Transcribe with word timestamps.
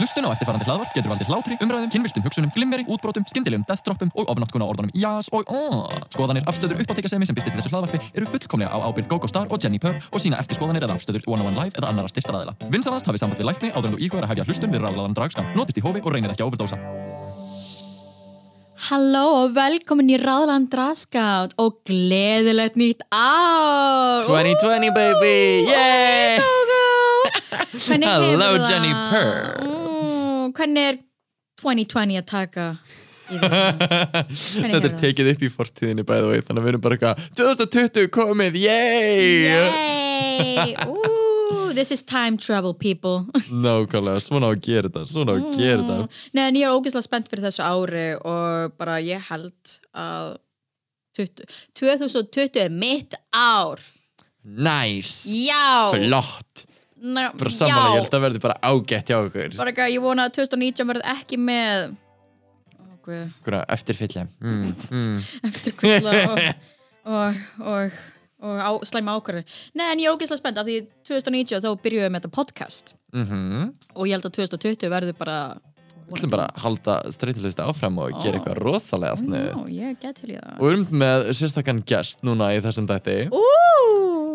Hlustun 0.00 0.26
á 0.26 0.34
eftirfarandi 0.34 0.66
hlaðvarp 0.66 0.94
getur 0.96 1.12
valdið 1.12 1.28
hlátri, 1.30 1.56
umræðum, 1.62 1.90
kynviltum 1.92 2.24
hugsunum, 2.24 2.50
glimmeri, 2.56 2.84
útbrotum, 2.90 3.26
skyndilegum 3.30 3.64
deathtroppum 3.68 4.10
og 4.18 4.30
ofnáttkuna 4.32 4.66
orðunum 4.66 4.90
jás 4.98 5.28
og 5.30 5.46
oh. 5.52 5.86
Skoðanir, 6.14 6.42
afstöður, 6.50 6.80
uppáttekasemi 6.82 7.28
sem 7.28 7.36
byrtist 7.38 7.54
í 7.54 7.60
þessu 7.60 7.72
hlaðvarpi 7.74 8.00
eru 8.14 8.30
fullkomlega 8.32 8.74
á 8.74 8.78
ábyrgð 8.88 9.12
GoGo 9.12 9.30
Star 9.30 9.46
og 9.50 9.62
Jenni 9.62 9.78
Purr 9.82 10.00
og 10.10 10.22
sína 10.24 10.40
ekki 10.42 10.58
skoðanir 10.58 10.88
eða 10.88 10.98
afstöður 10.98 11.28
One 11.30 11.46
on 11.46 11.52
One 11.52 11.62
Live 11.62 11.78
eða 11.78 11.92
annara 11.92 12.10
styrtaraðila. 12.10 12.56
Vinsalast 12.74 13.06
hafið 13.06 13.22
samband 13.22 13.42
við 13.42 13.50
lækni 13.52 13.70
áður 13.70 13.92
en 13.92 13.96
þú 13.96 14.02
íhugar 14.08 14.26
að 14.26 14.34
hefja 14.34 14.48
hlustun 14.50 14.74
við 14.74 14.84
ráðlaðan 14.84 15.18
dragskam. 15.20 15.54
Notist 15.54 15.78
í 15.78 15.84
hófi 15.84 16.02
og 16.02 16.14
reynið 16.14 16.34
ekki 16.34 16.44
að 16.44 16.50
overdósa. 16.50 16.80
Halló 18.84 19.22
og 19.38 19.54
velkomin 19.56 20.10
í 20.12 20.18
Ráðland 20.20 20.68
Draskátt 20.72 21.54
og 21.62 21.78
gleðilegt 21.88 22.76
nýtt 22.76 23.06
ár 23.08 24.26
2020 24.26 24.92
baby, 24.92 25.64
yay! 25.70 26.36
Go 26.42 26.52
go 26.68 26.82
Hvernig 27.86 28.08
Hello? 28.08 28.68
Jenny 28.68 28.92
Purr. 29.08 29.83
Mm, 30.54 30.60
Hvernig 30.60 30.86
er 30.88 30.98
2020 31.62 32.18
að 32.20 32.26
taka 32.30 32.66
í? 33.32 33.38
Hvernig 33.40 34.74
Þetta 34.74 34.88
er 34.90 34.96
tekið 35.00 35.30
upp 35.32 35.42
í 35.42 35.50
fortíðinni 35.54 36.04
bæði 36.06 36.28
og 36.28 36.46
þannig 36.46 36.60
að 36.60 36.66
við 36.66 36.72
erum 36.72 36.84
bara 36.84 36.98
eitthvað 36.98 37.22
2020 37.40 38.10
komið, 38.14 38.58
yay! 38.62 39.24
Yay! 39.48 40.74
Ooh, 40.90 41.72
this 41.74 41.90
is 41.94 42.02
time 42.02 42.38
travel 42.38 42.74
people. 42.74 43.24
Nákvæmlega, 43.50 44.22
svona 44.22 44.50
á 44.50 44.54
að 44.54 44.62
gera 44.66 44.90
þetta, 44.90 45.04
svona 45.10 45.34
á 45.34 45.36
að 45.40 45.58
gera 45.58 45.82
þetta. 45.88 46.22
Nei, 46.36 46.44
en 46.50 46.60
ég 46.60 46.68
er 46.68 46.76
ógeðslega 46.76 47.06
spennt 47.08 47.30
fyrir 47.32 47.46
þessu 47.48 47.64
ári 47.66 48.06
og 48.20 48.76
bara 48.78 48.98
ég 49.02 49.26
held 49.30 49.74
að 49.96 50.36
20, 51.18 51.50
2020 51.78 52.62
er 52.66 52.72
mitt 52.74 53.14
ár. 53.34 53.82
Nice, 54.44 55.30
Já. 55.32 55.94
Flott 55.94 56.66
Ná, 57.04 57.26
Bara 57.36 57.50
samanlega, 57.52 57.84
ég 57.84 57.98
já. 57.98 58.00
held 58.00 58.14
að 58.16 58.22
verði 58.24 58.40
bara 58.40 58.54
ágætt 58.64 59.10
hjá 59.10 59.16
okkur. 59.18 59.56
Bara 59.58 59.72
eitthvað, 59.72 59.92
ég 59.92 60.04
vona 60.04 60.24
að 60.24 60.36
2019 60.38 60.88
verði 60.88 61.10
ekki 61.12 61.38
með 61.42 61.92
Hverja, 63.04 63.60
eftirfylgja 63.68 64.22
mm, 64.40 64.60
mm. 64.88 65.16
eftir 65.50 65.74
kvilla 65.76 66.14
og, 66.32 66.38
og, 67.04 67.40
og, 67.60 67.98
og 68.40 68.62
á, 68.64 68.70
slæma 68.88 69.18
ákvarði 69.18 69.42
Nei, 69.76 69.84
en 69.90 70.00
ég 70.00 70.08
er 70.08 70.16
ógeðslega 70.16 70.40
spennt 70.40 70.60
af 70.62 70.64
því 70.68 70.78
2019 71.04 71.60
þá 71.66 71.68
byrjuðum 71.84 72.06
við 72.06 72.14
með 72.14 72.24
þetta 72.24 72.32
podcast. 72.38 72.94
Mm 73.12 73.68
og 73.94 74.08
ég 74.08 74.16
held 74.16 74.30
að 74.30 74.36
2020 74.40 74.92
verði 74.94 75.16
bara 75.18 75.36
Við 76.04 76.18
ætlum 76.18 76.32
bara 76.34 76.46
að 76.50 76.62
halda 76.64 76.94
streytilist 77.14 77.60
áfram 77.64 77.98
og 78.04 78.12
gera 78.22 78.36
Ó. 78.36 78.40
eitthvað 78.40 78.58
rosalega 78.60 79.14
Ó, 79.16 79.20
snuð 79.22 79.70
ég 79.72 79.96
get 80.02 80.18
til 80.20 80.34
í 80.34 80.38
það. 80.38 80.56
Og 80.58 80.64
við 80.66 80.74
erum 80.74 80.86
með 81.04 81.28
sérstakann 81.40 81.82
gest 81.88 82.24
núna 82.26 82.50
í 82.56 82.60
þessum 82.64 82.86
dætti 82.90 83.18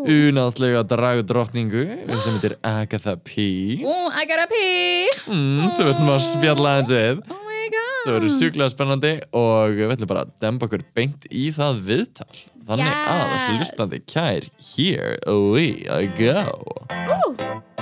Unáðslega 0.09 0.81
dragdrottningu 0.88 1.81
sem 2.23 2.38
heitir 2.38 2.56
Agatha 2.66 3.17
P. 3.20 3.36
I 3.84 4.23
gotta 4.30 4.45
pee 4.50 5.09
mm, 5.28 5.66
sem 5.76 5.86
við 5.86 5.92
ætlum 5.94 6.14
að 6.14 6.23
spjalla 6.30 6.76
aðeins 6.78 6.94
við. 6.94 7.20
Oh 7.36 7.42
my 7.50 7.66
god. 7.73 8.06
Það 8.06 8.16
verður 8.16 8.36
sjúklega 8.38 8.73
spennandi 8.73 9.11
og 9.42 9.76
við 9.76 9.94
ætlum 9.98 10.11
bara 10.14 10.23
að 10.26 10.31
demba 10.45 10.70
okkur 10.70 10.86
beint 10.95 11.28
í 11.30 11.50
það 11.56 11.83
viðtal. 11.92 12.31
Þannig 12.70 12.95
að 12.95 13.28
Yes. 13.30 13.50
hlustandi 13.59 14.00
kær 14.06 14.48
Here 14.72 15.17
we 15.28 15.67
go. 16.16 16.48
Ú, 17.09 17.78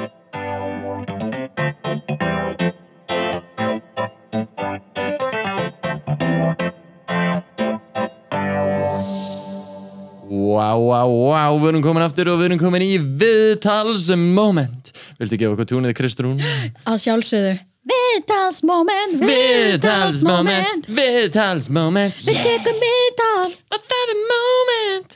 Wow, 10.68 10.84
wow, 10.84 11.12
wow, 11.30 11.58
við 11.62 11.70
erum 11.70 11.84
komin 11.86 12.04
aftur 12.04 12.28
og 12.28 12.42
við 12.42 12.50
erum 12.50 12.60
komin 12.60 12.84
í 12.84 12.98
viðtalsmoment. 13.22 14.90
Viltu 15.16 15.38
gefa 15.40 15.56
okkur 15.56 15.68
túnið 15.70 15.94
Kristrún? 15.96 16.42
að 16.84 16.98
sjálfsögðu. 17.06 17.54
Viðtalsmoment 17.88 19.22
Viðtalsmoment. 19.22 20.90
Viðtalsmoment 20.92 22.20
Við 22.28 22.40
tekum 22.44 22.82
viðtal. 22.84 23.54
A 23.72 23.80
favorite 23.80 24.26
moment. 24.34 25.16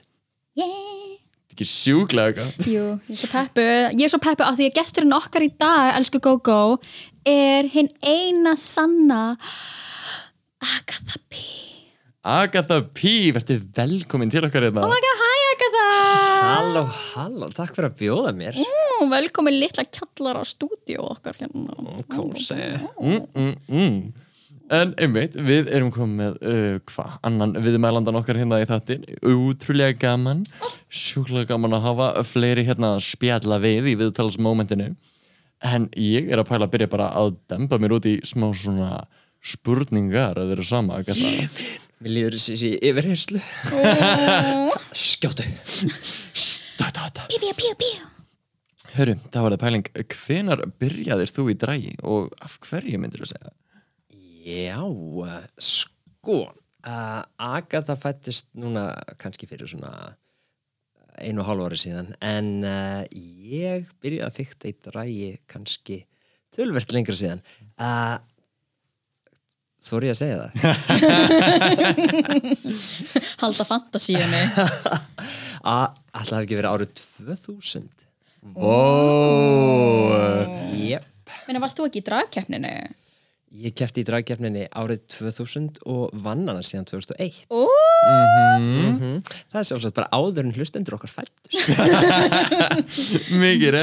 Yeah. 0.56 1.18
Þetta 1.52 1.52
er 1.52 1.58
ekki 1.58 1.68
sjúklega 1.68 2.38
gott. 2.38 2.70
Jú, 2.72 2.86
ég 3.10 3.18
er 3.18 3.20
svo 3.20 3.32
peppu 3.34 3.66
Ég 3.66 4.06
er 4.08 4.14
svo 4.14 4.22
peppu 4.24 4.48
af 4.48 4.56
því 4.56 4.70
að 4.70 4.78
gesturinn 4.80 5.18
okkar 5.18 5.44
í 5.44 5.52
dag 5.60 5.98
Elsku 5.98 6.22
Gógó 6.24 6.62
Er 7.28 7.68
hinn 7.76 7.92
eina 8.00 8.56
sanna 8.56 9.34
Agatha 10.64 11.20
P 11.28 11.44
Agatha 12.22 12.84
P, 12.86 13.32
verður 13.34 13.64
velkomin 13.74 14.30
til 14.30 14.46
okkar 14.46 14.68
hérna. 14.68 14.84
Oh 14.86 14.92
my 14.92 15.00
god, 15.02 15.21
Halló, 16.42 16.88
halló, 17.14 17.48
takk 17.54 17.76
fyrir 17.76 17.92
að 17.92 18.00
bjóða 18.00 18.32
mér. 18.34 18.58
Mm, 18.58 19.12
Velkomin 19.12 19.60
litla 19.62 19.86
kjallar 19.86 20.42
á 20.42 20.44
stúdíu 20.48 21.04
okkar 21.06 21.38
hérna. 21.38 21.76
Kósi 22.10 22.58
mm, 22.58 23.28
mm, 23.36 23.56
mm. 23.70 24.02
En 24.72 24.94
einmitt, 25.04 25.36
við 25.36 25.68
erum 25.76 25.92
komið 25.92 26.18
með 26.18 26.38
uh, 26.48 26.80
hvað, 26.90 27.18
annan 27.28 27.54
viðmælandan 27.60 28.18
okkar 28.22 28.40
hérna 28.40 28.62
í 28.64 28.68
þáttin 28.70 29.04
Útrúlega 29.28 29.98
gaman 30.00 30.46
Sjúklega 30.88 31.50
gaman 31.52 31.76
að 31.76 31.86
hafa 31.90 32.08
fleiri 32.30 32.64
hérna 32.70 32.94
að 32.96 33.04
spjalla 33.10 33.60
við 33.62 33.92
í 33.92 33.98
viðtalsmomentinu 34.00 34.94
En 35.68 35.90
ég 36.00 36.32
er 36.32 36.40
að 36.40 36.48
pæla 36.54 36.70
að 36.70 36.74
byrja 36.78 36.92
bara 36.96 37.12
að 37.20 37.36
dempa 37.52 37.82
mér 37.84 37.98
út 38.00 38.08
í 38.10 38.16
smá 38.26 38.48
svona 38.56 39.04
spurningar 39.44 40.40
að 40.40 40.56
vera 40.56 40.66
sama 40.72 41.02
Agatha 41.02 41.36
Mér 42.02 42.16
líður 42.16 42.38
þessi 42.40 42.72
yfirherslu 42.82 43.40
Skjótu. 44.98 45.46
Stata 46.34 47.12
Píu, 47.30 47.38
píu, 47.38 47.54
píu, 47.54 47.76
píu. 47.78 48.08
Hörru, 48.96 49.16
það 49.32 49.46
var 49.46 49.54
það 49.54 49.62
pæling. 49.62 49.90
Hvenar 50.12 50.64
byrjaðir 50.82 51.32
þú 51.32 51.46
í 51.54 51.56
drægi 51.62 51.94
og 52.02 52.32
af 52.44 52.58
hverju 52.66 53.00
myndir 53.00 53.22
þú 53.22 53.30
segja? 53.30 53.54
Já, 54.42 54.82
sko 55.62 56.40
uh, 56.50 57.22
Agatha 57.38 57.96
fættist 58.00 58.50
núna 58.58 58.90
kannski 59.22 59.48
fyrir 59.48 59.70
svona 59.70 60.16
einu 61.22 61.44
og 61.44 61.52
hálfu 61.52 61.70
ári 61.70 61.80
síðan 61.84 62.12
en 62.26 62.52
uh, 62.66 63.06
ég 63.14 63.88
byrjaði 64.02 64.26
að 64.26 64.38
fykta 64.42 64.72
í 64.72 64.76
drægi 64.90 65.32
kannski 65.52 66.02
tölvert 66.52 66.92
lengra 66.98 67.16
síðan. 67.16 67.46
Uh, 67.78 68.18
Þóri 69.82 70.12
ég 70.12 70.14
að 70.14 70.20
segja 70.20 70.38
það? 70.38 70.52
Halda 73.42 73.66
fantasíunni. 73.66 74.42
Það 75.62 76.22
hef 76.22 76.34
ekki 76.44 76.60
verið 76.60 76.72
árið 76.76 76.92
2000 77.26 77.88
Ó, 78.58 78.78
Jep. 80.74 81.06
Menni, 81.46 81.62
varst 81.62 81.78
þú 81.78 81.86
ekki 81.90 82.02
í 82.02 82.06
dragkeppninu? 82.08 82.72
Ég 83.62 83.74
kefti 83.76 84.02
í 84.02 84.08
dragkeppninni 84.08 84.64
árið 84.80 85.02
2000 85.18 85.82
og 85.92 86.14
vann 86.24 86.46
hana 86.48 86.62
síðan 86.66 86.88
2001 86.88 87.42
Ó, 87.52 87.66
mm 88.62 89.18
Það 89.52 89.60
er 89.60 89.68
sjálfsagt 89.68 89.98
bara 89.98 90.10
áður 90.16 90.48
en 90.48 90.54
hlustendur 90.56 90.96
okkar 90.96 91.12
fættust 91.12 91.82
mikið 93.44 93.78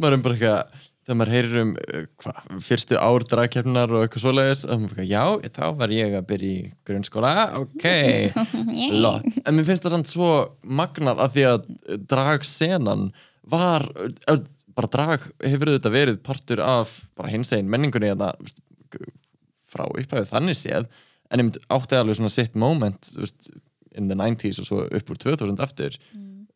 maður 0.00 0.16
er 0.16 0.24
bara 0.24 0.34
eitthvað 0.38 0.88
þegar 1.10 1.18
maður 1.18 1.34
heyrir 1.34 1.60
um 1.64 1.72
uh, 1.74 2.04
hva, 2.22 2.34
fyrstu 2.62 2.98
ár 3.00 3.26
dragkeppnar 3.26 3.94
og 3.94 4.04
eitthvað 4.04 4.24
svoleiðis 4.24 4.62
þá 4.68 5.02
já, 5.02 5.24
þá 5.56 5.64
var 5.80 5.94
ég 5.94 6.14
að 6.14 6.28
byrja 6.30 6.52
í 6.52 6.70
grunnskóla, 6.86 7.34
ok 7.58 7.86
Lott. 9.04 9.28
en 9.42 9.58
mér 9.58 9.68
finnst 9.68 9.86
það 9.86 9.96
samt 9.96 10.12
svo 10.12 10.30
magnað 10.62 11.24
af 11.26 11.34
því 11.34 11.46
að 11.50 11.68
dragsenan 12.12 13.08
var 13.50 13.88
uh, 13.98 14.42
bara 14.76 14.92
drag 14.94 15.26
hefur 15.42 15.74
þetta 15.74 15.92
verið 15.92 16.20
partur 16.24 16.62
af 16.62 17.00
bara 17.18 17.32
hins 17.32 17.50
einn 17.56 17.70
menningunni 17.70 18.12
þetta, 18.14 18.32
frá 19.70 19.88
upphæfið 19.90 20.30
þannig 20.30 20.58
séð 20.58 20.86
en 21.30 21.42
ég 21.42 21.46
myndi 21.46 21.66
átti 21.74 21.98
alveg 21.98 22.18
svona 22.18 22.32
sitt 22.34 22.56
moment 22.58 23.10
þú 23.10 23.24
veist, 23.24 23.50
in 23.98 24.08
the 24.10 24.16
90s 24.18 24.62
og 24.62 24.68
svo 24.68 24.84
upp 24.86 25.10
úr 25.10 25.18
2000 25.18 25.62
aftur 25.62 25.98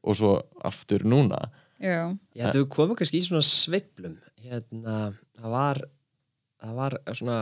og 0.04 0.18
svo 0.18 0.32
aftur 0.64 1.04
núna. 1.08 1.40
Já. 1.82 2.12
Ég 2.36 2.46
ætti 2.48 2.62
við 2.62 2.68
komum 2.72 2.98
kannski 2.98 3.20
í 3.20 3.24
svona 3.24 3.42
sveiflum 3.44 4.16
hérna, 4.44 4.96
það 5.38 5.54
var 5.54 5.82
það 6.64 6.76
var 6.78 6.96
svona 7.12 7.38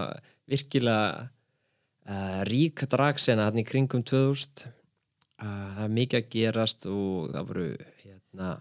virkilega 0.51 1.07
uh, 1.23 2.41
rík 2.49 2.85
dragsena 2.91 3.49
hérna 3.49 3.63
í 3.63 3.69
kringum 3.69 4.05
2000 4.07 4.67
uh, 4.67 4.71
það 5.43 5.83
er 5.87 5.97
mikið 5.99 6.21
að 6.21 6.31
gerast 6.37 6.87
og 6.91 7.33
það 7.35 7.51
voru 7.51 7.67
hérna, 8.03 8.53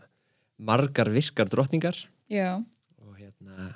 margar 0.62 1.12
virkar 1.14 1.52
drottningar. 1.52 1.98
Já, 2.32 2.62
og 3.02 3.16
hérna 3.20 3.72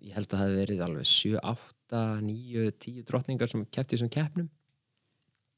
ég 0.00 0.16
held 0.16 0.28
að 0.28 0.34
það 0.34 0.44
hefði 0.44 0.60
verið 0.62 0.84
alveg 0.86 1.10
7, 1.10 1.36
8, 1.54 2.02
9, 2.24 2.66
10 2.86 3.06
drottningar 3.08 3.52
sem 3.52 3.64
kefti 3.68 3.96
þessum 3.96 4.12
keppnum. 4.12 4.50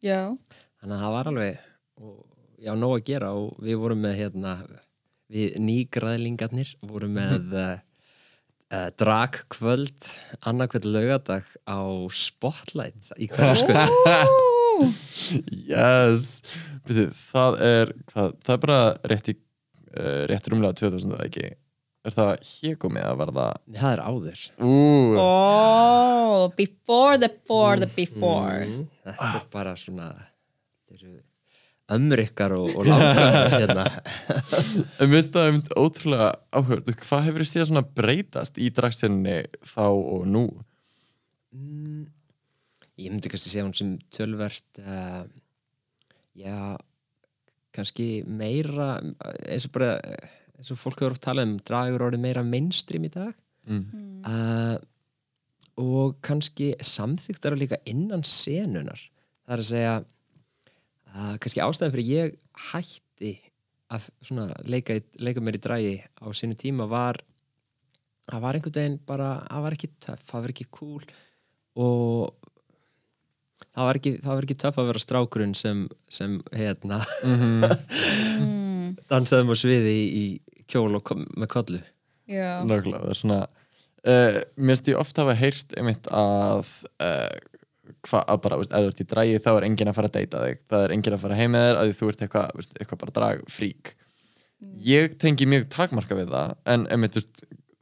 Já. 0.02 0.32
Þannig 0.82 0.96
að 0.96 1.04
það 1.04 1.16
var 1.16 1.30
alveg 1.30 1.60
og, 2.02 2.16
já, 2.58 2.72
nóg 2.78 2.96
að 2.96 3.06
gera 3.06 3.34
og 3.38 3.52
við 3.62 3.78
vorum 3.78 4.02
með 4.02 4.18
hérna, 4.18 4.56
við 5.32 5.58
nýgræðlingarnir 5.62 6.74
vorum 6.90 7.14
með 7.18 7.54
uh, 7.54 7.74
uh, 8.72 8.88
dragkvöld 8.98 10.08
annarkvöld 10.48 10.88
laugadag 10.88 11.44
á 11.68 11.78
Spotlight 12.16 13.12
í 13.20 13.28
hverju 13.30 13.62
sko. 13.62 13.76
Yes. 15.52 16.40
Byrju, 16.88 17.10
það 17.30 17.58
er 17.62 17.92
hvað, 18.10 18.32
það 18.42 18.54
er 18.56 18.62
bara 18.64 18.78
rétt 19.12 19.28
í 19.30 19.34
uh, 19.36 20.22
rétt 20.30 20.48
rúmlega 20.50 20.78
2000 20.80 21.12
eða 21.16 21.26
ekki? 21.28 21.50
Er 22.02 22.14
það 22.16 22.30
hégumið 22.48 23.04
að 23.06 23.18
verða 23.20 23.44
Nei, 23.70 23.76
það 23.78 23.92
er 23.92 24.00
áður. 24.08 24.40
Ú, 24.58 24.72
Oh, 25.22 26.48
before 26.58 27.18
the 27.22 27.28
before 27.30 27.76
the 27.78 27.86
before. 27.94 28.64
Mm, 28.66 28.88
þetta 29.06 29.28
er 29.38 29.44
bara 29.52 29.76
svona 29.78 30.08
þetta 30.16 30.96
eru 30.98 31.12
ömmur 31.96 32.22
ykkar 32.22 32.54
og, 32.56 32.70
og 32.78 32.88
langar 32.88 33.48
hérna. 33.58 33.86
En 35.00 35.10
minnst 35.12 35.32
það 35.34 35.50
um 35.52 35.60
ótrúlega 35.84 36.30
áhugað 36.54 36.92
hvað 37.04 37.26
hefur 37.28 37.46
þið 37.46 37.68
svona 37.70 37.84
breytast 38.00 38.60
í 38.60 38.70
dragsinni 38.74 39.38
þá 39.74 39.86
og 39.88 40.26
nú? 40.30 40.44
Mm, 41.52 42.06
ég 43.02 43.12
myndi 43.12 43.32
kannski 43.32 43.52
segja 43.52 43.66
hún 43.66 43.76
sem 43.76 43.96
tölvert 44.14 44.82
uh, 44.82 45.24
já 46.38 46.78
kannski 47.72 48.22
meira 48.28 48.94
eins 49.48 49.66
og 49.68 49.74
bara 49.76 49.96
eins 50.58 50.72
og 50.72 50.80
fólk 50.80 51.00
hefur 51.00 51.16
oft 51.16 51.24
talað 51.24 51.48
um 51.48 51.58
dragur 51.66 52.08
orðið 52.08 52.24
meira 52.24 52.46
mainstream 52.46 53.08
í 53.08 53.12
dag. 53.12 53.36
Mm. 53.62 54.24
uh, 54.26 54.76
og 55.78 56.18
kannski 56.26 56.72
samþyktar 56.84 57.54
líka 57.56 57.78
innan 57.88 58.24
senunar 58.26 58.98
það 58.98 59.54
er 59.54 59.62
að 59.62 59.68
segja 59.68 59.94
uh, 61.14 61.34
kannski 61.40 61.64
ástæðan 61.64 61.94
fyrir 61.94 62.12
ég 62.12 62.38
hætti 62.70 63.34
að 63.92 64.08
svona 64.24 64.48
leika, 64.64 64.96
leika 65.20 65.42
mér 65.44 65.58
í 65.58 65.62
drægi 65.62 65.96
á 66.20 66.26
sínu 66.32 66.56
tíma 66.58 66.88
var 66.90 67.20
það 68.28 68.44
var 68.44 68.56
einhvern 68.58 68.78
veginn 68.78 69.00
bara 69.08 69.32
það 69.48 69.66
var 69.66 69.76
ekki 69.76 69.90
töff, 70.00 70.24
það 70.30 70.44
var 70.44 70.54
ekki 70.54 70.68
cool 70.72 71.04
og 71.82 72.42
það 73.72 73.88
var 73.88 74.00
ekki, 74.00 74.12
það 74.22 74.34
var 74.34 74.46
ekki 74.46 74.58
töff 74.62 74.80
að 74.80 74.88
vera 74.90 75.02
strákurinn 75.06 75.56
sem, 75.58 75.86
sem 76.12 76.38
hérna 76.56 77.02
Mm. 77.22 77.64
mm, 78.42 78.86
dansaðum 79.10 79.52
á 79.52 79.56
sviði 79.58 79.92
í, 79.94 80.04
í 80.22 80.64
kjól 80.70 80.98
og 80.98 81.04
kom, 81.06 81.24
með 81.38 81.50
kollu. 81.52 81.80
Já, 82.30 82.62
Nákvæmlega, 82.64 83.02
það 83.02 83.12
er 83.12 83.18
svona 83.18 83.38
uh, 83.42 84.36
Mér 84.56 84.76
finnst 84.76 84.90
ég 84.92 85.00
oft 85.00 85.18
hafa 85.20 85.34
heyrt 85.36 85.74
einmitt 85.76 86.06
að 86.14 86.68
uh, 87.02 87.32
hvað 88.08 88.28
að 88.32 88.38
bara, 88.44 88.58
veist, 88.60 88.72
ef 88.72 88.84
þú 88.84 88.92
ert 88.92 89.02
í 89.02 89.08
dragi 89.12 89.42
þá 89.42 89.50
er 89.52 89.66
enginn 89.68 89.90
að 89.92 89.98
fara 89.98 90.10
að 90.10 90.16
deyta 90.18 90.44
þig. 90.44 90.62
Það 90.72 90.84
er 90.84 90.94
enginn 90.96 91.16
að 91.16 91.24
fara 91.24 91.38
heim 91.38 91.52
með 91.54 91.66
þér 91.66 91.80
að 91.80 91.88
því 91.88 91.98
þú 91.98 92.08
ert 92.12 92.24
eitthvað, 92.26 92.54
veist, 92.58 92.78
eitthvað 92.78 93.02
bara 93.04 93.16
drag 93.18 93.44
frík 93.50 93.94
Ég 94.78 95.16
tengi 95.18 95.46
mjög 95.50 95.66
takmarka 95.74 96.14
við 96.14 96.30
það 96.30 96.52
en 96.70 96.84
einmitt, 96.94 97.16
veist, 97.18 97.40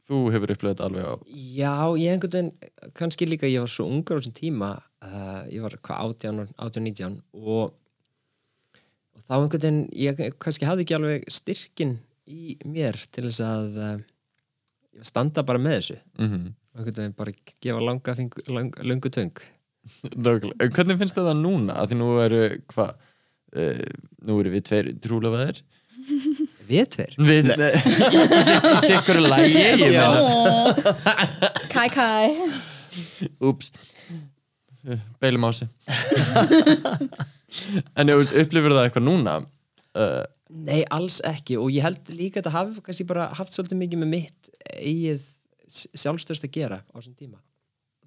þú 0.09 0.21
hefur 0.33 0.53
upplöðið 0.55 0.73
þetta 0.73 0.87
alveg 0.87 1.05
á 1.05 1.13
Já, 1.29 1.75
ég 2.01 2.15
einhvern 2.15 2.33
veginn, 2.33 2.71
kannski 2.97 3.27
líka 3.29 3.49
ég 3.49 3.61
var 3.61 3.71
svo 3.71 3.85
ungar 3.89 4.17
á 4.17 4.19
þessum 4.21 4.37
tíma 4.37 4.71
uh, 5.05 5.43
ég 5.51 5.61
var 5.61 5.77
hvað 5.77 6.15
18, 6.25 6.41
18 6.57 6.87
19 6.89 7.19
og, 7.37 7.75
og 9.13 9.27
þá 9.27 9.35
einhvern 9.37 9.65
veginn 9.67 9.83
ég 9.93 10.23
kannski 10.41 10.69
hafði 10.69 10.87
ekki 10.87 10.97
alveg 10.97 11.29
styrkin 11.29 11.99
í 12.25 12.57
mér 12.65 12.97
til 13.13 13.27
þess 13.27 13.45
að 13.45 13.77
uh, 13.77 13.95
standa 15.05 15.45
bara 15.47 15.61
með 15.61 15.77
þessu. 15.79 15.97
Mm 16.17 16.29
-hmm. 16.29 16.51
einhvern 16.77 16.99
veginn 16.99 17.17
bara 17.17 17.35
gefa 17.61 17.85
langa 17.85 18.15
fing, 18.15 18.41
lang, 18.47 18.73
lungu 18.83 19.09
töng. 19.09 19.33
Nákvæmlega, 19.35 19.45
en 19.45 19.60
hvernig 20.01 20.97
finnst 20.99 21.17
það 21.17 21.35
núna? 21.39 21.75
Að 21.81 21.91
því 21.91 21.99
nú 22.01 22.09
eru, 22.21 22.41
hvað 22.71 22.91
uh, 23.57 23.85
nú 24.27 24.39
eru 24.41 24.53
við 24.53 24.65
tveir 24.69 24.91
trúlefaðir 25.01 25.61
Við 26.71 26.85
tveir? 26.95 27.15
Við, 27.21 27.49
í 27.51 28.73
sikkur 28.85 29.21
lægi 29.21 29.89
Kai 31.71 31.87
Kai. 31.93 32.49
Úps. 33.43 33.71
Beilum 35.21 35.45
á 35.45 35.51
sig 35.53 35.69
En 37.99 38.09
ég 38.09 38.21
veist, 38.21 38.37
upplifir 38.37 38.73
það 38.73 38.85
eitthvað 38.87 39.07
núna? 39.07 39.35
Uh, 39.91 40.23
Nei, 40.51 40.81
alls 40.91 41.19
ekki. 41.27 41.57
Og 41.59 41.71
ég 41.71 41.83
held 41.85 42.09
líka 42.11 42.39
að 42.39 42.45
þetta 42.45 42.53
hafi 42.55 42.83
kannski 42.85 43.05
bara 43.07 43.29
haft 43.37 43.55
svolítið 43.55 43.79
mikið 43.83 44.01
með 44.03 44.11
mitt 44.15 44.49
eigið 44.79 45.27
sjálfstörst 45.71 46.47
að 46.47 46.55
gera 46.57 46.79
á 46.83 46.95
þessum 46.97 47.15
tíma 47.19 47.39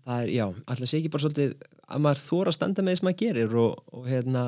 það 0.04 0.22
er, 0.22 0.32
já, 0.34 0.44
alltaf 0.66 0.90
sé 0.90 1.00
ekki 1.00 1.12
bara 1.14 1.24
svolítið 1.24 1.54
að 1.84 2.04
maður 2.04 2.22
þóra 2.24 2.52
að 2.52 2.58
standa 2.58 2.84
með 2.84 2.96
þess 2.96 3.06
maður 3.06 3.20
gerir 3.24 3.58
og, 3.64 3.82
og 3.94 4.08
hérna 4.10 4.44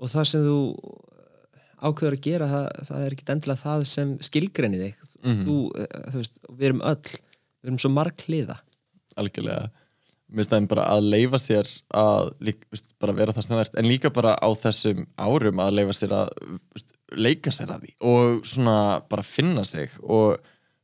og 0.00 0.12
það 0.12 0.28
sem 0.30 0.46
þú 0.46 0.58
ákveður 1.80 2.16
að 2.16 2.24
gera 2.26 2.48
það, 2.50 2.66
það 2.90 3.04
er 3.04 3.16
ekki 3.16 3.28
endilega 3.34 3.62
það 3.64 3.84
sem 3.88 4.16
skilgreini 4.26 4.80
þig. 4.80 5.04
Mhm. 5.20 5.44
þú, 5.46 5.58
eh, 5.80 6.00
þú 6.12 6.22
veist, 6.22 6.40
við 6.48 6.70
erum 6.70 6.82
öll 6.92 7.14
við 7.60 7.70
erum 7.70 7.80
svo 7.80 7.92
marg 7.92 8.26
hliða 8.26 8.58
algjörlega. 9.20 9.68
Mér 10.30 10.44
finnst 10.44 10.52
það 10.52 10.66
bara 10.70 10.86
að 10.94 11.08
leifa 11.10 11.40
sér 11.42 11.70
að 11.98 12.28
lík, 12.46 12.62
veist, 12.70 12.92
bara 13.02 13.14
vera 13.18 13.34
það 13.34 13.46
sem 13.46 13.62
ert 13.64 13.76
en 13.80 13.88
líka 13.90 14.12
bara 14.14 14.36
á 14.38 14.48
þessum 14.62 15.02
árum 15.18 15.62
að 15.64 15.76
leifa 15.80 15.96
sér 15.98 16.14
að 16.20 16.30
veist, 16.70 16.94
leika 17.18 17.50
sér 17.54 17.72
að 17.74 17.86
því 17.86 17.94
og 18.12 18.46
svona 18.46 18.76
bara 19.10 19.26
finna 19.26 19.64
sig 19.66 19.90
og 20.02 20.38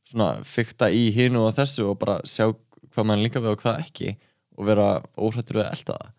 svona 0.07 0.43
fykta 0.47 0.89
í 0.91 1.07
hinu 1.15 1.45
og 1.45 1.55
þessu 1.55 1.87
og 1.87 1.99
bara 2.01 2.19
sjá 2.27 2.49
hvað 2.97 3.09
mann 3.11 3.21
líka 3.21 3.43
við 3.43 3.53
og 3.53 3.61
hvað 3.61 3.83
ekki 3.85 4.15
og 4.57 4.65
vera 4.65 4.87
óhrættur 5.13 5.59
við 5.59 5.67
að 5.67 5.73
elda 5.77 5.97
það. 6.01 6.13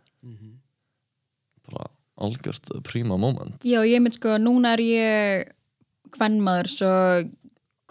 Bara 1.68 1.88
algjört 2.18 2.70
príma 2.86 3.18
moment. 3.20 3.58
Já, 3.66 3.80
ég 3.86 4.02
mynd 4.02 4.16
sko, 4.16 4.38
núna 4.42 4.74
er 4.76 4.82
ég 4.84 5.50
kvennmaður, 6.14 6.70
svo 6.72 6.92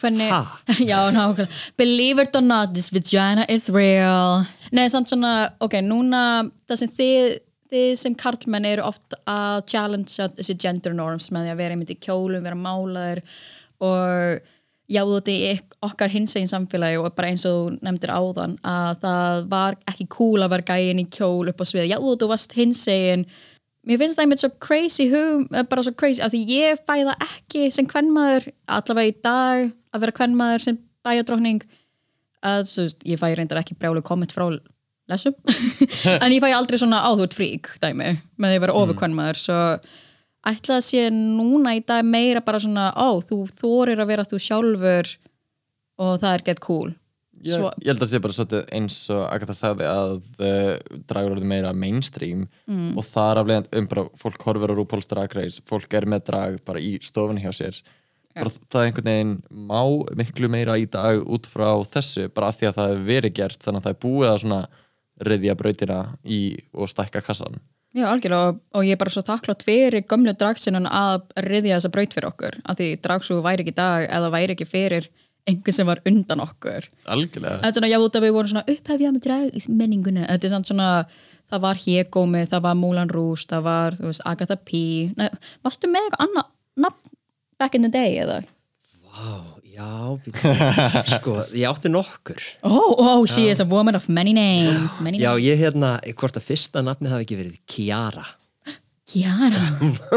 hvernig, 0.01 0.31
já, 0.89 0.99
nákvæmlega. 1.13 1.47
Believe 1.77 2.23
it 2.23 2.35
or 2.35 2.41
not, 2.45 2.73
this 2.73 2.89
vagina 2.93 3.45
is 3.49 3.69
real. 3.69 4.45
Nei, 4.71 4.87
samt 4.93 5.11
svona, 5.11 5.51
ok, 5.63 5.79
núna 5.85 6.21
það 6.69 6.81
sem 6.83 6.91
þið, 6.99 7.37
þið 7.71 7.87
sem 8.01 8.17
karlmenn 8.19 8.67
eru 8.69 8.85
oft 8.87 9.17
að 9.27 9.63
challenge 9.71 10.29
þessi 10.39 10.57
gender 10.59 10.95
norms 10.95 11.31
með 11.31 11.47
því 11.47 11.55
að 11.55 11.63
vera 11.63 11.77
einmitt 11.77 11.95
í 11.95 11.99
kjólum, 12.07 12.43
vera 12.45 12.59
málaður 12.59 13.23
og 13.83 14.53
já, 14.87 15.01
þú 15.03 15.17
veit, 15.17 15.29
í 15.33 15.37
yk- 15.53 15.75
okkar 15.83 16.09
hinsegin 16.13 16.47
samfélagi 16.51 16.99
og 17.01 17.11
bara 17.17 17.29
eins 17.33 17.43
og 17.49 17.75
nefndir 17.83 18.13
áðan 18.15 18.55
að 18.63 19.01
það 19.03 19.47
var 19.51 19.77
ekki 19.91 20.07
cool 20.15 20.45
að 20.45 20.53
vera 20.55 20.67
gæin 20.71 21.01
í 21.03 21.07
kjól 21.11 21.49
upp 21.51 21.59
á 21.61 21.65
sviði, 21.67 21.89
já, 21.91 21.97
þú 21.99 22.29
varst 22.31 22.55
hinsegin. 22.57 23.25
Mér 23.87 23.99
finnst 24.01 24.17
það 24.19 24.25
einmitt 24.25 24.41
svo 24.43 24.49
crazy 24.63 25.05
hug, 25.11 25.45
eh, 25.55 25.63
bara 25.63 25.83
svo 25.83 25.93
crazy, 25.95 26.21
af 26.23 26.31
því 26.33 26.41
ég 26.51 26.81
fæ 26.87 26.95
það 27.07 27.27
ekki 27.27 27.67
sem 27.71 27.87
kvennmaður, 27.87 28.49
allavega 28.67 29.11
í 29.11 29.15
dag 29.23 29.69
að 29.93 30.01
vera 30.05 30.11
kvennmaður 30.21 30.65
sem 30.65 30.79
bæjadrókning 31.07 31.61
að 32.43 32.65
þú 32.71 32.81
veist, 32.87 33.05
ég 33.07 33.19
fæ 33.21 33.27
reyndar 33.35 33.61
ekki 33.61 33.77
brjálu 33.79 34.03
komment 34.03 34.31
frá 34.35 34.47
lesum. 35.07 35.33
En 36.23 36.31
ég 36.35 36.41
fæ 36.43 36.51
aldrei 36.55 36.79
svona 36.79 36.99
áhut 37.07 37.35
frík 37.35 37.69
dæmi, 37.83 38.17
með 38.39 38.51
því 38.51 38.57
að 38.59 38.63
vera 38.65 38.75
ofur 38.81 38.97
kvennmaður 38.99 39.39
svo 39.39 39.59
ætla 40.51 40.77
að 40.79 40.85
sé 40.87 41.07
núna 41.13 41.75
í 41.77 41.81
dag 41.87 42.05
meira 42.07 42.41
bara 42.45 42.59
svona, 42.63 42.89
ó, 42.95 43.19
þú 43.23 43.43
þorir 43.59 43.99
að 44.03 44.09
vera 44.13 44.25
þú 44.27 44.39
sjálfur 44.43 45.11
og 45.97 46.15
það 46.21 46.33
er 46.37 46.43
gett 46.51 46.61
cool. 46.63 46.93
Ég, 47.37 47.53
Svo- 47.53 47.69
ég 47.83 47.91
held 47.91 47.99
að 47.99 48.03
það 48.07 48.11
sé 48.15 48.19
bara 48.23 48.33
svolítið 48.33 48.69
eins 48.73 48.95
og 49.13 49.19
Agatha 49.29 49.53
sagði 49.53 49.85
að 49.85 50.13
uh, 50.41 50.71
dragur 51.09 51.35
orðið 51.35 51.49
meira 51.51 51.73
mainstream 51.73 52.47
Mm. 52.65 52.95
og 52.97 53.05
þar 53.05 53.37
af 53.43 53.47
leiðan 53.51 53.67
um 53.77 53.87
bara 53.91 54.03
fólk 54.17 54.41
horfir 54.47 54.73
á 54.73 54.75
RuPaul's 54.79 55.07
Drag 55.11 55.35
Race 55.37 55.61
fólk 55.69 55.93
er 55.93 56.07
með 56.09 56.23
drag 56.31 56.57
bara 56.65 56.81
í 56.81 56.97
stofunni 57.05 57.43
hjá 57.45 57.53
sér. 57.53 57.77
Bara 58.37 58.49
það 58.69 58.81
er 58.81 58.87
einhvern 58.89 59.11
veginn 59.11 59.35
má 59.69 59.81
miklu 60.17 60.49
meira 60.49 60.75
í 60.81 60.85
dag 60.89 61.21
út 61.29 61.45
frá 61.49 61.69
þessu 61.93 62.27
bara 62.33 62.49
af 62.51 62.57
því 62.59 62.67
að 62.71 62.75
það 62.79 62.89
hefur 62.91 63.07
verið 63.13 63.33
gert 63.39 63.61
þannig 63.65 63.79
að 63.81 63.85
það 63.87 63.95
er 63.95 64.01
búið 64.07 64.29
að 64.33 64.41
svona 64.43 64.59
riðja 65.29 65.55
brautina 65.61 65.99
í 66.25 66.41
og 66.73 66.89
stækka 66.91 67.21
kassan 67.25 67.61
Já, 67.97 68.05
algjörlega 68.11 68.51
og, 68.51 68.57
og 68.77 68.85
ég 68.85 68.93
er 68.93 68.99
bara 69.01 69.13
svo 69.13 69.23
þakklátt 69.25 69.63
fyrir 69.65 70.03
gömlu 70.05 70.33
dragsinun 70.37 70.85
að 70.89 71.23
riðja 71.47 71.79
þessa 71.79 71.93
braut 71.93 72.13
fyrir 72.13 72.27
okkur 72.29 72.57
af 72.63 72.77
því 72.77 72.89
dragsúgu 73.01 73.45
væri 73.45 73.63
ekki 73.63 73.73
í 73.73 73.77
dag 73.79 74.05
eða 74.19 74.33
væri 74.35 74.53
ekki 74.53 74.67
fyrir 74.69 75.07
einhver 75.47 75.73
sem 75.73 75.87
var 75.87 76.01
undan 76.05 76.43
okkur. 76.43 76.89
Algjörlega. 77.07 77.61
Er 77.63 77.73
svona, 77.73 77.89
já, 77.89 77.97
út 78.03 78.19
að 78.19 78.27
við 78.27 78.35
vorum 78.35 78.51
svona 78.51 78.65
upphefja 78.67 79.13
með 79.15 79.23
drag 79.23 79.55
í 79.55 79.63
menningunni 79.71 80.25
Þetta 80.27 80.49
er 80.49 80.53
samt 80.53 80.69
svona, 80.69 80.89
það 81.47 81.63
var 81.63 81.81
Hegómi, 81.85 82.43
það 82.51 82.65
var 82.67 82.77
Moulin 82.77 83.13
Rouge, 83.13 83.47
það 83.49 83.65
var, 83.69 83.97
þú 83.97 84.09
veist, 84.11 84.25
Agatha 84.27 84.59
P. 84.59 84.81
Nei, 85.17 85.29
varstu 85.65 85.89
með 85.91 86.09
eitthvað 86.09 86.25
annað 86.27 86.51
nafn 86.85 87.15
back 87.57 87.79
in 87.79 87.87
the 87.87 87.93
day, 87.93 88.19
eða? 88.21 88.41
Vá, 89.07 89.56
já, 89.77 91.05
sko, 91.13 91.35
ég 91.53 91.67
átti 91.69 91.91
nokkur. 91.93 92.41
Oh, 92.65 92.95
oh, 92.97 93.25
she 93.29 93.47
is 93.51 93.61
a 93.61 93.65
woman 93.69 93.95
of 93.95 94.09
many 94.09 94.33
names 94.33 94.97
many 94.99 95.19
Já, 95.21 95.35
names. 95.35 95.45
ég 95.45 95.61
hérna, 95.61 95.95
hvort 96.17 96.37
að 96.39 96.47
fyrsta 96.49 96.81
nafni 96.85 97.11
hafi 97.13 97.27
ekki 97.27 97.37
verið 97.39 97.59
Kiara. 97.69 98.25
Kiara? 99.07 99.61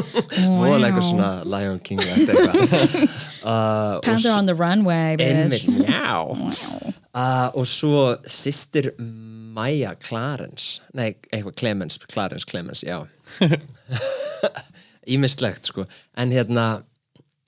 Móðalega 0.50 0.88
eitthvað 0.88 1.05
svona 1.07 1.29
Lion 1.47 1.79
King 1.85 2.02
eða 2.05 2.17
eitthvað. 2.25 3.11
Uh, 3.40 3.97
Panther 4.05 4.35
on 4.37 4.45
the 4.45 4.52
runway, 4.52 5.17
Einmitt, 5.17 5.62
bitch 5.64 5.87
já 5.88 6.19
uh, 6.29 7.47
Og 7.57 7.64
svo 7.64 8.02
sýstir 8.29 8.90
Maja 9.00 9.95
Clarence. 9.97 10.83
Nei, 10.93 11.14
eitthvað 11.33 11.57
Clemens, 11.57 11.97
Clarence, 12.12 12.45
Clemens, 12.45 12.83
já. 12.85 12.99
Ímislegt, 15.17 15.71
sko. 15.73 15.87
En 16.21 16.37
hérna, 16.37 16.67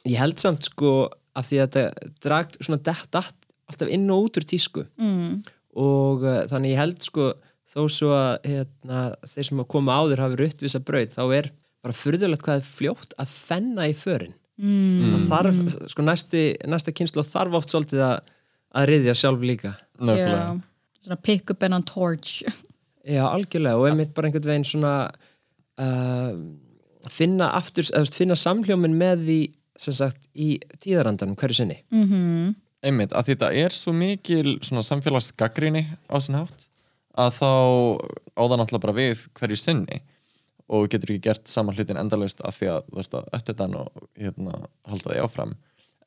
ég 0.08 0.16
held 0.22 0.40
samt, 0.40 0.70
sko 0.72 1.10
af 1.38 1.48
því 1.48 1.62
að 1.62 1.78
þetta 1.78 2.10
dragt 2.24 2.58
svona 2.60 2.82
dett 2.88 3.08
datt 3.14 3.38
alltaf 3.70 3.92
inn 3.94 4.10
og 4.12 4.28
út 4.28 4.38
úr 4.40 4.48
tísku. 4.48 4.86
Mm. 5.00 5.40
og 5.72 6.26
uh, 6.26 6.42
þannig 6.50 6.74
ég 6.74 6.82
held 6.82 7.00
sko 7.00 7.30
þó 7.72 7.86
svo 7.88 8.10
að 8.12 8.34
hérna, 8.44 9.02
þeir 9.24 9.46
sem 9.48 9.62
að 9.62 9.70
koma 9.72 9.96
áður 10.02 10.20
hafi 10.26 10.38
rutt 10.42 10.60
vissa 10.60 10.80
braut 10.84 11.14
þá 11.14 11.22
er 11.38 11.48
bara 11.82 11.96
furðulegt 11.96 12.44
hvað 12.44 12.60
er 12.60 12.68
fljótt 12.68 13.16
að 13.16 13.32
fenna 13.32 13.88
í 13.88 13.96
förin. 13.96 14.36
Mm. 14.60 15.16
og 15.16 15.22
þarf, 15.30 15.58
sko 15.90 16.04
næsti, 16.04 16.42
næsta 16.68 16.92
kynslu 16.94 17.24
þarf 17.24 17.56
oft 17.62 17.72
svolítið 17.72 18.04
að 18.04 18.18
að 18.76 18.88
riðja 18.90 19.16
sjálf 19.18 19.44
líka. 19.44 19.74
Nákvæmlega. 20.00 20.42
Já, 20.42 21.04
svona 21.06 21.18
pick 21.24 21.50
up 21.52 21.62
and 21.62 21.76
on 21.76 21.86
torch. 21.86 22.40
Já, 23.04 23.24
algjörlega. 23.28 23.78
Og 23.78 23.88
einmitt 23.90 24.14
bara 24.16 24.28
einhvern 24.28 24.52
veginn 24.52 24.68
svona 24.68 24.94
uh, 25.82 26.32
finna 27.12 27.50
aftur, 27.58 27.86
eða 27.90 28.14
finna 28.14 28.38
samhljómin 28.38 28.96
með 28.98 29.26
því 29.26 29.40
sem 29.80 29.96
sagt 29.96 30.28
í 30.34 30.56
tíðarandanum 30.82 31.38
hverju 31.38 31.62
sinni. 31.62 31.80
Mm 31.94 32.54
einmitt, 32.82 33.14
að 33.14 33.32
þetta 33.32 33.50
er 33.62 33.74
svo 33.74 33.94
mikil 33.96 34.56
svona 34.64 34.84
samfélagsgaggrinni 34.86 35.84
á 36.10 36.16
sinn 36.22 36.38
hátt 36.38 36.66
að 37.18 37.36
þá 37.38 37.50
áða 38.40 38.58
náttúrulega 38.58 38.84
bara 38.86 38.96
við 38.96 39.26
hverju 39.38 39.58
sinni. 39.60 40.00
Og 40.72 40.86
getur 40.88 41.12
ekki 41.12 41.26
gert 41.26 41.50
saman 41.50 41.76
hlutin 41.76 42.00
endalaust 42.00 42.40
af 42.46 42.56
því 42.56 42.70
að 42.72 42.86
þú 42.86 42.98
veist 43.00 43.16
að 43.18 43.28
eftir 43.36 43.58
þann 43.58 43.76
og 43.82 44.06
hérna 44.16 44.62
halda 44.88 45.10
því 45.10 45.24
áfram. 45.26 45.52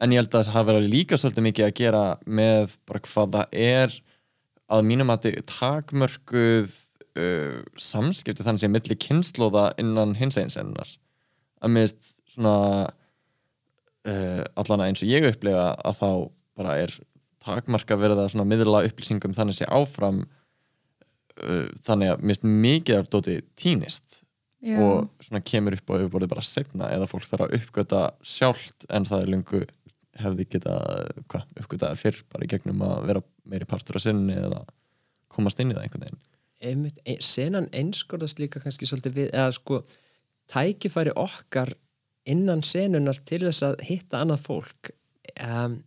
En 0.01 0.15
ég 0.15 0.23
held 0.23 0.37
að 0.39 0.49
það 0.49 0.67
verið 0.71 0.87
líka 0.91 1.19
svolítið 1.21 1.45
mikið 1.45 1.67
að 1.67 1.75
gera 1.77 2.03
með 2.25 2.73
bara 2.89 3.03
hvað 3.05 3.35
það 3.35 3.59
er 3.65 3.95
að 4.75 4.87
mínum 4.89 5.13
að 5.13 5.27
þið 5.27 5.37
takmörkuð 5.51 6.73
uh, 6.73 7.61
samskipti 7.77 8.47
þannig 8.47 8.65
sem 8.65 8.73
milli 8.73 8.97
kynnslóða 9.05 9.67
innan 9.81 10.17
hins 10.17 10.39
eins 10.41 10.57
ennar 10.59 10.89
að 11.61 11.75
minnst 11.77 12.09
svona 12.33 12.55
uh, 14.09 14.41
allan 14.59 14.85
eins 14.87 15.03
og 15.03 15.11
ég 15.11 15.27
upplega 15.29 15.69
að 15.85 15.99
þá 16.01 16.09
bara 16.55 16.75
er 16.85 16.95
takmarka 17.45 17.97
verið 17.99 18.23
að 18.23 18.33
svona 18.33 18.47
miðla 18.49 18.83
upplýsingum 18.87 19.35
þannig 19.37 19.59
sé 19.59 19.69
áfram 19.69 20.23
uh, 20.25 21.65
þannig 21.85 22.13
að 22.13 22.25
minnst 22.25 22.45
mikið 22.45 23.01
af 23.01 23.09
dóti 23.13 23.39
týnist 23.59 24.21
Já. 24.65 24.79
og 24.81 25.09
svona 25.21 25.43
kemur 25.45 25.75
upp 25.77 25.91
á 25.93 25.97
yfirborðið 25.99 26.31
bara 26.31 26.45
setna 26.45 26.89
eða 26.93 27.09
fólk 27.11 27.27
þarf 27.27 27.47
að 27.47 27.57
uppgöta 27.59 28.05
sjálft 28.25 28.87
en 28.89 29.05
það 29.05 29.25
er 29.25 29.33
lungu 29.33 29.65
hefði 30.15 30.47
geta 30.55 30.77
hva, 31.29 31.43
uppgötaði 31.59 31.99
fyrr 31.99 32.21
bara 32.31 32.47
í 32.47 32.49
gegnum 32.49 32.81
að 32.87 33.09
vera 33.11 33.21
meiri 33.45 33.67
partur 33.69 33.99
af 33.99 34.05
sinni 34.05 34.37
eða 34.39 34.63
komast 35.35 35.59
inn 35.59 35.73
í 35.73 35.75
það 35.75 35.85
einhvern 35.85 36.07
veginn 36.07 36.23
einmitt, 36.65 36.99
ein, 37.05 37.21
senan 37.21 37.67
einskorðast 37.75 38.39
líka 38.41 38.61
kannski 38.63 38.87
svolítið 38.89 39.17
við, 39.19 39.29
eða 39.35 39.51
sko 39.57 39.81
tækifæri 40.51 41.13
okkar 41.19 41.73
innan 42.25 42.63
senunar 42.65 43.19
til 43.25 43.43
þess 43.45 43.63
að 43.67 43.81
hitta 43.85 44.21
annað 44.23 44.41
fólk 44.47 44.91
um, 45.43 45.79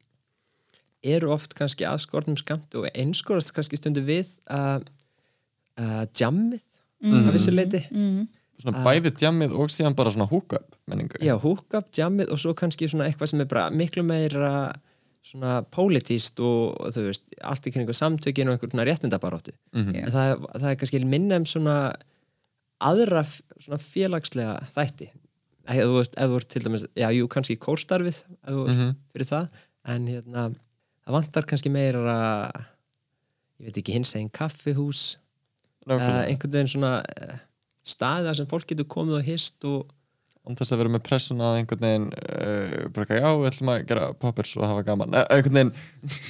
eru 1.02 1.30
oft 1.35 1.54
kannski 1.59 1.87
aðskorðnum 1.87 2.38
skamt 2.40 2.75
og 2.78 2.88
einskorðast 2.95 3.52
kannski 3.57 3.78
stundu 3.78 4.02
við 4.07 4.35
uh, 4.50 4.78
uh, 5.80 6.04
jammið 6.18 6.64
Mm. 6.99 7.28
að 7.28 7.35
vissu 7.37 7.52
leiti 7.54 7.78
mm. 7.95 8.25
svona 8.59 8.80
Ah. 8.80 8.87
bæði 8.88 9.12
djammið 9.21 9.52
og 9.54 9.68
síðan 9.71 9.95
bara 9.95 10.11
svona 10.11 10.26
húk-up 10.26 10.73
menningu 10.90 11.21
já, 11.23 11.37
húkap, 11.38 11.92
jammið 11.95 12.33
og 12.35 12.40
svo 12.42 12.54
kannski 12.59 12.88
svona 12.90 13.04
eitthvað 13.07 13.30
sem 13.30 13.40
er 13.45 13.47
bara 13.47 13.68
miklu 13.71 14.02
meira 14.02 14.49
svona 15.23 15.61
pólitíst 15.62 16.40
og, 16.42 16.75
og 16.83 16.90
þú 16.97 17.04
veist, 17.07 17.23
allt 17.47 17.68
í 17.71 17.73
kringu 17.76 17.95
samtökin 17.95 18.50
og 18.50 18.57
einhvern 18.57 18.75
svona 18.75 18.87
réttindabaróttu 18.90 19.54
Mhm. 19.78 19.95
Já. 19.95 20.02
en 20.09 20.12
það, 20.16 20.26
er- 20.33 20.59
það 20.59 20.66
er 20.73 20.76
kannski 20.83 21.04
minna 21.04 21.37
um 21.38 21.47
svona 21.47 21.76
aðra 22.83 23.23
svona 23.62 23.78
félagslega 23.78 24.59
þætti 24.75 25.09
ef 25.76 25.84
þú 25.90 25.98
ert, 26.02 26.14
ef 26.16 26.30
þú 26.32 26.37
ert 26.40 26.48
til 26.54 26.62
dæmis, 26.64 26.87
já, 26.96 27.08
jú, 27.12 27.28
kannski 27.28 27.56
kórstarfið 27.60 28.22
ert 28.48 28.72
Mhm. 28.72 28.94
fyrir 29.12 29.28
það 29.28 29.48
en 29.88 30.06
hérna, 30.08 30.46
það 31.06 31.16
vantar 31.18 31.46
kannski 31.48 31.70
meira 31.72 32.52
ég 33.60 33.68
veit 33.68 33.78
ekki 33.82 33.92
hins 33.96 34.14
eginn 34.14 34.30
kaffihús 34.30 35.16
uh, 35.88 36.25
einhvern 36.28 36.52
veginn 36.52 36.68
svona 36.72 36.98
uh, 37.02 37.37
staðar 37.88 38.37
sem 38.37 38.46
fólk 38.50 38.66
getur 38.68 38.84
komið 38.90 39.20
og 39.20 39.25
hist 39.28 39.64
og 39.68 39.88
án 40.48 40.56
þess 40.56 40.72
að 40.72 40.78
vera 40.82 40.92
með 40.94 41.02
pressuna 41.04 41.48
að 41.50 41.56
einhvern 41.62 41.82
veginn 41.84 42.06
uh, 42.12 42.88
bara 42.94 43.04
eitthvað, 43.04 43.20
já, 43.20 43.30
við 43.42 43.48
ætlum 43.50 43.72
að 43.75 43.82
gera 43.90 44.06
poppers 44.22 44.54
og 44.56 44.64
hafa 44.70 44.84
gaman, 44.87 45.14
uh, 45.16 45.26
einhvern 45.34 45.58
veginn 45.60 45.75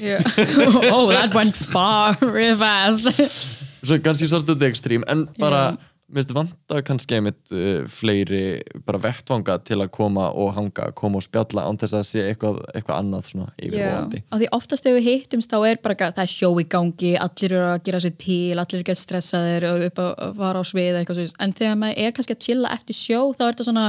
Yeah. 0.02 0.22
oh, 0.94 1.10
that 1.12 1.34
went 1.34 1.56
far 1.56 2.16
real 2.22 2.56
fast. 2.58 3.62
svo 3.82 3.98
kannski 4.02 4.26
svolítið 4.30 4.64
ekstrím, 4.72 5.04
en 5.10 5.26
bara 5.38 5.60
Já. 5.76 5.78
Minnst 6.12 6.32
vanta 6.34 6.82
kannski 6.86 7.18
einmitt 7.18 7.52
uh, 7.52 7.84
fleiri 7.92 8.60
bara 8.86 9.00
vettvanga 9.02 9.58
til 9.66 9.80
að 9.82 9.90
koma 9.94 10.28
og 10.32 10.54
hanga, 10.56 10.90
koma 10.98 11.20
og 11.20 11.26
spjalla 11.26 11.66
án 11.68 11.80
þess 11.80 11.96
að 11.98 12.06
sé 12.08 12.24
eitthvað, 12.30 12.62
eitthvað 12.72 13.02
annað 13.02 13.28
svona 13.32 13.50
yfirvóandi 13.56 14.22
Af 14.28 14.42
því 14.42 14.50
oftast 14.56 14.88
ef 14.88 14.96
við 14.98 15.08
hittumst 15.08 15.52
þá 15.52 15.58
er 15.68 15.82
bara 15.84 16.10
það 16.10 16.24
er 16.24 16.32
sjó 16.32 16.52
í 16.60 16.66
gangi, 16.68 17.12
allir 17.20 17.52
eru 17.52 17.66
að 17.74 17.82
gera 17.88 18.02
sér 18.04 18.16
til, 18.20 18.54
allir 18.56 18.78
eru 18.78 18.86
ekki 18.86 18.98
stressaðir 19.02 19.68
og 19.68 19.84
upp 19.88 20.02
að 20.04 20.08
að 20.28 20.40
fara 20.40 20.62
á 20.62 20.64
svið 20.68 20.98
eitthvað 21.00 21.20
svo. 21.20 21.36
En 21.44 21.54
þegar 21.56 21.78
maður 21.82 22.00
er 22.04 22.16
kannski 22.16 22.36
að 22.36 22.46
chilla 22.46 22.72
eftir 22.74 22.98
sjó 22.98 23.20
þá 23.34 23.44
er 23.44 23.52
þetta 23.52 23.68
svona, 23.68 23.84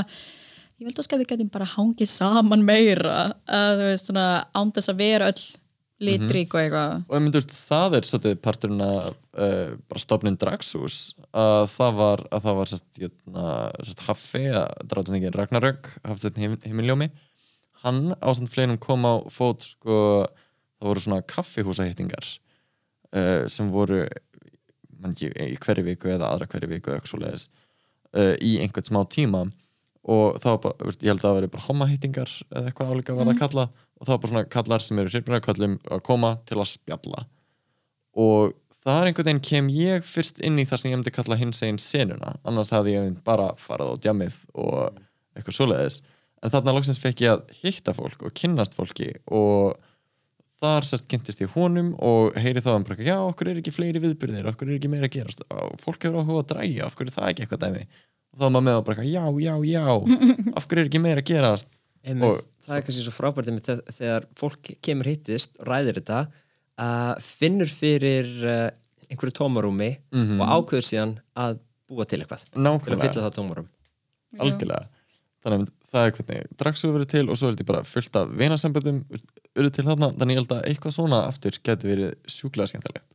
ég 0.80 0.90
vil 0.90 0.96
að 1.00 1.22
við 1.22 1.32
getum 1.32 1.54
bara 1.54 1.72
hangið 1.76 2.12
saman 2.12 2.66
meira 2.66 3.18
að 3.46 3.82
þú 3.82 3.90
veist 3.90 4.12
svona 4.12 4.28
án 4.56 4.74
þess 4.76 4.94
að 4.94 5.02
vera 5.04 5.32
öll 5.32 5.44
litrík 6.00 6.54
og 6.56 6.62
eitthvað. 6.62 6.94
og 7.08 7.16
ég 7.18 7.24
myndi, 7.26 7.42
það 7.70 7.98
er 7.98 8.10
svolítið 8.10 8.38
parturinn 8.46 8.84
að 8.86 9.00
uh, 9.10 9.72
bara 9.92 10.04
stofnun 10.04 10.38
Draxhús 10.40 11.00
að 11.36 11.66
það 11.76 11.98
var, 12.00 12.24
að 12.32 12.46
það 12.46 12.60
var 12.60 12.72
sest, 12.74 12.88
jötna, 13.02 13.48
sest, 13.88 14.06
Haffi, 14.08 14.46
drátuningin 14.92 15.36
Ragnarök 15.36 15.92
Hafsett 16.08 16.40
Himiljómi 16.40 17.10
hann 17.84 18.14
ásand 18.20 18.52
fleirum 18.52 18.80
kom 18.82 19.08
á 19.08 19.24
fót 19.32 19.64
sko, 19.64 20.28
það 20.80 20.92
voru 20.92 21.04
svona 21.04 21.26
kaffihúsahittingar 21.28 22.28
uh, 23.16 23.48
sem 23.52 23.72
voru 23.74 24.04
man, 25.00 25.16
ekki, 25.16 25.32
í 25.32 25.58
hverju 25.64 25.88
viku 25.88 26.12
eða 26.12 26.34
aðra 26.34 26.50
hverju 26.52 26.72
viku 26.74 26.96
uh, 26.96 28.36
í 28.44 28.58
einhvern 28.60 28.90
smá 28.90 29.04
tíma. 29.08 29.48
Og 30.10 30.40
það 30.42 30.56
var 30.56 30.62
bara, 30.64 30.92
ég 30.96 31.12
held 31.12 31.20
að 31.20 31.26
það 31.28 31.38
veri 31.38 31.52
bara 31.54 31.68
homahittingar 31.68 32.32
eða 32.50 32.70
eitthvað 32.70 32.92
álíka 32.94 33.16
var 33.18 33.30
það 33.30 33.42
kallað 33.42 33.74
og 34.00 34.08
það 34.08 34.14
var 34.14 34.22
bara 34.24 34.34
svona 34.34 34.50
kallar 34.56 34.84
sem 34.84 35.02
eru 35.02 35.12
hrifnir 35.12 35.40
að 35.40 35.78
að 35.92 36.04
koma 36.08 36.36
til 36.48 36.60
að 36.60 36.72
spjalla. 36.72 37.26
Og 38.20 38.54
það 38.84 39.02
er 39.02 39.10
einhvern 39.10 39.30
veginn 39.30 39.44
kem 39.50 39.68
ég 39.76 40.08
fyrst 40.08 40.40
inn 40.46 40.60
í 40.60 40.66
það 40.68 40.82
sem 40.82 40.92
ég 40.92 41.00
myndi 41.00 41.14
kalla 41.16 41.40
hins 41.40 41.62
einn 41.66 41.82
senuna, 41.82 42.38
annars 42.48 42.72
hafði 42.76 42.96
ég 42.96 43.20
bara 43.28 43.52
farið 43.60 43.92
á 43.92 43.96
djamið 44.06 44.40
og 44.56 45.02
eitthvað 45.36 45.58
svoleiðis. 45.60 46.02
En 46.40 46.54
þarna 46.54 46.76
loksins 46.78 47.02
fekk 47.04 47.26
ég 47.26 47.36
að 47.36 47.54
hitta 47.60 47.94
fólk 47.96 48.24
og 48.24 48.36
kynnast 48.40 48.78
fólki 48.80 49.12
og 49.28 49.76
þar 50.60 50.88
sérst 50.88 51.08
kynntist 51.12 51.42
ég 51.44 51.52
honum 51.56 51.92
og 52.04 52.36
heyri 52.40 52.64
þá 52.64 52.74
um 52.78 52.86
bara, 52.88 53.00
já, 53.04 53.18
okkur 53.24 53.52
er 53.52 53.60
ekki 53.60 53.76
fleiri 53.76 54.02
viðbyrðir 54.04 54.48
okkur 54.54 54.70
er 54.70 54.80
ekki 54.80 54.92
meira 54.92 55.08
að 55.08 55.16
gerast? 55.18 55.44
Fólk 55.84 56.08
hefur 56.08 56.24
áhuga 56.24 56.44
að 56.44 56.50
dræja, 56.54 56.88
okkur 56.88 57.08
er 57.08 57.16
það 57.16 57.30
ekki 57.32 57.46
eitthvað 57.46 57.64
dæmi? 57.66 57.84
Og 58.30 58.40
þá 58.40 58.46
er 58.46 58.54
maður 58.56 58.66
með 58.68 58.80
að 58.80 58.88
bara, 58.90 59.06
já, 59.10 59.24
já, 59.44 59.54
já. 59.66 59.86
Okkur 60.60 60.80
er 60.80 60.90
ekki 60.90 61.02
meira 61.04 61.24
að 61.24 61.30
gerast 61.32 61.79
Og- 62.24 62.44
það 62.66 62.76
er 62.78 62.84
kannski 62.88 63.04
svo 63.06 63.12
frábært 63.16 63.48
einmitt 63.52 63.66
þegar, 63.68 63.84
þegar 63.98 64.28
fólk 64.40 64.70
kemur 64.86 65.10
hittist 65.10 65.58
ræðir 65.68 65.98
þetta 66.00 66.20
uh, 66.80 67.16
finnur 67.20 67.68
fyrir 67.68 68.30
uh, 68.46 68.70
einhverju 69.10 69.34
tómarúmi 69.40 69.90
Mhm. 70.14 70.40
og 70.42 70.48
ákveður 70.56 70.86
síðan 70.92 71.16
að 71.36 71.60
búa 71.90 72.06
til 72.06 72.22
eitthvað 72.22 72.46
til 72.46 72.62
að 72.64 73.02
fylla 73.02 73.26
það 73.26 73.36
tómarum 73.40 73.68
algjörlega. 74.40 74.88
Þannig 75.44 75.62
að 75.64 75.70
það 75.90 76.06
er 76.06 76.12
hvernig 76.18 76.50
dragsögur 76.62 76.96
verið 77.00 77.10
til 77.10 77.30
og 77.32 77.38
svo 77.40 77.48
er 77.50 77.56
þetta 77.56 77.66
bara 77.72 77.84
fullt 77.88 78.16
af 78.20 78.28
vinasamböndum 78.38 79.00
verið 79.58 79.72
til 79.74 79.86
þarna, 79.88 80.10
þannig 80.20 80.36
ég 80.36 80.40
held 80.44 80.52
að 80.54 80.66
eitthvað 80.70 80.94
svona 81.00 81.22
aftur 81.28 81.58
getur 81.64 81.90
verið 81.90 82.12
sjúklega 82.30 82.68
skemmtilegt. 82.70 83.08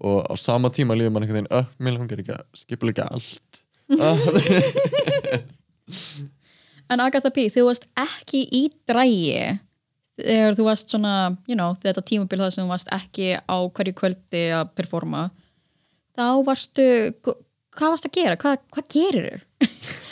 Og 0.00 0.24
á 0.26 0.34
sama 0.40 0.70
tíma 0.74 0.96
líður 0.96 1.12
mann 1.12 1.22
einhvern 1.26 1.44
veginn, 1.44 1.52
öh, 1.54 1.66
mér 1.78 1.98
langar 1.98 2.18
ekki 2.22 2.32
að 2.34 2.46
skipa 2.56 2.86
líka 2.88 3.04
allt 3.12 3.62
En 6.92 7.00
Agatha 7.00 7.32
P, 7.32 7.46
þú 7.52 7.68
varst 7.70 7.86
ekki 7.96 8.44
í 8.52 8.66
drægi 8.88 9.54
þegar 10.20 10.58
þú 10.58 10.66
varst 10.68 10.92
svona, 10.92 11.14
you 11.50 11.56
know, 11.58 11.74
þetta 11.82 12.04
tímabil 12.06 12.42
það 12.44 12.52
sem 12.54 12.66
þú 12.66 12.70
varst 12.70 12.92
ekki 12.94 13.32
á 13.40 13.56
hverju 13.76 13.96
kvöldi 13.98 14.44
að 14.54 14.68
performa 14.78 15.24
þá 16.14 16.26
varstu, 16.46 16.86
hvað 17.74 17.94
varst 17.96 18.08
að 18.08 18.14
gera? 18.18 18.38
Hvað, 18.38 18.60
hvað 18.76 18.90
gerir 18.94 19.26
þér? 19.26 19.42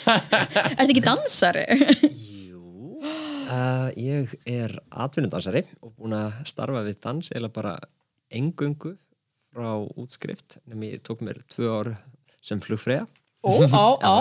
Ertu 0.79 0.89
ekki 0.89 1.05
dansari? 1.05 1.65
Jú 2.49 2.63
uh, 3.03 3.89
Ég 3.99 4.33
er 4.49 4.75
atvinnudansari 4.89 5.63
og 5.83 5.93
búin 5.95 6.17
að 6.17 6.41
starfa 6.49 6.83
við 6.85 6.99
dans 7.03 7.31
eða 7.35 7.51
bara 7.53 7.77
engöngu 8.33 8.95
frá 9.53 9.71
útskrift 9.99 10.57
nema 10.65 10.89
ég 10.89 11.03
tók 11.05 11.21
mér 11.23 11.39
tvö 11.53 11.69
ár 11.69 11.93
sem 12.43 12.61
flugfræða 12.63 13.05
Ó, 13.43 13.59
á, 13.67 13.85
á. 13.99 14.13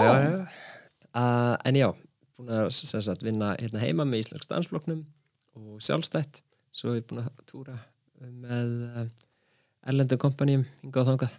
Uh, 1.12 1.54
en 1.68 1.76
já, 1.78 1.88
búin 2.36 2.52
að 2.56 2.70
sagt, 2.74 3.24
vinna 3.24 3.52
hérna 3.60 3.82
heima 3.82 4.06
með 4.08 4.24
Íslensk 4.24 4.48
dansfloknum 4.50 5.04
og 5.58 5.84
sjálfstætt. 5.84 6.42
Svo 6.72 6.94
er 6.94 7.02
ég 7.02 7.08
búin 7.10 7.24
að 7.24 7.30
túra 7.48 7.76
með 8.22 8.74
uh, 8.88 9.06
erlendum 9.88 10.20
kompanjum 10.22 10.66
hingað 10.82 11.02
og 11.02 11.10
þangað. 11.12 11.38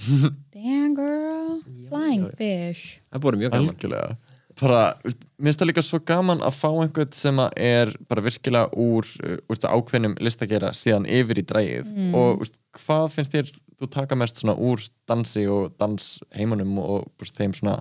Damn 0.54 0.96
girl, 0.96 1.56
flying 1.90 2.28
fish. 2.38 3.00
Það 3.10 3.24
búið 3.24 3.40
mjög 3.42 3.56
gaman. 3.56 3.72
Algjörlega. 3.74 4.36
Bara, 4.60 4.80
veist, 5.04 5.22
mér 5.38 5.48
finnst 5.48 5.62
það 5.62 5.68
líka 5.70 5.82
svo 5.86 6.00
gaman 6.04 6.42
að 6.44 6.56
fá 6.58 6.68
einhvern 6.68 7.12
sem 7.16 7.38
að 7.40 7.54
er 7.64 7.92
bara 8.10 8.24
virkilega 8.24 8.80
úr, 8.80 9.08
uh, 9.24 9.38
úr 9.48 9.60
ákveðnum 9.64 10.18
listakera 10.20 10.72
síðan 10.76 11.08
yfir 11.08 11.40
í 11.40 11.46
drægið. 11.48 11.92
Og 12.16 12.42
veist, 12.42 12.60
hvað 12.80 13.06
finnst 13.14 13.36
þér 13.36 13.52
þú 13.80 13.88
taka 13.94 14.18
mest 14.18 14.40
svona 14.40 14.56
úr 14.60 14.82
dansi 15.08 15.46
og 15.48 15.72
dansheimunum 15.80 16.76
og 16.82 17.08
veist, 17.20 17.36
þeim 17.38 17.56
svona 17.56 17.78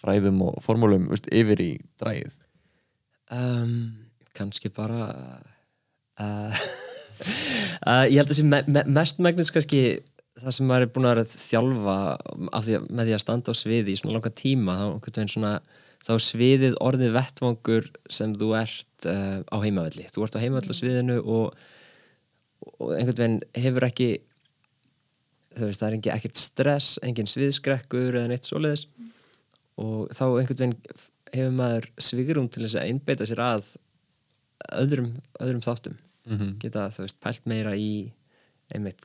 fræðum 0.00 0.42
og 0.48 0.58
formúlum 0.64 1.08
veist, 1.12 1.28
yfir 1.32 1.62
í 1.62 1.70
drægið 2.00 2.34
um, 3.32 3.78
kannski 4.36 4.72
bara 4.74 5.10
uh, 6.20 6.66
Uh, 7.86 8.04
ég 8.12 8.18
held 8.20 8.28
að 8.28 8.36
sé 8.38 8.44
me 8.44 8.60
me 8.68 8.82
mest 8.92 9.20
megnis 9.24 9.52
kannski 9.54 9.80
það 10.36 10.52
sem 10.52 10.68
maður 10.68 10.86
er 10.86 10.92
búin 10.92 11.08
að 11.08 11.14
vera 11.14 11.24
að 11.24 11.34
þjálfa 11.40 11.96
af 12.58 12.66
því 12.66 12.76
að, 12.76 12.86
með 12.90 13.08
því 13.08 13.14
að 13.16 13.22
standa 13.22 13.54
á 13.56 13.60
sviði 13.60 13.92
í 13.92 14.00
svona 14.00 14.16
langa 14.16 14.32
tíma 14.36 14.74
þá, 14.76 15.20
svona, 15.32 15.52
þá 16.04 16.12
sviðið 16.26 16.76
orðið 16.84 17.16
vettvangur 17.16 17.88
sem 18.12 18.34
þú 18.36 18.50
ert 18.60 19.08
uh, 19.08 19.40
á 19.48 19.56
heimavelli. 19.64 20.04
Þú 20.12 20.26
ert 20.26 20.36
á 20.36 20.42
heimavelli 20.44 20.76
á 20.76 20.80
sviðinu 20.80 21.18
og, 21.24 21.56
og 22.76 22.92
einhvern 22.98 23.16
veginn 23.22 23.38
hefur 23.64 23.88
ekki 23.88 24.10
þú 25.56 25.70
veist 25.70 25.80
það 25.80 25.88
er 25.88 25.98
engin, 25.98 26.14
ekkert 26.18 26.40
stress 26.40 26.98
engin 27.06 27.32
sviðskrekkur 27.32 28.20
eða 28.20 28.28
neitt 28.34 28.48
svoleiðis 28.48 28.84
og 29.82 30.12
þá 30.16 30.24
einhvern 30.26 30.60
veginn 30.62 30.76
hefur 31.34 31.56
maður 31.58 31.88
svigurum 32.08 32.48
til 32.52 32.64
þess 32.64 32.78
að 32.80 32.90
einbeita 32.90 33.26
sér 33.28 33.42
að 33.44 33.72
öðrum, 34.82 35.10
öðrum 35.42 35.64
þáttum. 35.64 35.98
Geta 36.62 36.88
þú 36.94 37.04
veist 37.04 37.20
pælt 37.22 37.44
meira 37.46 37.74
í 37.78 37.90
einmitt 38.74 39.04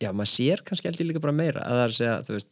já 0.00 0.10
maður 0.16 0.32
sér 0.32 0.62
kannski 0.64 0.88
heldur 0.88 1.08
líka 1.10 1.22
bara 1.22 1.36
meira 1.36 1.60
að 1.64 1.76
það 1.76 1.82
er 1.82 1.92
að 1.92 1.98
segja 1.98 2.14
þú 2.24 2.36
veist 2.36 2.50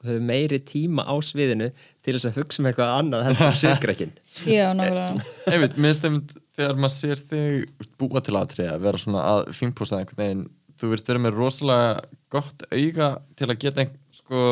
þú 0.00 0.08
hefur 0.10 0.22
meiri 0.30 0.58
tíma 0.68 1.04
á 1.08 1.14
sviðinu 1.24 1.68
til 2.04 2.14
þess 2.16 2.28
að 2.28 2.38
hugsa 2.40 2.60
um 2.60 2.68
eitthvað 2.70 2.92
annað 2.98 3.26
heldur 3.28 3.46
en 3.48 3.58
sviðskrekkin 3.62 4.12
Já, 4.56 4.66
nákvæmlega. 4.76 5.24
Einmitt, 5.52 5.76
mér 5.80 5.96
stefnd 5.96 6.34
þegar 6.60 6.80
maður 6.80 6.96
sér 6.96 7.22
þig 7.30 7.88
búa 8.00 8.22
til 8.24 8.36
aðtriða, 8.40 8.78
vera 8.84 9.00
svona 9.00 9.24
að 9.32 9.50
fínpúsa 9.56 10.00
einhvern 10.00 10.22
veginn, 10.22 10.46
þú 10.80 10.92
veist 10.92 11.10
vera 11.12 11.24
með 11.24 11.36
rosalega 11.40 11.90
gott 12.32 12.64
auga 12.68 13.10
til 13.40 13.48
að 13.48 13.60
geta 13.64 13.84
ein, 13.84 13.94
sko 14.16 14.42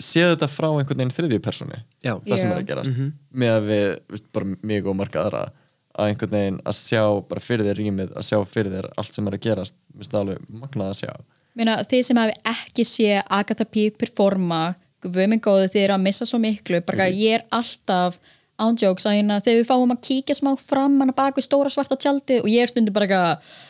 séð 0.00 0.32
þetta 0.32 0.48
frá 0.50 0.68
einhvern 0.70 1.00
veginn 1.00 1.12
þriðju 1.14 1.40
persóni 1.44 1.80
já, 2.04 2.14
það 2.14 2.38
sem 2.40 2.48
Já. 2.48 2.52
er 2.52 2.60
að 2.60 2.68
gerast 2.70 3.00
með 3.30 3.52
að 3.54 3.68
við, 3.68 3.86
veist, 4.14 4.26
bara 4.36 4.56
mig 4.70 4.88
og 4.88 4.98
marga 4.98 5.24
aðra 5.24 5.42
að 5.94 6.10
einhvern 6.10 6.34
veginn 6.34 6.60
að 6.64 6.78
sjá 6.80 7.02
bara 7.28 7.44
fyrir 7.44 7.68
þér 7.68 7.80
rýmið, 7.80 8.14
að 8.18 8.28
sjá 8.30 8.38
fyrir 8.50 8.74
þér 8.74 8.88
allt 9.00 9.16
sem 9.16 9.28
er 9.28 9.36
að 9.36 9.44
gerast, 9.44 9.76
það 10.00 10.20
alveg 10.22 10.46
magnað 10.62 10.92
að 10.92 11.00
sjá 11.02 11.12
Meina, 11.54 11.76
þið 11.86 12.06
sem 12.08 12.18
hafi 12.18 12.38
ekki 12.50 12.86
sé 12.88 13.20
Agatha 13.22 13.66
P. 13.68 13.90
performa 13.94 14.62
við 15.04 15.28
minn 15.30 15.42
góðu 15.44 15.68
þið 15.68 15.84
eru 15.84 15.96
að 15.98 16.06
missa 16.06 16.26
svo 16.26 16.40
miklu 16.42 16.80
bara 16.86 17.06
mm. 17.10 17.20
ég 17.20 17.38
er 17.38 17.44
alltaf 17.54 18.18
ándjóks 18.60 19.06
að 19.08 19.18
hérna 19.18 19.40
þegar 19.42 19.60
við 19.60 19.68
fáum 19.68 19.94
að 19.94 20.02
kíkja 20.08 20.38
smá 20.38 20.52
fram 20.58 20.96
hann 21.02 21.14
bak 21.16 21.38
við 21.38 21.48
stóra 21.48 21.72
svarta 21.72 21.98
tjaldi 22.00 22.40
og 22.42 22.50
ég 22.50 22.64
er 22.64 22.70
stundum 22.70 22.94
bara 22.94 23.08
eitthvað 23.08 23.62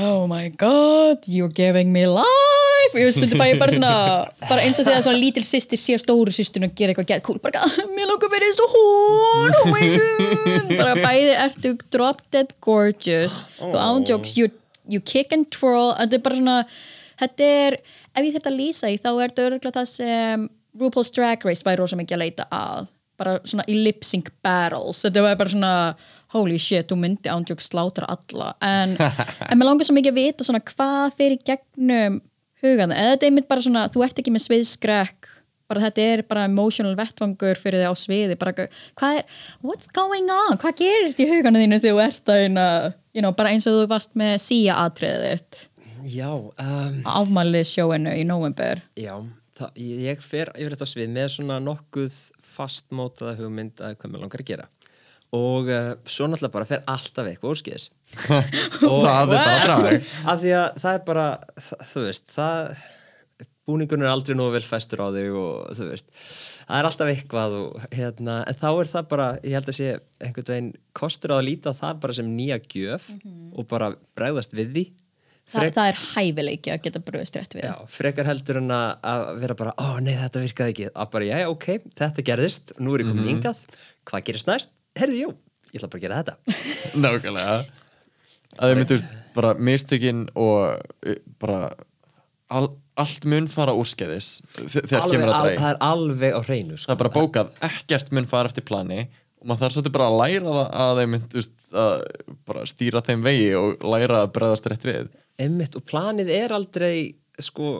oh 0.00 0.26
my 0.26 0.48
god, 0.48 1.26
you're 1.26 1.52
giving 1.52 1.92
me 1.92 2.06
life. 2.06 2.94
Ég 2.94 3.12
stundum 3.14 3.38
bara, 3.38 3.52
ég 3.52 3.60
bara 3.60 3.74
svona 3.74 3.92
bara 4.48 4.62
eins 4.64 4.80
og 4.80 4.86
þegar 4.88 5.04
svona 5.04 5.20
lítil 5.20 5.44
sýstir 5.46 5.80
sé 5.80 5.98
stóru 6.02 6.32
sýstir 6.34 6.64
og 6.66 6.72
gera 6.78 6.92
eitthvað 6.92 7.10
gett 7.12 7.24
cool 7.26 7.38
bara 7.42 7.62
eitthvað, 7.62 7.92
mér 7.94 8.10
langar 8.10 8.32
verið 8.32 8.50
eins 8.50 8.62
og 8.64 8.74
hún 8.74 9.58
oh 9.60 9.68
my 9.70 9.84
god. 9.92 10.72
Bara 10.72 10.96
bæði 10.98 11.36
ertu 11.44 11.74
drop 11.94 12.24
dead 12.34 12.54
gorgeous. 12.64 13.40
Og 13.62 13.76
ándjóks 13.78 14.34
you, 14.38 14.50
you 14.90 15.00
kick 15.00 15.32
and 15.32 15.50
twirl. 15.54 15.92
Þetta 15.98 16.18
er 16.18 16.24
bara 16.26 16.40
svona 16.40 16.56
þetta 17.22 17.52
er, 17.66 17.78
ef 18.16 18.26
ég 18.26 18.34
þetta 18.38 18.56
lýsa 18.56 18.90
í 18.90 18.98
þá 18.98 19.12
er 19.12 19.30
þetta 19.30 19.46
örgulega 19.50 19.76
það 19.78 19.92
sem 19.92 20.48
RuPaul's 20.80 21.12
Drag 21.14 21.44
Race 21.44 21.66
væri 21.66 21.82
rosa 21.82 21.98
mikið 22.00 22.18
að 22.18 22.24
leita 22.24 22.48
að. 22.50 22.90
Bara 23.20 23.36
svona 23.44 23.66
í 23.68 23.76
lip 23.76 24.06
sync 24.08 24.32
battles. 24.42 25.04
Þetta 25.04 25.22
var 25.22 25.38
bara 25.38 25.52
svona 25.52 25.74
holy 26.32 26.58
shit, 26.60 26.88
þú 26.90 26.98
myndi 27.02 27.30
ándjók 27.32 27.62
slátra 27.64 28.08
alla. 28.12 28.52
En, 28.64 28.96
en 29.50 29.58
mér 29.58 29.68
langar 29.68 29.88
svo 29.88 29.96
mikið 29.96 30.14
að 30.14 30.20
vita 30.20 30.46
svona 30.48 30.62
hvað 30.72 31.18
fyrir 31.18 31.42
gegnum 31.46 32.20
hugan, 32.62 32.94
eða 32.94 33.14
þetta 33.14 33.26
er 33.26 33.30
einmitt 33.32 33.50
bara 33.50 33.64
svona 33.64 33.86
þú 33.90 34.04
ert 34.06 34.20
ekki 34.22 34.34
með 34.34 34.46
sviðskrekk 34.46 35.30
bara 35.72 35.86
þetta 35.86 36.06
er 36.12 36.22
bara 36.28 36.46
emotional 36.48 36.94
vettvangur 36.98 37.58
fyrir 37.60 37.82
þig 37.82 37.92
á 37.92 37.94
sviði, 37.96 38.38
bara 38.40 38.54
hvað 38.54 39.20
er 39.20 39.36
what's 39.64 39.90
going 39.94 40.30
on, 40.32 40.58
hvað 40.60 40.82
gerist 40.82 41.22
í 41.22 41.28
huganu 41.30 41.62
þínu 41.62 41.80
þegar 41.82 41.96
þú 41.96 42.02
ert 42.04 42.32
að, 42.32 42.88
you 43.16 43.24
know, 43.24 43.34
bara 43.36 43.54
eins 43.54 43.68
og 43.70 43.78
þú 43.78 43.86
varst 43.92 44.16
með 44.18 44.34
síja 44.44 44.78
atriðið 44.84 45.28
þitt? 45.30 45.62
Já, 46.12 46.28
um, 46.34 46.98
afmælið 47.06 47.68
sjóinu 47.70 48.12
í 48.18 48.26
november 48.26 48.82
já 48.98 49.14
það, 49.58 49.82
ég 50.10 50.22
fer 50.24 50.50
yfir 50.56 50.74
þetta 50.74 50.90
svið 50.90 51.12
með 51.14 51.28
svona 51.36 51.58
nokkuð 51.62 52.16
fastmótaða 52.52 53.36
hugmynd 53.38 53.82
að 53.82 53.96
hvað 54.00 54.12
mér 54.12 54.24
langar 54.24 54.42
að 54.42 54.50
gera 54.50 54.68
og 55.32 55.68
uh, 55.72 55.92
svo 56.04 56.28
náttúrulega 56.28 56.56
bara 56.58 56.68
fer 56.68 56.82
alltaf 56.92 57.28
eitthvað 57.28 57.54
úrskýðis 57.54 57.88
og 58.90 59.04
það 59.06 59.20
er 59.20 59.30
bara 59.32 59.60
drag 59.64 60.10
að 60.28 60.42
því 60.42 60.56
að 60.58 60.80
það 60.82 60.96
er 60.96 61.04
bara 61.06 61.28
það, 61.56 61.86
þú 61.92 62.06
veist, 62.08 62.34
það 62.34 62.74
búningun 63.68 64.02
er 64.02 64.10
aldrei 64.10 64.36
nú 64.36 64.48
vel 64.52 64.64
festur 64.64 65.04
á 65.06 65.08
þig 65.14 65.36
og 65.38 65.76
þú 65.78 65.86
veist, 65.92 66.08
það 66.66 66.78
er 66.78 66.88
alltaf 66.88 67.12
eitthvað 67.12 67.54
og 67.58 67.84
hérna, 67.94 68.40
en 68.48 68.58
þá 68.58 68.68
er 68.72 68.90
það 68.90 69.06
bara 69.12 69.28
ég 69.40 69.56
held 69.56 69.70
að 69.70 69.78
sé 69.78 69.92
einhvern 70.22 70.50
veginn 70.50 70.72
kostur 70.98 71.34
á 71.34 71.36
að 71.38 71.46
líta 71.48 71.74
það 71.76 72.02
bara 72.02 72.18
sem 72.18 72.34
nýja 72.34 72.58
gjöf 72.66 73.08
og 73.52 73.70
bara 73.70 73.92
bregðast 74.18 74.56
við 74.58 74.74
því. 74.74 74.84
Þa, 75.52 75.64
það 75.74 75.88
er 75.90 75.96
hæfileiki 76.00 76.70
að 76.70 76.84
geta 76.84 77.00
bröðist 77.02 77.36
rétt 77.36 77.56
við. 77.56 77.64
Já, 77.66 77.74
frekar 77.90 78.28
heldur 78.28 78.60
en 78.60 78.70
að 78.72 79.24
vera 79.42 79.56
bara, 79.58 79.72
ó 79.74 79.98
nei 80.02 80.14
þetta 80.14 80.42
virkaði 80.44 80.74
ekki. 80.74 80.92
Að 80.94 81.10
bara, 81.16 81.26
já, 81.28 81.48
ok, 81.50 81.66
þetta 81.98 82.26
gerðist 82.28 82.74
nú 82.78 82.94
er 82.94 83.02
ég 83.02 83.10
komin 83.10 83.26
hingað, 83.26 83.64
hvað 84.08 84.24
gerist 84.28 84.48
næst? 84.48 84.70
Herðu, 85.00 85.18
jú, 85.18 85.32
ég 85.72 85.80
ætla 85.80 85.90
bara 85.92 86.00
að 86.00 86.04
gera 86.06 86.20
þetta. 86.20 86.58
Nákvæmlega. 87.04 87.56
Að 88.52 88.72
þau 88.72 88.78
myndu 88.82 89.00
bara 89.32 89.54
mistökin 89.56 90.26
og 90.36 90.82
uh, 91.08 91.16
bara 91.40 91.72
all, 92.52 92.68
allt 93.00 93.24
mun 93.28 93.48
fara 93.50 93.74
úrskeiðis 93.76 94.34
þe- 94.58 94.84
þegar 94.84 95.06
alveg, 95.06 95.16
kemur 95.16 95.30
að 95.30 95.36
al, 95.36 95.46
dræg 95.46 95.62
það 95.62 95.70
er 95.72 95.80
alveg 95.88 96.36
á 96.36 96.40
hreinu 96.44 96.76
sko. 96.76 96.88
það 96.90 96.94
er 96.94 97.00
bara 97.02 97.14
bókað, 97.16 97.54
ekkert 97.68 98.12
mun 98.12 98.28
fara 98.28 98.52
eftir 98.52 98.66
plani 98.68 99.00
og 99.42 99.48
maður 99.48 99.64
þarf 99.64 99.76
svolítið 99.76 99.96
bara 99.96 100.10
að 100.10 100.18
læra 100.20 100.52
það 100.58 100.84
að 100.84 101.00
þeim 101.00 101.14
mynd, 101.16 101.38
veist, 101.38 101.56
að 101.82 102.60
stýra 102.70 103.02
þeim 103.08 103.24
vegi 103.26 103.48
og 103.58 103.88
læra 103.94 104.20
að 104.22 104.34
bregðast 104.36 104.68
rétt 104.70 104.86
við. 104.86 105.08
Einmitt, 105.42 105.78
og 105.78 105.86
planið 105.88 106.30
er 106.36 106.54
aldrei 106.54 106.94
sko, 107.42 107.72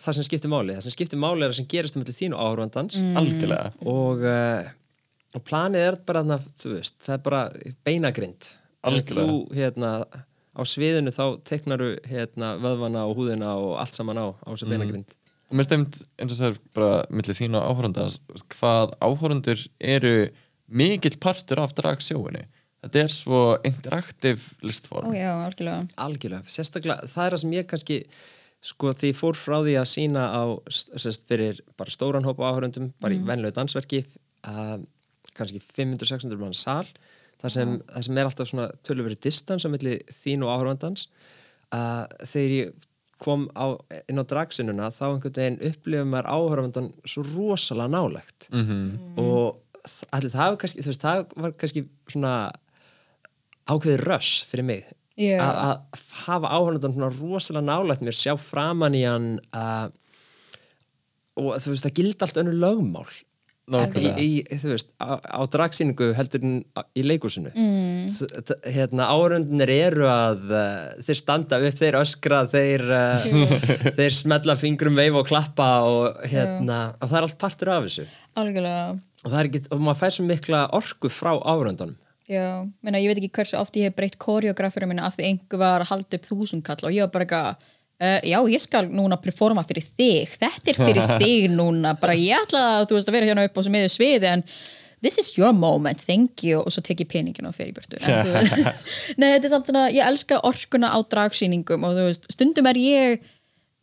það 0.00 0.16
sem 0.16 0.26
skiptir 0.28 0.52
máli. 0.52 0.76
Það 0.78 0.86
sem 0.86 0.94
skiptir 0.94 1.20
máli 1.20 1.44
er 1.44 1.52
það 1.52 1.58
sem 1.58 1.68
gerist 1.74 1.98
um 1.98 2.06
þín 2.06 2.36
og 2.38 2.46
áhörvandans 2.46 2.96
mm. 2.96 3.84
og, 3.92 4.24
uh, 4.24 4.70
og 5.32 5.44
planið 5.46 5.86
er 5.86 5.98
bara 6.06 6.22
þarna, 6.22 6.38
þú 6.60 6.74
veist, 6.76 6.98
það 7.04 7.16
er 7.16 7.24
bara 7.28 7.40
beinagrind. 7.86 8.52
Þú 9.08 9.26
hérna 9.54 9.92
á 10.52 10.62
sviðinu 10.68 11.12
þá 11.14 11.24
teknaru 11.48 11.90
hérna 12.08 12.54
vöðvana 12.60 13.06
og 13.08 13.18
húðina 13.20 13.54
og 13.56 13.76
allt 13.80 13.96
saman 13.96 14.20
á 14.20 14.26
á 14.36 14.48
þessu 14.50 14.70
beinagrind. 14.70 15.14
Og 15.52 15.58
mér 15.58 15.68
stefnd 15.68 16.00
eins 16.20 16.32
og 16.32 16.38
það 16.38 16.48
er 16.50 16.58
bara 16.76 16.94
millir 17.12 17.38
þín 17.38 17.58
og 17.60 17.68
áhórandans 17.68 18.18
hvað 18.56 18.96
áhórandur 19.04 19.64
eru 19.78 20.16
mikill 20.72 21.18
partur 21.20 21.60
af 21.60 21.74
dragsjóinu 21.76 22.44
þetta 22.82 23.02
er 23.02 23.12
svo 23.14 23.40
interaktiv 23.66 24.46
listform. 24.64 25.10
Ó 25.10 25.14
já, 25.14 25.30
algjörlega. 25.46 25.82
Algjörlega, 26.02 26.50
sérstaklega, 26.50 27.10
það 27.10 27.26
er 27.26 27.36
það 27.36 27.42
sem 27.44 27.54
ég 27.56 27.68
kannski 27.70 27.98
sko 28.62 28.92
því 28.94 29.12
fór 29.18 29.38
frá 29.38 29.56
því 29.62 29.76
að 29.80 29.88
sína 29.90 30.24
á 30.30 30.42
sérst, 30.70 31.24
fyrir 31.30 31.62
bara 31.78 31.94
stóran 31.94 32.26
hópa 32.26 32.50
áhörundum, 32.50 32.92
bara 33.02 33.16
í 33.16 33.22
venlegu 33.26 33.54
dansverki 33.56 34.04
uh, 34.46 34.76
kannski 35.38 35.62
500-600 35.72 36.40
mann 36.40 36.56
sal, 36.56 36.86
þar 37.42 37.54
sem, 37.56 37.76
þar 37.88 38.06
sem 38.06 38.18
er 38.18 38.30
alltaf 38.30 38.50
svona 38.50 38.70
töluveri 38.86 39.18
distans 39.18 39.66
á 39.66 39.68
milli 39.72 39.98
þín 40.12 40.46
og 40.46 40.54
áhörundans 40.54 41.08
uh, 41.74 42.04
þegar 42.22 42.56
ég 42.58 42.88
kom 43.22 43.46
á, 43.54 43.78
inn 44.10 44.18
á 44.18 44.24
dragsinuna 44.26 44.90
þá 44.94 45.04
einhvern 45.12 45.36
veginn 45.36 45.60
upplifum 45.68 46.10
maður 46.10 46.30
áhörundan 46.34 46.88
svo 47.06 47.22
rosalega 47.26 47.92
nálegt 47.92 48.48
mm. 48.50 49.20
Og 49.22 49.60
allir 50.14 50.32
það, 50.32 50.52
var 50.52 50.58
kannski, 50.62 50.84
veist, 50.86 51.02
það 51.02 51.22
var 51.44 51.54
kannski 51.58 51.84
svona 52.10 52.34
ákveðið 53.70 54.04
röss 54.06 54.42
fyrir 54.50 54.66
mig. 54.66 54.90
Já. 55.18 55.36
að 55.44 55.58
að 55.60 56.04
hafa 56.22 56.50
áhörnundan 56.56 56.94
svona 56.94 57.10
rosalega 57.12 57.66
nálægt 57.66 58.04
mér, 58.06 58.16
sjá 58.16 58.32
framan 58.40 58.94
í 58.96 59.02
hann 59.04 59.34
uh, 59.52 59.90
og 61.36 61.58
þú 61.60 61.74
veist, 61.74 61.84
það 61.84 61.98
gildi 61.98 62.24
allt 62.24 62.40
önnur 62.40 62.56
lögmál 62.62 63.10
í, 63.70 64.08
í, 64.18 64.58
þú 64.58 64.72
veist, 64.72 64.90
á, 64.98 65.22
á 65.22 65.40
dragsýningu 65.46 66.10
heldur 66.18 66.42
en 66.42 66.56
í 66.98 67.04
leikúsinu 67.06 67.52
mm. 67.54 68.10
hérna, 68.74 69.06
áhörnunir 69.14 69.70
eru 69.70 70.08
að 70.10 70.50
uh, 70.50 71.02
þeir 71.06 71.20
standa 71.20 71.60
upp, 71.62 71.78
þeir 71.78 72.00
öskra 72.00 72.42
þeir, 72.50 72.84
uh, 72.90 73.28
þeir 73.98 74.18
smetla 74.18 74.58
fingrum 74.58 74.98
veif 74.98 75.16
og 75.20 75.30
klappa 75.30 75.70
og 75.86 76.22
hérna, 76.26 76.82
og 76.98 77.08
það 77.08 77.18
er 77.20 77.28
allt 77.28 77.40
partur 77.40 77.72
af 77.76 77.86
þessu. 77.86 78.06
Algjörlega. 78.42 78.86
Og 79.22 79.28
það 79.30 79.40
er 79.40 79.50
ekki, 79.50 79.64
og 79.70 79.84
maður 79.86 80.00
fær 80.02 80.16
svo 80.16 80.26
mikla 80.26 80.64
orku 80.74 81.12
frá 81.12 81.34
áhörnundanum 81.38 81.98
Já, 82.30 82.64
menna, 82.86 83.00
ég 83.02 83.10
veit 83.10 83.18
ekki 83.18 83.34
hversu 83.34 83.58
oft 83.58 83.76
ég 83.76 83.90
hef 83.90 83.96
breytt 83.98 84.18
koreografirum 84.22 84.92
minna 84.92 85.08
af 85.08 85.16
því 85.18 85.28
einhver 85.28 85.60
var 85.60 85.82
að 85.82 85.90
halda 85.90 86.18
upp 86.18 86.28
þúsundkall 86.28 86.86
og 86.86 86.94
ég 86.94 87.04
var 87.04 87.12
bara 87.16 87.26
eitthvað 87.26 87.70
uh, 88.02 88.18
já, 88.26 88.38
ég 88.50 88.62
skal 88.64 88.90
núna 88.90 89.16
performa 89.22 89.62
fyrir 89.68 89.86
þig. 89.86 90.36
Þetta 90.42 90.72
er 90.74 90.80
fyrir 90.82 91.10
þig 91.22 91.48
núna. 91.54 91.94
Bara 92.02 92.18
ég 92.18 92.42
ætla 92.42 92.62
að 92.80 92.86
þú 92.90 92.98
veist 92.98 93.10
að 93.12 93.18
vera 93.20 93.30
hérna 93.30 93.46
upp 93.48 93.58
á 93.58 93.60
sem 93.66 93.76
miður 93.78 93.94
sviði 93.96 94.30
en 94.34 94.44
this 95.02 95.16
is 95.18 95.32
your 95.38 95.50
moment, 95.56 95.98
thank 96.06 96.44
you. 96.46 96.60
Og 96.62 96.70
svo 96.74 96.82
tek 96.86 97.00
ég 97.02 97.08
peningin 97.10 97.48
og 97.48 97.56
fer 97.56 97.70
í 97.70 97.74
veist- 97.74 97.96
Nei, 99.20 99.32
þetta 99.34 99.48
er 99.48 99.54
samt 99.56 99.70
svona, 99.70 99.86
ég 99.94 100.06
elska 100.06 100.42
orkuna 100.46 100.92
á 100.94 100.98
dragsýningum 101.02 101.86
og 101.88 101.96
þú 101.98 102.04
veist, 102.10 102.28
stundum 102.36 102.68
er 102.70 102.78
ég 102.78 103.24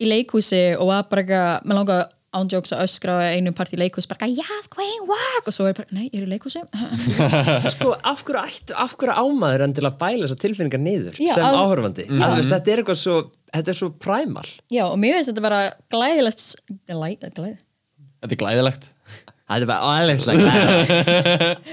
í 0.00 0.08
leikhúsi 0.08 0.62
og 0.80 0.88
var 0.88 1.04
bara 1.10 1.50
mér 1.60 1.76
langar 1.82 2.06
ándjóks 2.36 2.74
að 2.74 2.84
öskra 2.86 3.16
á 3.18 3.34
einu 3.34 3.52
partí 3.56 3.78
leikus 3.78 4.06
bara 4.10 4.28
yes, 4.30 4.68
queen, 4.70 5.06
walk 5.08 5.48
og 5.50 5.56
svo 5.56 5.66
er 5.70 5.74
bara, 5.78 5.90
nei, 5.94 6.06
ég 6.12 6.20
er 6.20 6.28
í 6.28 6.30
leikusum 6.30 6.66
sko, 7.74 7.94
af 8.06 8.22
hverju, 8.26 8.44
ættu, 8.44 8.76
af 8.78 8.94
hverju 9.00 9.16
ámaður 9.18 9.66
en 9.66 9.74
til 9.74 9.86
að 9.88 9.98
bæla 10.02 10.26
þessar 10.26 10.42
tilfinningar 10.44 10.82
niður 10.84 11.18
Já, 11.18 11.32
sem 11.34 11.58
áhörfandi 11.58 12.06
mm. 12.06 12.22
veist, 12.36 12.52
þetta 12.52 12.74
er 12.74 12.84
eitthvað 12.84 13.00
svo 13.02 13.16
þetta 13.50 13.74
er 13.74 13.80
svo 13.80 13.90
præmal 14.06 14.46
já, 14.70 14.84
og 14.86 14.96
mér 15.02 15.18
finnst 15.18 15.32
þetta 15.32 15.46
bara 15.48 15.60
glæðilegt 15.90 16.46
glæð, 16.86 17.28
glæð 17.34 17.58
Þetta 18.20 18.34
er 18.36 18.40
glæðilegt 18.42 18.90
þetta 19.50 19.64
er 19.64 19.70
bara 19.70 19.94
aðeinslega 19.98 20.44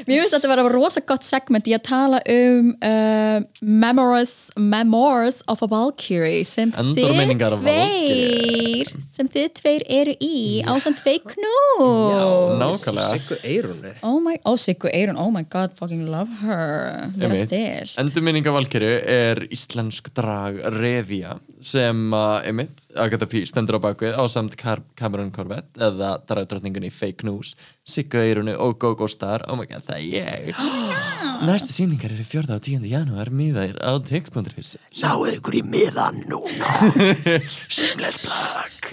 Mér 0.07 0.23
finnst 0.23 0.35
þetta 0.35 0.51
vera 0.51 0.65
rosa 0.73 1.03
gott 1.05 1.25
segment 1.27 1.67
í 1.69 1.75
að 1.77 1.83
tala 1.87 2.21
um 2.33 2.71
uh, 2.81 3.39
memoirs, 3.61 4.49
memoirs 4.57 5.41
of 5.51 5.61
a 5.61 5.69
Valkyrie 5.71 6.43
sem 6.47 6.73
þið 6.73 6.83
Endurminningar 6.83 7.57
af 7.57 7.63
tveir 7.63 8.93
sem 9.13 9.29
þið 9.33 9.47
tveir 9.61 9.85
eru 9.99 10.13
í 10.21 10.61
á 10.65 10.73
samt 10.81 11.01
tvei 11.01 11.17
knús. 11.23 12.57
Nákvæmlega. 12.61 13.17
Siggu 13.17 13.37
Eirunu 13.41 13.93
Oh 14.05 14.19
my, 14.23 14.37
oh 14.45 14.57
Siggu 14.61 14.91
Eirun, 14.93 15.17
oh 15.17 15.31
my 15.33 15.43
god, 15.49 15.73
fucking 15.77 16.05
love 16.11 16.29
her. 16.43 17.11
Vera 17.17 17.37
stilt 17.39 17.97
Endurminninga 18.01 18.53
Valkyru 18.53 18.93
er 19.01 19.43
íslensk 19.53 20.11
drag 20.17 20.59
revía 20.77 21.37
sem 21.63 22.13
uh, 22.13 22.37
einmitt, 22.45 22.85
Agatha 22.97 23.25
P. 23.29 23.41
stendur 23.49 23.79
á 23.81 23.85
bakvið 23.87 24.17
á 24.17 24.23
samt 24.29 24.57
Car 24.59 24.83
Cameron 24.99 25.31
Corvette 25.33 25.81
eða 25.81 26.17
dragdrottningunni 26.29 26.91
Fake 26.93 27.25
News 27.27 27.55
Sigga 27.87 28.19
Eirunu 28.19 28.55
og 28.59 28.75
Go-Go 28.81 29.07
Star 29.07 29.45
oh 29.47 29.55
my 29.59 29.67
god, 29.69 29.85
það 29.87 29.99
er 29.99 30.49
ég 30.51 30.57
Næstu 31.47 31.71
sýningar 31.71 32.11
eru 32.11 32.25
4. 32.27 32.49
og 32.51 32.65
10. 32.65 32.87
janúar 32.89 33.31
miðaðir 33.31 33.77
á 33.79 33.95
tix.is 34.03 34.73
Náðu 34.99 35.29
ykkur 35.37 35.59
í 35.59 35.63
miðan 35.67 36.19
núna 36.27 36.73
Shameless 37.75 38.19
plug 38.23 38.91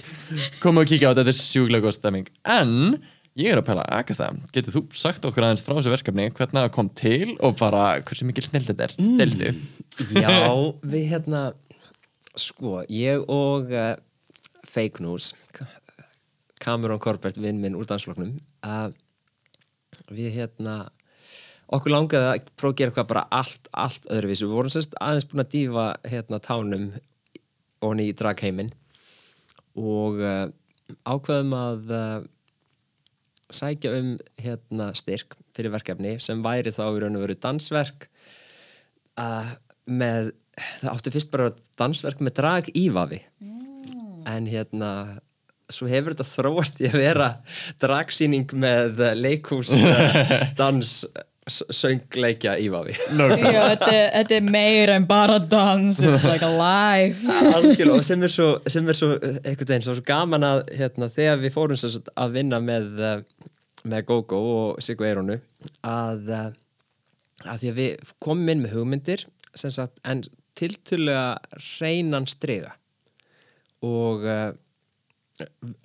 Komum 0.61 0.83
og 0.83 0.89
kíkja 0.89 1.11
á 1.11 1.13
þetta, 1.13 1.25
þetta 1.25 1.35
er 1.35 1.41
sjúklega 1.41 1.87
góð 1.87 1.97
stemming 1.97 2.31
En 2.47 2.73
ég 3.35 3.51
er 3.51 3.59
að 3.59 3.67
pæla 3.67 3.83
Agatha 3.97 4.31
Getur 4.55 4.77
þú 4.77 4.85
sagt 4.95 5.27
okkur 5.27 5.47
aðeins 5.47 5.65
frá 5.65 5.75
þessu 5.75 5.91
verkefni 5.91 6.29
hvernig 6.31 6.61
það 6.61 6.73
kom 6.77 6.91
til 6.95 7.35
og 7.43 7.59
bara 7.59 7.87
hversu 7.99 8.27
mikil 8.29 8.47
snill 8.47 8.63
þetta 8.69 8.87
er 8.87 8.95
mm. 9.01 9.15
Deldu 9.19 9.51
já, 10.15 10.31
við 10.87 11.09
hérna 11.11 11.47
sko, 12.39 12.81
ég 12.91 13.23
og 13.31 13.71
uh, 13.71 13.95
Fake 14.67 15.03
News 15.03 15.33
Cameron 16.63 17.01
Corbett, 17.03 17.39
vinn 17.41 17.59
minn 17.61 17.75
úr 17.75 17.87
dansfloknum 17.89 18.37
að 18.65 18.95
við 20.11 20.35
hérna 20.37 20.77
okkur 21.73 21.93
langaði 21.93 22.29
að 22.29 22.51
prófa 22.59 22.73
að 22.73 22.79
gera 22.79 22.91
eitthvað 22.91 23.09
bara 23.11 23.25
allt, 23.33 23.69
allt 23.73 24.07
öðruvísu, 24.11 24.47
við 24.47 24.57
vorum 24.59 24.73
sérst 24.73 24.95
aðeins 25.01 25.27
búin 25.29 25.43
að 25.43 25.51
dýfa 25.55 25.85
hérna 26.05 26.41
tánum 26.43 26.87
og 27.85 28.01
í 28.01 28.11
dragheimin 28.17 28.71
og 29.75 30.21
uh, 30.23 30.47
ákveðum 31.05 31.53
að 31.57 31.93
uh, 31.93 32.23
sækja 33.53 33.93
um 33.97 34.15
hérna 34.41 34.91
styrk 34.97 35.35
fyrir 35.55 35.73
verkefni 35.73 36.15
sem 36.23 36.41
væri 36.45 36.73
þá 36.73 36.85
í 36.87 37.03
raun 37.03 37.19
og 37.19 37.25
veru 37.25 37.37
dansverk 37.41 38.07
uh, 39.21 39.53
með, 39.85 40.31
það 40.81 40.91
áttu 40.93 41.13
fyrst 41.13 41.33
bara 41.33 41.51
dansverk 41.79 42.23
með 42.23 42.37
drag 42.39 42.71
ívafi 42.73 43.21
en 44.25 44.49
hérna 44.49 44.91
svo 45.71 45.87
hefur 45.89 46.13
þetta 46.13 46.27
þróast 46.29 46.81
í 46.83 46.89
að 46.91 46.99
vera 47.01 47.29
dragsýning 47.81 48.51
með 48.61 48.99
leikhús 49.17 49.71
uh, 49.73 50.19
dans 50.59 50.91
s- 51.49 51.63
söngleikja 51.73 52.55
ívafi 52.61 52.95
þetta, 53.09 53.89
er- 53.93 54.11
þetta 54.19 54.37
er 54.39 54.47
meira 54.53 54.95
en 54.99 55.07
bara 55.09 55.39
dans 55.39 55.99
It's 56.05 56.23
like 56.25 56.45
a 56.45 56.51
life. 56.53 57.21
Algjörlega 57.55 57.97
og 57.99 58.05
sem 58.05 58.23
er 58.25 58.33
svo, 58.33 58.47
sem 58.69 58.87
er 58.93 58.97
svo 58.97 59.11
eh, 59.17 59.41
veginn 59.57 59.85
svo, 59.85 59.97
svo 59.97 60.05
gaman 60.07 60.45
að 60.45 60.63
hérna, 60.77 61.09
þegar 61.13 61.41
við 61.43 61.53
fórum 61.57 61.77
sem 61.81 61.93
sagt 61.97 62.09
að 62.17 62.37
vinna 62.39 62.61
með 62.65 63.01
eh, 63.11 63.19
með 63.85 64.07
GóGó 64.09 64.37
og 64.53 64.79
Sigur 64.81 65.05
Eironu 65.11 65.35
að, 65.85 66.29
eh, 66.33 66.47
að 67.45 67.59
því 67.61 67.73
að 67.73 67.79
við 67.81 68.13
komum 68.25 68.49
inn 68.53 68.63
með 68.65 68.77
hugmyndir 68.79 69.25
sem 69.55 69.69
sagt 69.73 70.01
en 70.09 70.23
tiltölulega 70.57 71.35
hreinan 71.75 72.25
strega 72.31 72.71
og 73.85 74.23
uh, 74.25 74.53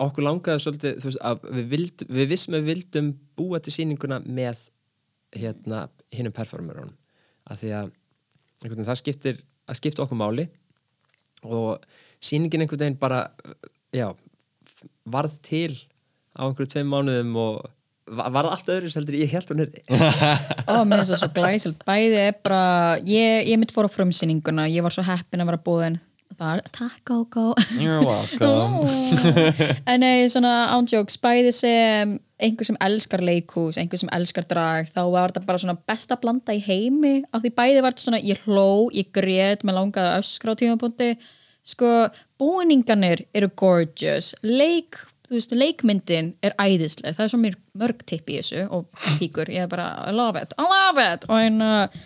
okkur 0.01 0.23
langaði 0.23 0.63
svolítið 0.63 1.01
veist, 1.03 1.19
að 1.27 1.41
við, 1.57 1.65
vild, 1.73 2.03
við 2.07 2.29
vissum 2.31 2.55
að 2.55 2.61
við 2.63 2.69
vildum 2.71 3.09
búa 3.39 3.59
til 3.63 3.73
sýninguna 3.75 4.21
með 4.23 4.61
hérna 5.35 5.85
hinnum 6.15 6.35
performerunum. 6.35 6.93
Af 7.51 7.59
því 7.61 7.73
að 7.81 7.91
veginn, 8.63 8.87
það 8.87 8.99
skiptir 9.01 9.41
að 9.71 9.79
skipta 9.79 10.05
okkur 10.05 10.19
máli 10.19 10.45
og 11.47 11.83
sýningin 12.23 12.63
einhvern 12.63 12.83
veginn 12.85 12.99
bara 13.01 13.21
já, 13.95 14.07
varð 15.09 15.37
til 15.45 15.73
á 16.37 16.45
einhverju 16.47 16.71
tveim 16.75 16.91
mánuðum 16.93 17.33
og 17.41 17.57
va- 18.11 18.29
varð 18.31 18.53
allt 18.53 18.69
öðru 18.75 18.91
heldur 18.93 19.17
en 19.17 19.23
ég 19.23 19.33
held 19.33 19.51
hún 19.51 19.63
er 19.65 19.73
Ó, 20.71 20.83
mér 20.85 21.01
finnst 21.01 21.11
það 21.15 21.23
svo 21.23 21.31
glæsilt 21.35 21.83
Bæði 21.87 22.21
er 22.29 22.37
bara, 22.43 22.61
ég, 23.03 23.49
ég 23.51 23.59
mitt 23.59 23.73
fór 23.75 23.89
á 23.89 23.91
frumsýninguna. 23.91 24.69
Ég 24.71 24.85
var 24.85 24.93
svo 24.95 25.03
heppin 25.07 25.43
að 25.43 25.51
vera 25.51 25.63
búin 25.65 25.99
Það, 26.39 26.61
takk 26.71 27.01
Gógó 27.07 27.51
You're 27.75 28.03
welcome. 28.05 28.87
En 29.91 30.03
nei, 30.03 30.27
svona 30.31 30.69
ándjóks, 30.75 31.17
bæði 31.21 31.51
sem 31.55 32.13
einhver 32.41 32.67
sem 32.67 32.79
elskar 32.81 33.21
leikhús, 33.25 33.77
einhver 33.77 34.01
sem 34.01 34.09
elskar 34.15 34.47
drag, 34.49 34.89
þá 34.89 35.01
var 35.13 35.33
þetta 35.33 35.45
bara 35.45 35.61
svona 35.61 35.77
besta 35.89 36.17
blanda 36.21 36.55
í 36.55 36.61
heimi, 36.63 37.21
af 37.29 37.43
því 37.43 37.51
bæði 37.59 37.83
var 37.83 37.93
þetta 37.93 38.07
svona 38.07 38.21
ég 38.25 38.41
hló, 38.47 38.89
ég 38.95 39.11
grét, 39.13 39.65
með 39.67 39.77
langaði 39.77 40.13
að 40.13 40.23
öskra 40.23 40.55
á 40.55 40.59
tímapunkti, 40.61 41.09
sko 41.73 41.91
búningarnir 42.41 43.25
eru 43.37 43.51
gorgeous. 43.61 44.31
Leik, 44.41 44.97
þú 45.27 45.37
veist, 45.37 45.53
leikmyndin 45.53 46.33
er 46.41 46.57
æðisleg, 46.57 47.13
það 47.17 47.27
er 47.27 47.33
svo 47.35 47.41
mér 47.43 47.59
mörg 47.77 48.01
tipp 48.09 48.31
í 48.31 48.39
þessu 48.39 48.65
og 48.73 48.89
píkur, 49.19 49.51
ég 49.53 49.67
er 49.67 49.71
bara 49.71 49.91
I 50.09 50.15
love 50.15 50.41
it, 50.41 50.57
I 50.57 50.65
love 50.65 51.05
it. 51.11 51.29
Og 51.29 51.45
en 51.45 51.61
uh, 51.67 52.01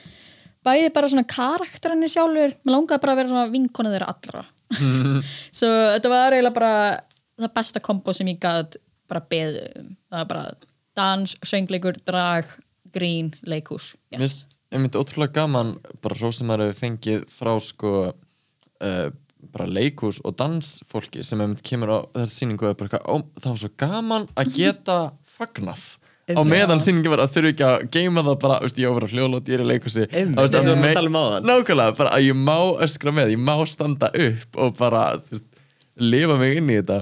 bæði 0.66 0.92
bara 0.96 1.10
svona 1.12 1.28
karakterinu 1.30 2.10
sjálfur 2.12 2.56
mér 2.56 2.76
langaði 2.76 3.04
bara 3.04 3.16
að 3.16 3.22
vera 3.22 3.34
svona 3.34 3.54
vinkona 3.54 3.94
þeirra 3.94 4.12
allra 4.14 4.46
svo 5.60 5.72
þetta 5.94 6.12
var 6.12 6.36
eiginlega 6.36 6.58
bara 6.58 6.74
það 7.36 7.56
besta 7.60 7.84
kombo 7.84 8.16
sem 8.16 8.32
ég 8.34 8.42
gæt 8.42 8.80
bara 9.10 9.24
beðu 9.30 9.66
um. 9.80 9.92
það 10.10 10.22
var 10.22 10.30
bara 10.32 10.46
dans, 10.96 11.36
söngleikur, 11.44 12.00
drag 12.08 12.50
grín, 12.96 13.34
leikhús 13.44 13.94
Mér 14.10 14.24
yes. 14.24 14.40
finnst 14.40 14.56
einmitt 14.76 14.98
ótrúlega 14.98 15.42
gaman 15.42 15.76
bara 16.04 16.18
svo 16.20 16.32
sem 16.36 16.50
maður 16.50 16.72
hefur 16.72 16.82
fengið 16.82 17.28
frá 17.32 17.54
sko 17.64 17.94
uh, 18.10 19.08
bara 19.54 19.68
leikhús 19.70 20.22
og 20.26 20.38
dansfólki 20.40 21.24
sem 21.26 21.42
einmitt 21.44 21.64
kemur 21.66 21.92
á 21.92 22.00
þessi 22.16 22.42
sýningu 22.42 22.66
og 22.66 22.74
er 22.74 22.80
bara 22.80 22.90
eitthvað, 22.90 23.06
ó, 23.12 23.16
það 23.42 23.52
var 23.52 23.62
svo 23.62 23.72
gaman 23.84 24.28
að 24.36 24.52
geta 24.60 24.98
fagnað 25.38 25.86
á 26.34 26.42
meðan 26.42 26.82
sýningi 26.82 27.12
var 27.12 27.22
að 27.22 27.36
þurfi 27.36 27.52
ekki 27.54 27.66
að 27.68 27.84
geima 27.94 28.24
það 28.26 28.38
bara, 28.42 28.56
veist, 28.64 28.80
ég 28.82 28.90
á 28.90 28.92
að 28.92 28.96
vera 28.98 29.10
hljóðlót, 29.12 29.50
ég 29.52 29.60
er 29.60 29.66
í 29.66 29.76
eins 29.76 29.98
og 30.00 30.00
við 30.02 30.72
að 30.72 30.96
tala 30.98 31.12
um 31.12 31.18
áðan. 31.20 31.46
Nákvæmlega, 31.46 31.98
bara 32.00 32.16
að 32.18 32.26
ég 32.26 32.40
má 32.40 32.58
öskra 32.86 33.14
með, 33.14 33.36
ég 33.36 33.44
má 33.46 33.54
standa 33.70 34.10
upp 34.10 34.58
og 34.64 34.74
bara, 34.80 35.04
þú 35.28 35.38
veist, 35.38 35.46
lifa 36.02 36.38
mig 36.42 36.58
inn 36.58 36.72
í 36.74 36.80
þetta. 36.80 36.98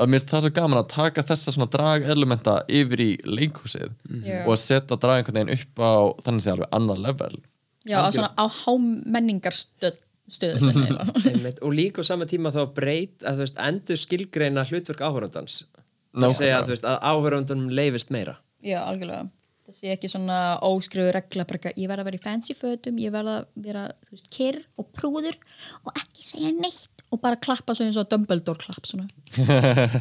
Að 0.00 0.10
mér 0.12 0.20
finnst 0.20 0.34
það 0.34 0.44
svo 0.44 0.52
gaman 0.60 0.80
að 0.80 0.90
taka 0.92 1.24
þessa 1.30 1.54
svona 1.54 1.70
dragelementa 1.72 2.58
yfir 2.72 3.02
í 3.04 3.08
leikhúsið 3.26 3.88
Já. 4.24 4.44
og 4.44 4.52
að 4.54 4.60
setja 4.62 5.00
drag 5.00 5.22
einhvern 5.22 5.40
veginn 5.40 5.56
upp 5.56 5.82
á 5.82 5.92
þannig 6.26 6.44
sé 6.44 6.52
alveg 6.54 6.76
annað 6.78 7.02
level. 7.08 7.40
Já, 7.88 7.96
á 8.04 8.08
svona 8.12 8.30
á 8.36 8.44
hámenningar 8.60 9.56
stöð, 9.64 9.98
stöð 10.30 10.60
Einmitt, 10.68 11.60
og 11.64 11.74
líka 11.74 12.04
á 12.04 12.08
sama 12.12 12.28
tíma 12.28 12.52
þá 12.54 12.62
breyt 12.76 13.24
að 13.24 13.40
þú 13.40 13.46
veist, 13.46 13.60
endur 13.66 14.00
skilgreina 14.00 14.64
hlutverk 14.68 15.00
áhörundans 15.00 15.62
Nákvæmlega. 15.64 16.28
að 16.30 16.38
segja 16.38 16.60
að, 16.60 16.68
þú 16.68 16.74
veist, 16.76 16.88
að 16.90 17.02
áhörundunum 17.10 17.74
leifist 17.80 18.14
meira 18.14 18.38
já, 18.64 18.80
algjörlega. 18.84 19.28
Það 19.70 19.76
sé 19.76 19.90
ekki 19.94 20.08
svona 20.10 20.36
óskrifu 20.66 21.10
regla 21.14 21.44
bara 21.46 21.70
ég 21.78 21.86
verð 21.86 22.02
að 22.02 22.08
vera 22.08 22.18
í 22.18 22.22
fancy 22.24 22.56
fötum 22.58 22.96
ég 22.98 23.12
verð 23.14 23.36
að 23.36 23.44
vera, 23.66 23.84
þú 24.06 24.16
veist, 24.16 24.30
kyrr 24.34 24.58
og 24.80 24.88
prúður 24.96 25.36
og 25.84 25.92
ekki 25.94 26.26
segja 26.26 26.50
neitt 26.56 27.04
og 27.10 27.20
bara 27.22 27.38
klappa 27.38 27.76
svo 27.76 27.86
eins 27.86 27.98
og 28.00 28.08
Dumbledore 28.10 28.58
klapp 28.64 28.88
svona. 28.88 29.06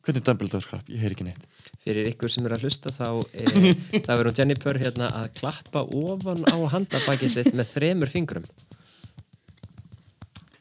Hvernig 0.00 0.24
Dumbledore 0.24 0.64
klapp? 0.64 0.88
Ég 0.88 1.04
heyr 1.04 1.12
ekki 1.12 1.26
neitt. 1.28 1.44
Fyrir 1.84 2.08
ykkur 2.14 2.32
sem 2.32 2.48
er 2.48 2.56
að 2.56 2.64
hlusta 2.64 2.92
þá 2.96 3.20
e, 3.36 3.74
það 3.98 4.14
verður 4.14 4.38
Jennifer 4.40 4.80
hérna 4.80 5.12
að 5.20 5.32
klappa 5.36 5.84
ofan 5.84 6.40
á 6.48 6.56
handabækið 6.72 7.34
sitt 7.36 7.52
með 7.52 7.74
þremur 7.74 8.12
fingrum. 8.12 8.48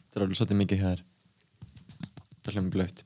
Það 0.10 0.20
er 0.20 0.26
alveg 0.26 0.42
svolítið 0.42 0.62
mikið 0.66 0.84
hér. 0.84 1.06
Það 2.40 2.52
er 2.52 2.58
hljóðum 2.58 2.74
blöitt 2.76 3.06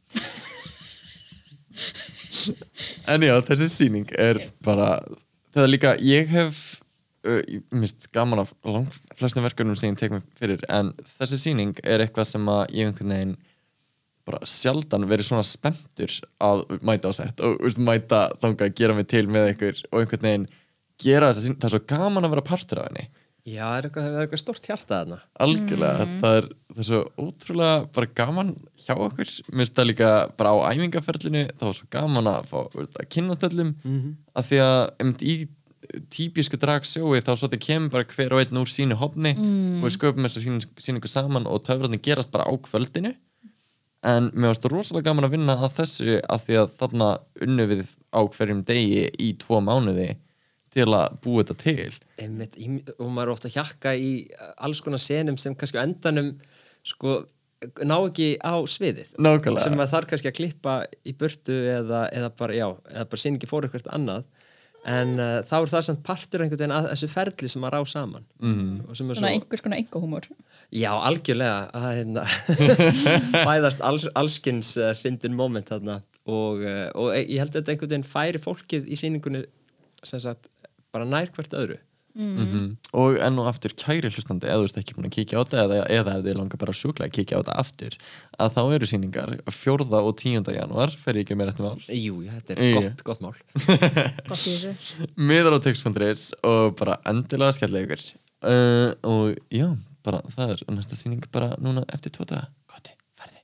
En 3.10 3.24
já, 3.26 3.36
þessi 3.48 3.70
sýning 3.72 4.10
er 4.20 4.40
bara 4.66 4.98
Það 5.54 5.64
er 5.64 5.70
líka, 5.70 5.94
ég 6.02 6.30
hef 6.34 6.60
uh, 7.28 7.42
ég 7.46 7.64
mist 7.78 8.08
gaman 8.16 8.42
af 8.44 8.54
lang 8.66 8.90
flestum 9.20 9.46
verkefnum 9.46 9.78
sem 9.78 9.92
ég 9.92 10.00
tek 10.00 10.14
mig 10.16 10.24
fyrir 10.40 10.64
en 10.74 10.94
þessi 11.20 11.40
sýning 11.44 11.76
er 11.86 12.04
eitthvað 12.04 12.32
sem 12.32 12.48
að 12.50 12.64
ég 12.74 12.90
einhvern 12.90 13.14
veginn 13.14 13.36
bara 14.24 14.40
sjaldan 14.48 15.06
verið 15.10 15.28
svona 15.28 15.46
spenntur 15.46 16.14
að 16.42 16.64
mæta 16.82 17.12
á 17.12 17.14
sett 17.14 17.44
og 17.44 17.60
veist, 17.62 17.82
mæta 17.82 18.26
þangað 18.42 18.70
að 18.70 18.78
gera 18.80 18.98
mig 18.98 19.10
til 19.12 19.26
með 19.30 19.52
ykkur 19.54 19.82
og 19.92 20.00
einhvern 20.02 20.28
veginn 20.30 20.50
gera 21.04 21.30
þessa 21.30 21.46
sýning, 21.46 21.60
það 21.62 21.70
er 21.70 21.76
svo 21.76 21.84
gaman 21.94 22.28
að 22.28 22.36
vera 22.36 22.48
partur 22.48 22.82
af 22.82 22.90
henni 22.90 23.10
Já, 23.44 23.64
það 23.66 23.78
er 23.78 23.86
eitthvað, 23.90 24.06
það 24.08 24.18
er 24.18 24.26
eitthvað 24.26 24.40
stórt 24.40 24.68
hjarta 24.70 24.98
þarna. 25.02 25.18
Algjörlega, 25.44 26.06
það, 26.22 26.36
er, 26.38 26.46
það 26.72 26.78
er 26.84 26.88
svo 26.88 27.00
ótrúlega 27.20 27.74
bara 27.98 28.12
gaman 28.22 28.54
hjá 28.80 28.94
okkur. 28.96 29.34
Mér 29.50 29.66
finnst 29.66 29.76
það 29.80 29.90
líka 29.90 30.12
bara 30.40 30.54
á 30.56 30.58
æfingaferlinu 30.72 31.42
það 31.50 31.68
var 31.68 31.76
svo 31.80 31.90
gaman 31.98 32.30
að 32.32 32.48
fá 32.54 32.56
veist, 32.78 32.96
að 33.02 33.10
kynast 33.18 33.44
öllum. 33.50 33.74
Mhm. 33.84 34.16
af 34.40 34.48
því 34.48 34.62
að 34.64 34.80
einmitt 35.04 35.26
í 35.28 35.36
típisku 36.14 36.58
dragsjói 36.58 37.20
þá 37.20 37.34
svo 37.36 37.50
þetta 37.50 37.60
kemur 37.66 37.92
bara 37.92 38.08
hver 38.08 38.34
og 38.34 38.40
einn 38.40 38.62
úr 38.62 38.72
sínu 38.72 38.96
hopni 38.96 39.34
og 39.36 39.84
við 39.84 39.96
sköpum 39.98 40.24
þessa 40.24 40.44
sín, 40.46 40.62
síningu 40.80 41.12
saman 41.12 41.46
og 41.46 41.66
töfrarnir 41.68 42.02
gerast 42.02 42.32
bara 42.32 42.48
á 42.48 42.54
kvöldinu. 42.56 43.12
En 44.04 44.32
mér 44.32 44.52
varst 44.54 44.66
rosalega 44.72 45.10
gaman 45.12 45.28
að 45.28 45.36
vinna 45.36 45.58
að 45.60 45.76
þessu 45.82 46.16
af 46.32 46.48
því 46.48 46.58
að 46.64 46.72
þarna 46.80 47.10
unnu 47.44 47.68
við 47.68 47.84
á 48.16 48.20
hverjum 48.24 48.64
degi 48.68 49.10
í 49.20 49.34
tvo 49.40 49.60
mánuði 49.64 50.14
til 50.74 50.88
að 50.90 51.18
búa 51.24 51.44
þetta 51.44 51.56
til. 51.62 51.94
Einmitt, 52.24 52.58
í- 52.58 52.82
og 52.98 53.08
maður 53.14 53.30
er 53.30 53.36
ofta 53.36 53.50
að 53.52 53.58
hjakka 53.60 53.94
í 53.96 54.12
alls 54.58 54.82
konar 54.84 55.02
senum 55.04 55.38
sem 55.42 55.56
kannski 55.56 55.82
endanum 55.82 56.34
sko, 56.84 57.20
ná 57.86 57.96
ekki 58.02 58.32
á 58.44 58.58
sviðið. 58.68 59.14
Nákvæmlega. 59.22 59.64
sem 59.64 59.76
maður 59.78 59.94
þarf 59.96 60.10
kannski 60.14 60.32
að 60.34 60.38
klippa 60.42 60.78
í 61.08 61.14
burtu 61.18 61.56
eða, 61.78 62.08
eða 62.12 62.32
bara, 62.40 62.58
já, 62.58 62.68
eða 62.92 63.06
bara 63.14 63.22
síningi 63.24 63.50
fór 63.50 63.68
eitthvað 63.70 63.92
annað. 63.96 64.26
En 64.84 65.14
uh, 65.16 65.38
þá 65.48 65.54
er 65.62 65.70
það 65.72 65.84
samt 65.88 66.02
partur 66.04 66.42
einhvern 66.44 66.60
veginn 66.60 66.74
að 66.76 66.90
þessu 66.92 67.08
ferli 67.14 67.48
sem 67.48 67.62
maður 67.64 67.80
á 67.80 67.84
saman. 67.88 68.26
Mm. 68.44 68.82
og 68.84 68.98
sem 69.00 69.08
er 69.08 69.16
Svona 69.16 69.30
svo, 69.30 69.38
einhvers 69.38 69.64
konar 69.64 69.80
engohúmur 69.80 70.26
já, 70.74 70.90
algjörlega. 70.92 71.70
Að 71.72 71.94
hérna 72.02 72.26
fæðast 73.48 73.84
alls, 73.86 74.08
allskins 74.20 74.74
uh, 74.82 74.92
fyndin 75.00 75.38
moment 75.40 75.72
þarna. 75.72 76.02
Og, 76.28 76.60
uh, 76.64 76.90
og 77.00 77.14
ég 77.16 77.40
held 77.40 77.54
að 77.54 77.62
þetta 77.62 77.74
einhvern 77.78 77.94
veginn 77.94 78.08
færi 78.12 78.42
fólkið 78.44 78.92
í 78.92 79.00
síningunni 79.00 79.46
sem 80.04 80.20
sagt, 80.20 80.50
bara 80.94 81.10
nær 81.10 81.34
hvert 81.34 81.58
öðru 81.58 81.80
-hmm. 82.16 82.68
og 82.94 83.18
enn 83.22 83.40
og 83.42 83.48
aftur 83.50 83.74
kæri 83.78 84.10
hlustandi 84.12 84.48
eða 84.48 84.62
þú 84.62 84.68
ert 84.68 84.80
ekki 84.82 84.96
búin 84.98 85.08
að 85.10 85.16
kíkja 85.16 85.40
á 85.40 85.44
þetta 85.44 85.62
eða, 85.64 85.78
eða 85.90 86.16
ef 86.18 86.26
þið 86.26 86.38
langar 86.40 86.62
bara 86.62 86.76
sjúklega 86.78 87.10
að 87.10 87.16
kíkja 87.18 87.38
á 87.38 87.42
þetta 87.42 87.56
aftur 87.64 87.98
að 88.38 88.58
þá 88.58 88.62
eru 88.76 88.90
sýningar 88.90 89.32
4. 89.50 89.88
og 90.02 90.12
10. 90.22 90.52
januar 90.58 90.94
fer 91.04 91.18
ég 91.18 91.26
ekki 91.26 91.38
með 91.40 91.50
réttum 91.50 91.70
ál 91.72 91.82
Jú, 91.90 92.20
þetta 92.28 92.58
er 92.58 92.78
gott, 92.78 93.04
gott 93.10 93.24
mál 93.26 93.34
Gott 94.30 94.46
í 94.46 94.58
þessu 94.62 95.10
miðar 95.16 95.58
á 95.58 95.60
text.is 95.66 96.28
og 96.44 96.78
bara 96.80 97.00
endilega 97.10 97.58
skella 97.58 97.84
ykkur 97.86 98.06
uh, 98.46 98.94
og 99.10 99.34
já, 99.50 99.68
bara 100.06 100.22
það 100.36 100.56
er 100.58 100.66
næsta 100.78 101.00
sýning 101.00 101.26
bara 101.34 101.54
núna 101.58 101.86
eftir 101.90 102.14
tvo 102.14 102.30
daga 102.30 102.46
Koti, 102.70 102.94
ferði, 103.18 103.44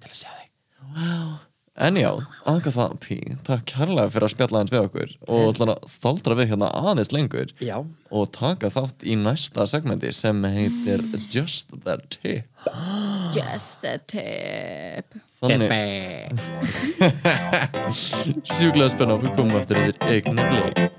til 0.00 0.14
að 0.14 0.18
sjá 0.24 0.30
þig 0.32 0.50
wow. 0.96 1.38
En 1.78 1.96
já, 1.96 2.18
Agatha 2.44 2.88
P, 2.98 3.14
takk 3.46 3.62
kærlega 3.70 4.10
fyrir 4.10 4.24
að 4.26 4.32
spjalla 4.32 4.60
eins 4.60 4.72
við 4.72 4.86
okkur 4.88 5.12
og 5.30 5.60
að 5.62 5.76
staldra 5.88 6.34
við 6.34 6.48
hérna 6.50 6.66
aðeins 6.74 7.12
lengur 7.14 7.52
Já, 7.62 7.86
og 8.10 8.32
taka 8.34 8.72
þátt 8.74 9.04
í 9.06 9.14
næsta 9.14 9.66
segmenti 9.70 10.10
sem 10.12 10.42
heitir 10.50 10.98
Just 11.32 11.70
That 11.86 12.10
Tip. 12.10 12.50
Just 13.36 13.86
a 13.86 13.98
tip. 14.10 15.14
Þannig 15.40 15.70
sjúklega 18.58 18.90
spenna 18.90 19.14
við 19.22 19.30
komum 19.38 19.62
eftir 19.62 19.76
þetta 19.86 20.10
eignu 20.10 20.42
bleik 20.50 20.90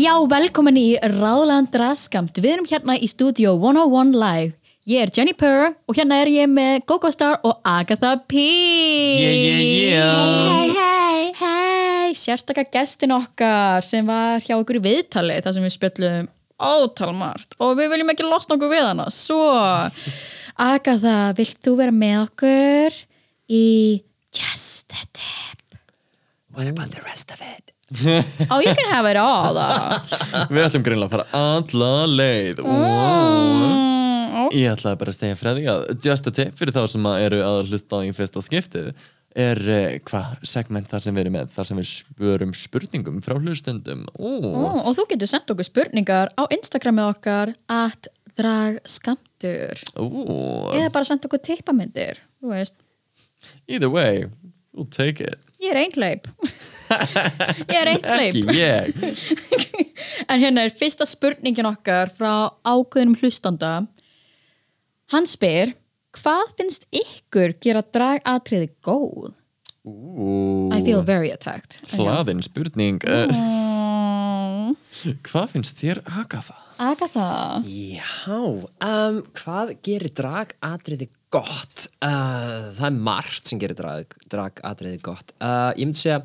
Já, 0.00 0.14
velkomin 0.24 0.78
í 0.80 0.86
Ráðland 0.96 1.74
Raskamt. 1.76 2.38
Við 2.40 2.54
erum 2.54 2.66
hérna 2.70 2.94
í 2.96 3.08
stúdíu 3.10 3.50
101 3.52 4.14
Live. 4.16 4.54
Ég 4.88 5.02
er 5.04 5.10
Jenny 5.12 5.34
Purr 5.36 5.74
og 5.74 5.98
hérna 5.98 6.22
er 6.22 6.30
ég 6.32 6.46
með 6.48 6.86
GoGo 6.88 7.10
Star 7.12 7.34
og 7.44 7.58
Agatha 7.68 8.14
P. 8.30 8.40
Yeah, 9.20 9.34
yeah, 9.36 9.58
yeah. 9.90 10.54
Hei, 10.54 10.70
hei, 10.78 11.26
hei 11.42 12.14
Sérstaka 12.16 12.64
gestin 12.72 13.12
okkar 13.12 13.84
sem 13.84 14.08
var 14.08 14.40
hjá 14.40 14.54
ykkur 14.56 14.78
í 14.78 14.82
viðtali 14.86 15.36
þar 15.44 15.56
sem 15.58 15.66
við 15.68 15.74
spjöllum 15.76 16.30
ótalmart 16.56 17.58
og 17.60 17.76
við 17.76 17.92
viljum 17.92 18.14
ekki 18.14 18.28
losna 18.30 18.56
okkur 18.56 18.72
við 18.72 18.86
hana. 18.86 19.10
Svo, 19.12 19.42
Agatha, 20.70 21.18
vilt 21.36 21.60
þú 21.60 21.76
vera 21.82 21.92
með 21.92 22.22
okkur 22.22 22.96
í 23.52 23.66
Just 24.32 24.96
a 24.96 25.04
Tip? 25.12 25.76
What 26.56 26.72
about 26.72 26.88
the 26.96 27.04
rest 27.04 27.36
of 27.36 27.44
it? 27.44 27.74
Oh, 28.50 28.60
you 28.62 28.74
can 28.74 28.90
have 28.90 29.06
it 29.10 29.18
all 29.18 29.54
though. 29.54 29.98
Við 30.50 30.66
ætlum 30.66 30.84
greinlega 30.86 31.08
að 31.08 31.14
fara 31.16 31.44
alla 31.58 31.92
leið. 32.06 32.60
Wow. 32.62 32.74
mm, 32.74 34.36
ok. 34.44 34.58
Ég 34.58 34.74
ætlaði 34.76 35.00
bara 35.00 35.14
að 35.14 35.18
segja 35.18 35.38
frá 35.40 35.50
því 35.56 35.64
að 35.72 35.88
Just 36.06 36.28
a 36.30 36.34
Tip 36.36 36.60
fyrir 36.60 36.76
þá 36.76 36.84
sem 36.92 37.08
að 37.10 37.24
eru 37.26 37.40
að 37.46 37.62
hlusta 37.72 37.98
á 37.98 38.06
í 38.06 38.12
fyrsta 38.14 38.44
skiptið 38.46 38.92
er 39.38 39.60
uh, 39.62 39.98
hvað 40.08 40.46
segment 40.50 40.88
þar 40.90 41.04
sem 41.04 41.14
við 41.14 41.24
erum 41.24 41.36
með 41.38 41.50
þar 41.54 41.68
sem 41.68 41.78
við 41.78 41.88
spörum 41.90 42.54
spurningum 42.58 43.20
frá 43.22 43.36
hlustundum 43.38 44.00
Ó, 44.18 44.30
og 44.82 44.96
þú 44.98 45.04
getur 45.12 45.30
sendt 45.30 45.52
okkur 45.54 45.68
spurningar 45.68 46.32
á 46.34 46.42
Instagramið 46.50 47.12
okkar 47.12 47.52
at 47.70 48.10
dragskamtur 48.38 49.78
ó, 49.94 50.02
eða 50.74 50.90
bara 50.94 51.06
sendt 51.06 51.26
okkur 51.28 51.42
tippamindir 51.46 52.18
þú 52.40 52.54
veist, 52.56 52.78
either 53.70 53.90
way 53.90 54.26
we'll 54.74 54.90
take 54.90 55.22
it. 55.22 55.38
Ég 55.62 55.74
er 55.74 55.80
einhleip 55.84 56.26
ég 56.90 57.76
er 57.80 57.90
Ekki 57.94 58.06
einhleip 58.06 58.54
ég. 58.56 58.94
En 60.30 60.40
hérna 60.40 60.64
er 60.66 60.74
fyrsta 60.74 61.06
spurningin 61.08 61.68
okkar 61.68 62.10
frá 62.16 62.50
ákveðnum 62.66 63.18
hlustanda. 63.20 63.84
Hann 65.12 65.26
spyr 65.28 65.74
hvað 66.16 66.54
finnst 66.58 66.86
ykkur 66.94 67.54
gera 67.62 67.82
dragatriði 67.82 68.70
góð? 68.84 69.34
Ú, 69.86 70.68
I 70.74 70.82
feel 70.84 71.00
very 71.06 71.30
attacked. 71.32 71.80
Hlaðin 71.94 72.42
spurning. 72.44 73.00
Uh, 73.06 73.30
mm, 73.32 74.74
Hvað 75.26 75.54
finnst 75.54 75.78
þér 75.80 76.02
Agatha? 76.04 76.58
Agatha. 76.80 77.60
Já, 77.68 78.36
um, 78.40 79.16
hvað 79.36 79.74
gerir 79.84 80.12
dragatriði 80.16 81.10
gott? 81.32 81.88
Uh, 82.00 82.70
það 82.76 82.86
er 82.88 83.00
margt 83.08 83.50
sem 83.50 83.60
gerir 83.60 83.76
drag, 83.76 84.14
dragatriði 84.32 85.00
gott. 85.04 85.34
Uh, 85.40 85.72
ég 85.76 85.88
myndi 85.88 86.00
segja 86.00 86.22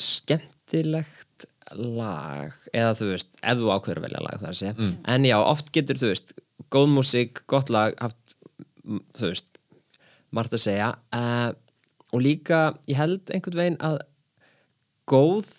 skemmtilegt 0.00 1.46
lag, 1.78 2.56
eða 2.74 2.94
þú 2.98 3.10
veist, 3.12 3.32
ef 3.46 3.60
þú 3.60 3.72
ákveður 3.76 4.02
velja 4.06 4.22
lag 4.26 4.40
er 4.40 4.50
að 4.50 4.58
segja. 4.58 4.90
En 5.14 5.26
já, 5.28 5.36
oft 5.38 5.70
getur 5.76 6.00
þú 6.00 6.10
veist, 6.10 6.34
góð 6.74 6.88
músík, 6.96 7.42
gott 7.50 7.70
lag, 7.70 7.94
haft, 8.02 8.36
þú 9.18 9.30
veist, 9.30 9.50
margt 10.34 10.54
að 10.56 10.64
segja. 10.64 10.92
Uh, 11.14 11.50
og 12.10 12.24
líka, 12.26 12.60
ég 12.90 12.98
held 12.98 13.30
einhvern 13.30 13.60
veginn 13.60 13.80
að 13.86 14.00
góð 15.10 15.50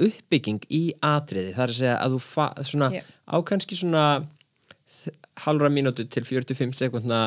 uppbygging 0.00 0.62
í 0.72 0.82
atriði 1.04 1.54
það 1.54 1.64
er 1.64 1.72
að 1.72 1.78
segja 1.80 1.96
að 2.00 2.14
þú 2.14 2.20
fa, 2.24 2.46
svona, 2.64 2.90
Já. 2.94 3.02
á 3.04 3.36
kannski 3.50 3.76
svona 3.78 4.04
hálfra 5.44 5.70
mínútu 5.72 6.06
til 6.08 6.24
45 6.26 6.76
sekundna 6.78 7.20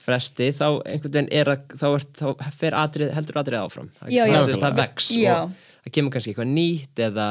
fresti 0.00 0.50
þá 0.54 0.66
einhvern 0.86 1.14
veginn 1.16 1.30
er 1.34 1.50
að 1.52 1.76
þá, 1.78 1.86
er, 1.88 2.04
þá 2.18 2.50
fer 2.60 2.76
atrið, 2.78 3.12
heldur 3.16 3.40
atrið 3.42 3.62
áfram. 3.62 3.88
Það, 3.98 4.12
Já, 4.14 4.22
já. 4.28 4.36
það, 4.40 4.60
það 4.64 4.80
vex 4.82 5.10
og 5.16 5.54
það 5.86 5.94
kemur 5.96 6.14
kannski 6.16 6.32
eitthvað 6.34 6.52
nýtt 6.52 7.02
eða 7.06 7.28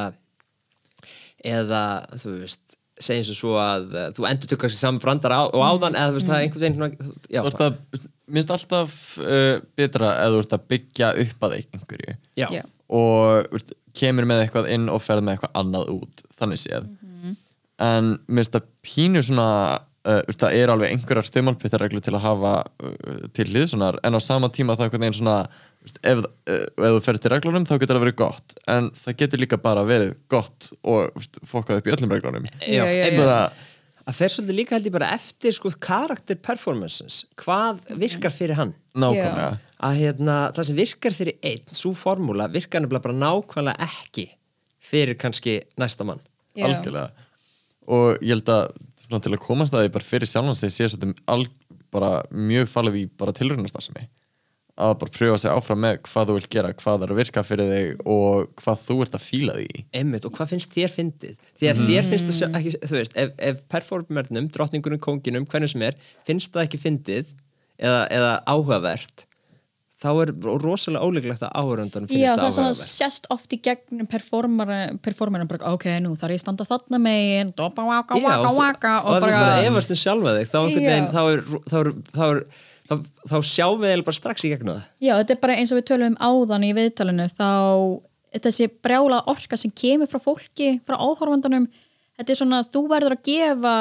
eða 1.46 1.82
þú 2.16 2.34
veist 2.40 2.76
segjum 2.96 3.26
svo, 3.28 3.36
svo 3.36 3.56
að 3.60 3.88
uh, 3.92 4.04
þú 4.16 4.28
endur 4.30 4.50
tökur 4.50 4.66
kannski 4.66 4.80
saman 4.80 5.00
brandar 5.02 5.34
á, 5.36 5.42
og 5.44 5.62
áðan 5.62 5.98
eða 5.98 6.12
þú 6.12 6.18
veist 6.18 6.30
það 6.30 6.36
er 6.38 6.46
einhvern 6.46 6.84
veginn 6.86 8.04
minnst 8.26 8.52
alltaf 8.54 8.94
uh, 9.22 9.58
betra 9.78 10.14
ef 10.24 10.32
þú 10.32 10.38
ert 10.42 10.54
að 10.56 10.68
byggja 10.72 11.10
upp 11.22 11.44
að 11.46 11.58
einhverju. 11.60 12.16
Já, 12.40 12.48
og 12.90 13.50
veist, 13.52 13.74
kemur 13.96 14.26
með 14.28 14.44
eitthvað 14.44 14.70
inn 14.74 14.88
og 14.92 15.02
ferð 15.04 15.26
með 15.26 15.36
eitthvað 15.36 15.60
annað 15.62 15.92
út 15.94 16.24
þannig 16.38 16.62
séð. 16.64 16.88
En 17.84 18.14
minnst 18.32 18.56
að 18.56 18.64
pínu 18.86 19.20
svona 19.24 19.48
uh, 20.06 20.22
það 20.32 20.58
er 20.58 20.72
alveg 20.72 20.94
einhverjar 20.94 21.30
þumalpittarreglu 21.34 22.02
til 22.04 22.14
að 22.16 22.24
hafa 22.24 22.52
uh, 22.64 23.22
til 23.36 23.48
liðsunar 23.52 23.98
en 24.06 24.18
á 24.18 24.20
sama 24.22 24.50
tíma 24.54 24.76
það 24.76 24.86
er 24.86 24.90
einhvern 24.90 25.06
veginn 25.06 25.18
svona 25.20 25.36
veist, 25.82 26.00
ef, 26.02 26.22
uh, 26.22 26.66
ef 26.88 26.96
þú 26.96 27.04
ferð 27.06 27.22
til 27.24 27.32
reglunum 27.34 27.68
þá 27.68 27.74
getur 27.76 27.98
það 27.98 28.04
verið 28.06 28.18
gott 28.22 28.58
en 28.76 28.90
það 29.02 29.18
getur 29.22 29.42
líka 29.42 29.60
bara 29.62 29.86
verið 29.88 30.16
gott 30.32 30.70
og 30.82 31.26
fokkað 31.46 31.80
upp 31.80 31.90
í 31.90 31.96
öllum 31.96 32.14
reglunum. 32.16 32.50
Já, 32.62 32.84
já, 32.86 33.06
já. 33.06 33.20
það, 33.20 33.62
að 34.06 34.18
fer 34.20 34.34
svolítið 34.34 34.60
líka 34.60 34.76
held 34.76 34.90
ég 34.90 34.96
bara 34.96 35.12
eftir 35.16 35.56
sko 35.56 35.72
karakter 35.82 36.40
performances 36.48 37.24
hvað 37.42 37.82
virkar 37.98 38.34
fyrir 38.34 38.58
hann. 38.60 38.74
Nákvæmlega. 38.96 39.60
Að 39.86 39.98
hérna, 40.00 40.36
það 40.56 40.70
sem 40.70 40.78
virkar 40.78 41.16
fyrir 41.16 41.36
einn 41.44 41.76
svo 41.76 41.92
formúla 41.98 42.46
virkar 42.48 42.80
nefnilega 42.80 43.08
bara 43.10 43.20
nákvæmlega 43.20 43.90
ekki 43.90 44.30
fyrir 44.86 45.18
kannski 45.18 45.60
næsta 45.80 46.06
mann. 46.06 46.22
Já. 46.56 46.64
algjörlega. 46.70 47.24
Og 47.92 48.22
ég 48.24 48.32
held 48.32 48.48
að 48.50 48.70
svona, 49.06 49.22
til 49.24 49.32
að 49.32 49.42
komast 49.46 49.74
að 49.74 49.86
því 49.86 49.94
bara 49.96 50.08
fyrir 50.10 50.30
sjálfan 50.30 50.58
sig 50.58 50.74
sé 50.74 50.88
svolítið 50.92 51.50
bara 51.94 52.12
mjög 52.30 52.70
falið 52.70 53.00
í 53.00 53.04
bara 53.18 53.34
tilraunastarfsemi. 53.36 54.06
Að 54.76 54.92
bara 55.00 55.12
pröfa 55.14 55.38
sig 55.40 55.52
áfram 55.56 55.80
með 55.80 56.02
hvað 56.04 56.28
þú 56.28 56.34
vilt 56.36 56.48
gera 56.52 56.72
hvað 56.76 57.04
er 57.06 57.12
að 57.14 57.20
virka 57.22 57.44
fyrir 57.46 57.70
þig 57.70 58.02
og 58.12 58.50
hvað 58.60 58.82
þú 58.84 58.96
ert 59.06 59.14
að 59.16 59.24
fíla 59.24 59.54
því 59.56 59.84
Einmitt, 59.96 60.26
og 60.28 60.34
hvað 60.36 60.50
finnst 60.52 60.74
þér 60.74 60.92
fyndið? 60.92 61.38
Því 61.56 61.70
að 61.70 61.80
þér 61.86 62.10
finnst 62.10 62.32
það 62.34 62.58
ekki, 62.60 62.74
þú 62.82 62.98
veist, 62.98 63.16
ef, 63.22 63.32
ef 63.48 63.62
performernum, 63.72 64.50
drottningunum, 64.52 65.00
konginum, 65.06 65.46
hvernig 65.48 65.72
sem 65.72 65.86
er, 65.86 65.96
finnst 66.28 66.52
það 66.52 66.66
ekki 66.66 66.82
fyndið 66.82 67.32
eða, 67.80 68.02
eða 68.18 68.34
áhugavert, 68.52 69.24
þá 70.06 70.10
er 70.22 70.32
rosalega 70.62 71.06
óleiklegt 71.06 71.42
að 71.44 71.52
áhörundanum 71.58 72.08
Já, 72.08 72.12
finnst 72.12 72.28
það 72.28 72.36
er 72.36 72.42
það 72.42 72.54
svona 72.56 72.70
áhugaverð 72.70 72.92
sérst 72.92 73.28
oft 73.34 73.56
í 73.56 73.58
gegnum 73.66 74.08
bara, 75.50 75.72
ok, 75.72 75.86
nú 76.04 76.14
þarf 76.20 76.36
ég 76.36 76.40
að 76.40 76.44
standa 76.44 76.68
þarna 76.68 77.00
megin 77.02 77.52
dopa, 77.58 77.86
waka, 77.88 78.20
Já, 78.20 78.26
waka, 78.26 78.48
og, 78.48 78.60
waka 78.60 78.94
og, 79.02 79.10
það 79.10 79.28
er 79.28 79.36
bara 79.36 79.68
efast 79.70 79.94
um 79.94 80.00
sjálfa 80.00 80.34
þig 80.38 80.50
þá, 80.52 80.58
einhvern 80.62 80.86
Já. 80.86 80.90
veginn, 80.92 81.10
þá, 81.12 81.22
er, 81.32 81.44
þá, 81.66 81.76
er, 81.82 81.92
þá, 82.88 83.36
er, 83.40 83.48
sjáum 83.50 83.80
við 83.82 83.92
eiginlega 83.92 84.08
bara 84.10 84.20
strax 84.20 84.46
í 84.46 84.52
gegnum 84.52 84.74
það 84.76 84.84
Já, 85.08 85.12
þetta 85.20 85.36
er 85.36 85.42
bara 85.46 85.58
eins 85.60 85.74
og 85.74 85.80
við 85.80 85.88
tölum 85.90 86.14
um 86.14 86.20
áðan 86.22 86.66
í 86.66 86.72
viðtalinu 86.76 87.28
þá 87.34 87.50
þessi 88.46 88.70
brjála 88.84 89.22
orka 89.32 89.58
sem 89.58 89.72
kemur 89.72 90.10
frá 90.10 90.20
fólki, 90.22 90.76
frá 90.86 90.98
áhorfandunum 91.00 91.70
þetta 92.18 92.32
er 92.32 92.40
svona, 92.40 92.64
þú 92.64 92.86
verður 92.90 93.16
að 93.16 93.24
gefa 93.26 93.76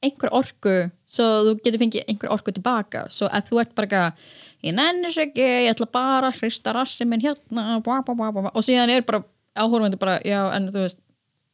einhver 0.00 0.32
orku 0.32 0.76
svo 1.10 1.26
þú 1.44 1.56
getur 1.64 1.82
fengið 1.82 2.06
einhver 2.08 2.32
orku 2.32 2.54
tilbaka 2.54 3.04
svo 3.12 3.28
ef 3.28 3.50
þú 3.50 3.60
ert 3.62 3.74
bara 3.76 3.88
eitthvað 3.88 4.38
ég 4.66 4.74
nennis 4.76 5.16
ekki, 5.20 5.40
ég 5.66 5.70
ætla 5.74 5.86
bara 5.92 6.30
að 6.32 6.40
hrista 6.42 6.72
rassi 6.76 7.06
minn 7.08 7.22
hérna 7.24 7.78
bá, 7.84 8.00
bá, 8.06 8.12
bá, 8.32 8.50
og 8.54 8.64
síðan 8.66 8.90
er 8.96 9.02
bara 9.08 9.22
áhorfandur 9.56 9.98
bara, 10.00 10.18
já, 10.24 10.42
en 10.56 10.68
þú 10.72 10.84
veist 10.86 11.00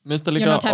minnst 0.07 0.23
það 0.29 0.35
líka 0.37 0.51
oft 0.55 0.67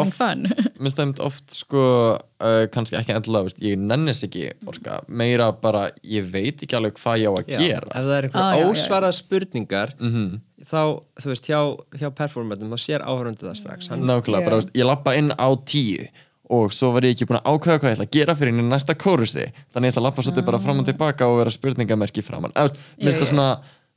oft 1.24 1.54
sko 1.56 1.82
uh, 2.18 2.64
kannski 2.74 2.98
ekki 2.98 3.14
endilega, 3.16 3.46
veist, 3.48 3.60
ég 3.64 3.78
nennis 3.80 4.20
ekki 4.26 4.42
orka, 4.68 4.98
meira 5.08 5.46
bara 5.62 5.86
ég 6.04 6.26
veit 6.34 6.60
ekki 6.66 6.76
alveg 6.76 6.98
hvað 7.00 7.22
ég 7.22 7.30
á 7.30 7.34
að 7.38 7.52
Já, 7.54 7.60
gera 7.62 7.86
ef 7.96 8.08
það 8.08 8.16
er 8.18 8.28
Ah, 8.32 8.42
einhver 8.42 8.60
já. 8.60 8.72
ósvarað 8.74 9.16
spurningar 9.20 9.94
Mhm. 10.00 10.26
þá, 10.68 10.82
þú 11.22 11.32
veist, 11.32 11.48
hjá, 11.48 11.60
hjá 12.02 12.10
performantum 12.20 12.74
þá 12.74 12.78
sér 12.84 13.06
áhörundu 13.08 13.46
það 13.48 13.56
strax 13.62 13.88
nákvæmlega, 13.88 14.42
Já. 14.42 14.44
bara, 14.50 14.60
veist, 14.60 14.74
ég 14.76 14.86
lappa 14.90 15.16
inn 15.16 15.32
á 15.32 15.48
tíu 15.64 16.08
og 16.52 16.72
svo 16.76 16.90
var 16.92 17.06
ég 17.06 17.14
ekki 17.14 17.28
búin 17.28 17.40
að 17.40 17.48
ákveða 17.48 17.78
hvað 17.80 17.88
ég 17.88 17.96
ætla 17.96 18.06
að 18.08 18.16
gera 18.16 18.34
fyrir 18.36 18.58
í 18.60 18.64
næsta 18.66 18.96
kórusi. 18.98 19.46
Þannig 19.72 19.88
ég 19.88 19.94
ætla 19.94 20.02
að 20.02 20.06
lappa 20.08 20.24
svolítið 20.26 20.48
bara 20.50 20.60
fram 20.60 20.82
og 20.82 20.88
tilbaka 20.88 21.28
og 21.30 21.38
vera 21.40 21.54
spurningamerki 21.54 22.24
framan. 22.26 22.52
Eða, 22.58 22.76
minnst 23.00 23.22
það 23.22 23.30
svona 23.30 23.46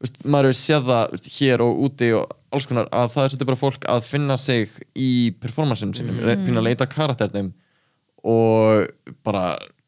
veist, 0.04 0.22
maður 0.24 0.50
hefur 0.50 0.60
séð 0.62 0.89
það 0.89 1.30
hér 1.36 1.63
og 1.65 1.84
úti 1.88 2.10
og 2.15 2.36
alls 2.56 2.70
konar 2.70 2.89
að 2.96 3.12
það 3.15 3.26
er 3.26 3.34
svolítið 3.34 3.52
bara 3.52 3.62
fólk 3.62 3.88
að 3.91 4.08
finna 4.08 4.39
sig 4.39 4.76
í 4.96 5.12
performanceum 5.44 5.94
sinum, 5.98 6.22
mm. 6.22 6.46
finna 6.48 6.63
að 6.63 6.70
leita 6.70 6.89
karakternum 6.91 7.52
og 8.26 8.88
bara 9.28 9.46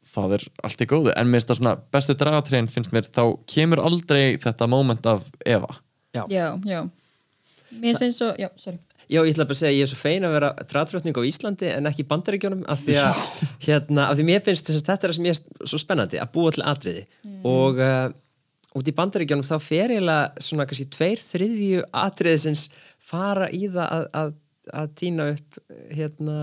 það 0.07 0.37
er 0.37 0.45
allt 0.67 0.83
í 0.83 0.89
góðu. 0.89 1.13
En 1.15 1.31
minnst 1.31 1.47
það 1.51 1.61
svona 1.61 1.75
bestu 1.95 2.17
dragatriðin 2.19 2.71
finnst 2.73 2.93
mér 2.95 3.07
þá 3.07 3.23
kemur 3.49 3.83
aldrei 3.85 4.35
þetta 4.43 4.67
moment 4.71 5.07
af 5.07 5.23
Eva. 5.45 5.79
Já. 6.15 6.23
Já, 6.31 6.47
já 6.65 6.81
Mér 7.67 7.91
finnst 7.91 8.05
eins 8.05 8.21
og, 8.23 8.37
já, 8.39 8.47
sorry 8.55 8.79
já, 9.07 9.19
ég 9.21 9.33
ætla 9.33 9.47
bara 9.47 9.55
að 9.55 9.61
segja 9.61 9.71
að 9.73 9.77
ég 9.77 9.87
er 9.87 9.91
svo 9.91 9.99
fein 9.99 10.27
að 10.27 10.35
vera 10.37 10.51
dratrötning 10.71 11.17
á 11.17 11.23
Íslandi 11.27 11.69
en 11.73 11.89
ekki 11.89 12.03
í 12.03 12.07
bandaríkjónum 12.11 12.63
af 12.69 12.83
því 12.83 12.97
að, 13.01 13.21
hérna, 13.65 14.07
af 14.07 14.17
því 14.19 14.27
mér 14.29 14.45
finnst 14.45 14.69
þess 14.69 14.83
að 14.83 14.89
þetta 14.91 15.07
er 15.07 15.13
það 15.13 15.19
sem 15.19 15.29
ég 15.29 15.37
er 15.37 15.69
svo 15.71 15.81
spennandi 15.81 16.21
að 16.21 16.33
búa 16.35 16.55
til 16.55 16.65
atriði. 16.67 17.05
Og 17.47 17.79
uh, 17.81 18.09
út 18.77 18.89
í 18.91 18.95
bandaríkjónum 18.97 19.47
þá 19.47 19.55
fer 19.63 19.93
eiginlega 19.95 20.43
svona 20.43 20.67
kannski 20.69 20.89
tveir 20.93 21.23
þriðju 21.23 21.85
atriðisins 22.03 22.67
fara 23.07 23.47
í 23.53 23.63
það 23.71 23.87
að, 23.87 24.05
að, 24.21 24.35
að 24.81 24.91
týna 24.99 25.29
upp 25.33 25.61
hérna 25.95 26.37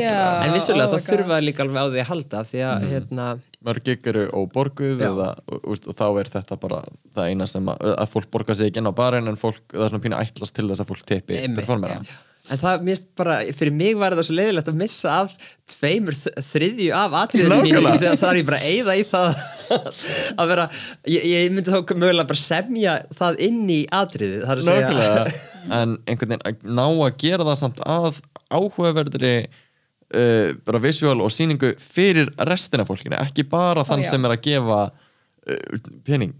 Já. 0.00 0.16
en 0.46 0.56
vissulega 0.56 0.88
oh 0.88 0.96
þá 0.96 1.10
þurfa 1.12 1.42
líka 1.44 1.64
alveg 1.66 1.84
á 1.84 1.88
því 1.92 2.02
að 2.02 2.10
halda 2.12 2.42
af 2.42 2.50
því 2.52 2.64
að 2.70 2.88
hérna 2.94 3.28
mörg 3.66 3.82
gig 3.86 4.06
eru 4.06 4.28
óborguð 4.38 5.02
Já. 5.02 5.08
eða, 5.10 5.28
og, 5.50 5.66
og, 5.74 5.90
þá 5.98 6.06
er 6.22 6.30
þetta 6.36 6.58
bara 6.62 6.80
það 7.16 7.32
eina 7.32 7.48
sem 7.50 7.70
að, 7.72 7.92
að 7.94 8.14
fólk 8.14 8.30
borgar 8.34 8.58
sig 8.58 8.70
ekki 8.70 8.82
inn 8.82 8.90
á 8.90 8.94
barinn 8.94 9.30
en 9.30 9.40
fólk, 9.40 9.60
það 9.72 9.84
er 9.86 9.92
svona 9.92 10.04
pínu 10.06 10.18
ætlast 10.20 10.56
til 10.56 10.68
þess 10.70 10.84
að 10.84 10.90
fólk 10.92 11.14
Einmitt, 11.18 11.56
performera. 11.58 12.00
En 12.48 12.56
það, 12.56 12.84
finnst 12.86 13.08
bara, 13.18 13.34
fyrir 13.52 13.74
mig 13.76 13.96
var 14.00 14.14
það 14.16 14.28
svo 14.28 14.36
leiðilegt 14.38 14.70
að 14.70 14.78
missa 14.80 15.16
af 15.24 15.34
tveimur 15.68 16.16
þriðju 16.16 16.88
af 16.96 17.16
atriðinu 17.24 17.58
mínu 17.66 17.82
þegar 17.98 18.20
það 18.22 18.30
er 18.30 18.38
ég 18.40 18.48
bara 18.48 18.60
eyða 18.64 18.96
í 18.96 19.04
það. 19.10 19.42
Að 20.38 20.52
vera, 20.54 20.64
ég, 21.12 21.26
ég 21.28 21.52
myndi 21.52 21.74
þá 21.74 21.92
mögulega 21.92 22.30
bara 22.30 22.40
semja 22.40 22.94
það 23.18 23.42
inn 23.44 23.60
í 23.68 23.82
atriðið, 23.98 24.46
það 24.46 24.54
er 24.54 24.62
að 24.62 24.70
segja. 24.70 24.88
Nákvæmlega, 24.88 25.38
en 25.78 25.96
einhvern 26.08 26.34
veginn 26.34 26.46
að 26.48 26.74
ná 26.78 26.86
að 26.88 27.18
gera 27.20 27.48
það 27.50 27.60
samt 27.66 27.84
að 27.84 28.22
áhugaverðri 28.48 29.34
uh, 30.14 30.56
bara 30.66 30.80
visual 30.82 31.22
og 31.24 31.32
sýningu 31.34 31.74
fyrir 31.82 32.32
restina 32.48 32.84
af 32.84 32.90
fólkinu, 32.90 33.18
ekki 33.18 33.46
bara 33.48 33.84
þann 33.86 34.04
já. 34.04 34.10
sem 34.12 34.26
er 34.26 34.34
að 34.36 34.44
gefa 34.48 34.80
uh, 34.88 35.88
pening. 36.06 36.36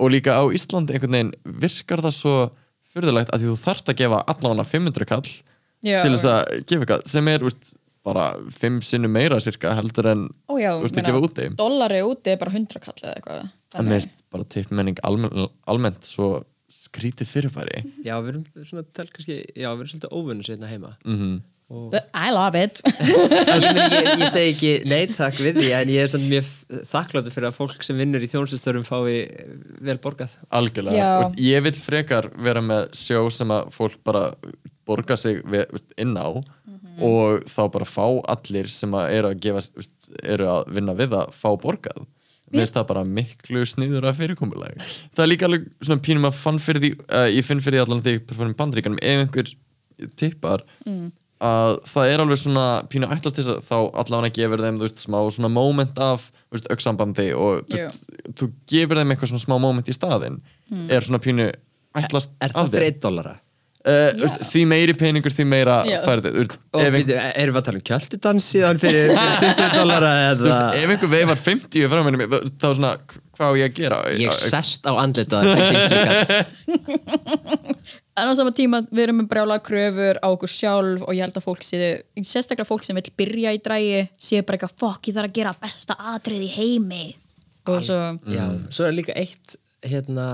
Og 0.00 0.10
líka 0.10 0.36
á 0.40 0.44
Íslandi 0.50 0.96
einhvern 0.96 1.16
veginn 1.16 1.34
virkar 1.62 2.02
það 2.04 2.16
svo 2.18 2.36
fyrðulegt 2.94 3.32
að 3.34 3.42
því 3.42 3.50
þú 3.52 3.58
þarft 3.62 3.90
að 3.90 4.00
gefa 4.02 4.20
allána 4.30 4.66
500 4.66 5.10
kall 5.10 5.26
Já, 5.84 6.00
til 6.02 6.14
þess 6.14 6.28
að 6.30 6.40
gefa 6.64 6.84
eitthvað 6.84 7.04
sem 7.10 7.30
er 7.30 7.46
úst, 7.46 7.74
bara 8.04 8.24
5 8.52 8.80
sinnum 8.84 9.14
meira 9.16 9.38
cirka 9.40 9.72
heldur 9.78 10.10
en 10.10 10.26
þú 10.50 10.58
ert 10.60 10.98
að 10.98 11.06
gefa 11.08 11.22
úti. 11.28 11.46
Dollari 11.58 12.02
úti 12.04 12.34
er 12.34 12.40
bara 12.40 12.52
100 12.52 12.82
kall 12.84 12.98
eða 13.00 13.14
eitthvað. 13.18 13.54
En 13.74 13.88
meist 13.90 14.26
bara 14.34 14.46
tippmenning 14.54 15.00
almen, 15.06 15.48
almennt 15.70 16.06
svo 16.06 16.44
skrítið 16.84 17.30
fyrirbæri. 17.30 17.80
Já, 18.04 18.14
við 18.22 18.34
erum 18.34 18.66
svona, 18.66 18.84
tel 18.94 19.08
kannski, 19.10 19.40
já, 19.56 19.70
við 19.72 19.80
erum 19.80 19.90
svolítið 19.90 20.14
óvunni 20.14 20.46
sérna 20.46 20.70
heima. 20.70 20.94
Mm 21.06 21.18
But 21.38 21.53
I 21.70 22.30
love 22.30 22.54
it. 22.60 22.80
Ég, 22.84 23.64
ég, 23.64 24.08
ég 24.20 24.28
segi 24.28 24.50
ekki 24.52 24.72
neitt 24.90 25.16
við 25.40 25.60
því 25.62 25.70
en 25.78 25.92
ég 25.94 26.04
er 26.04 26.10
svona 26.12 26.28
mjög 26.28 26.50
þakkláttur 26.90 27.34
fyrir 27.34 27.48
að 27.48 27.56
fólk 27.56 27.86
sem 27.86 27.98
vinnur 27.98 28.24
í 28.24 28.28
þjónustörum 28.28 28.84
fái 28.84 29.24
vel 29.84 29.96
borgað. 30.02 30.36
Algjörlega, 30.54 30.98
Já. 30.98 31.08
Úst, 31.24 31.40
ég 31.40 31.64
vil 31.64 31.74
frekar 31.78 32.28
vera 32.36 32.62
með 32.64 32.90
sjó 33.00 33.24
sem 33.32 33.54
að 33.54 33.72
fólk 33.74 33.96
bara 34.04 34.26
borga 34.84 35.16
sig 35.16 35.40
inn 35.96 36.12
á 36.20 36.28
og 37.02 37.48
þá 37.50 37.62
bara 37.74 37.88
fá 37.88 38.04
allir 38.30 38.68
sem 38.70 38.92
að 38.94 39.16
eru 39.16 39.32
að 39.32 39.40
gefa 39.42 39.64
eru 40.22 40.50
að 40.52 40.68
vinna 40.76 40.94
við 41.00 41.16
að 41.16 41.32
fá 41.34 41.48
borgað. 41.58 42.04
Mér 42.52 42.62
finnst 42.62 42.76
það 42.76 42.88
bara 42.92 43.08
miklu 43.08 43.64
sniður 43.66 44.04
að 44.06 44.20
fyrirkomulag. 44.20 44.76
Það 45.16 45.24
er 45.24 45.30
líka 45.32 45.48
alveg 45.48 45.64
svona 45.80 46.04
pínum 46.04 46.28
að 46.28 46.36
fann 46.38 46.60
fyrir 46.62 46.84
því 46.84 46.90
uh, 47.08 47.26
ég 47.32 47.46
finn 47.48 47.62
fyrir 47.64 47.80
því 47.80 47.84
allan 47.86 48.04
því 48.04 48.18
performing 48.28 48.58
bandaríkanum 48.60 49.00
ef 49.00 49.22
einhver 49.24 49.54
tippar 50.20 50.62
að 51.42 51.72
það 51.90 52.04
er 52.12 52.18
alveg 52.22 52.38
svona 52.40 52.66
pínu 52.92 53.06
ætlast 53.10 53.36
þess 53.40 53.50
að 53.50 53.58
þá 53.68 53.76
allavega 54.04 54.34
gefur 54.38 54.60
þeim 54.64 54.76
þú 54.80 54.84
veist, 54.86 55.00
smá 55.02 55.18
svona 55.34 55.50
moment 55.52 55.96
af 55.98 56.20
þú 56.30 56.52
veist, 56.58 56.68
auksambandi 56.72 57.26
og 57.34 57.52
þú, 57.68 57.74
veist, 57.80 58.02
þú 58.38 58.44
gefur 58.70 58.96
þeim 59.02 59.10
eitthvað 59.16 59.30
svona 59.34 59.44
smá 59.48 59.56
moment 59.60 59.88
í 59.90 59.92
staðinn 59.96 60.38
er 60.88 61.00
svona 61.04 61.20
pínu 61.24 61.46
ætlast 61.98 62.30
Er 62.42 62.50
af 62.54 62.58
það 62.68 62.72
fyrir 62.76 62.86
þeim. 62.86 62.94
1 62.94 63.00
dollara? 63.04 63.34
uh, 63.84 64.10
þú 64.14 64.20
veist, 64.24 64.38
því 64.54 64.62
meiri 64.70 64.94
peningur 65.02 65.32
því 65.34 65.44
meira 65.50 65.76
Já. 65.90 65.98
færði 66.06 66.28
þú 66.32 66.38
veist, 66.44 66.54
Og 66.72 66.80
ef, 66.80 66.86
ein, 66.86 66.94
við, 66.96 67.08
erum 67.42 67.54
við 67.54 67.60
að 67.60 67.66
tala 67.68 67.78
um 67.82 67.86
kjöldudans 67.90 68.44
síðan 68.54 68.78
fyrir 68.80 69.06
20 69.42 69.74
dollara 69.80 70.10
þú 70.38 70.44
eða 70.48 70.62
ef 70.80 70.88
einhver 70.94 71.10
veifar 71.18 71.38
50 71.50 71.90
frá 71.92 72.00
mér 72.06 72.14
þá 72.22 72.24
þá 72.62 72.66
er 72.70 72.74
svona 72.78 72.94
hvað 73.34 73.48
á 73.50 73.52
ég 73.58 73.66
að 73.68 73.76
gera? 73.82 73.98
Ég 74.14 74.30
sest 74.38 74.82
á 74.86 74.92
andlitað 75.02 75.42
En 78.14 78.30
á 78.30 78.32
sama 78.38 78.52
tíma 78.54 78.78
við 78.92 79.08
erum 79.08 79.16
með 79.22 79.30
brjála 79.32 79.58
kröfur 79.64 80.20
á 80.22 80.26
okkur 80.30 80.50
sjálf 80.50 81.02
og 81.02 81.16
ég 81.16 81.24
held 81.24 81.38
að 81.40 81.46
fólk 81.48 81.64
séu, 81.66 81.88
sérstaklega 82.22 82.68
fólk 82.68 82.86
sem 82.86 82.94
vil 82.94 83.10
byrja 83.18 83.54
í 83.56 83.60
drægi 83.62 84.04
séu 84.22 84.44
bara 84.46 84.60
eitthvað, 84.60 84.76
fokk, 84.78 85.08
ég 85.08 85.16
þarf 85.16 85.30
að 85.32 85.38
gera 85.40 85.54
besta 85.64 85.96
atrið 86.14 86.44
í 86.46 86.50
heimi. 86.54 87.04
Og 87.72 87.80
svo, 87.82 87.98
Já, 88.30 88.44
svo 88.70 88.86
er 88.86 88.94
líka 88.94 89.16
eitt 89.18 89.56
hérna 89.82 90.28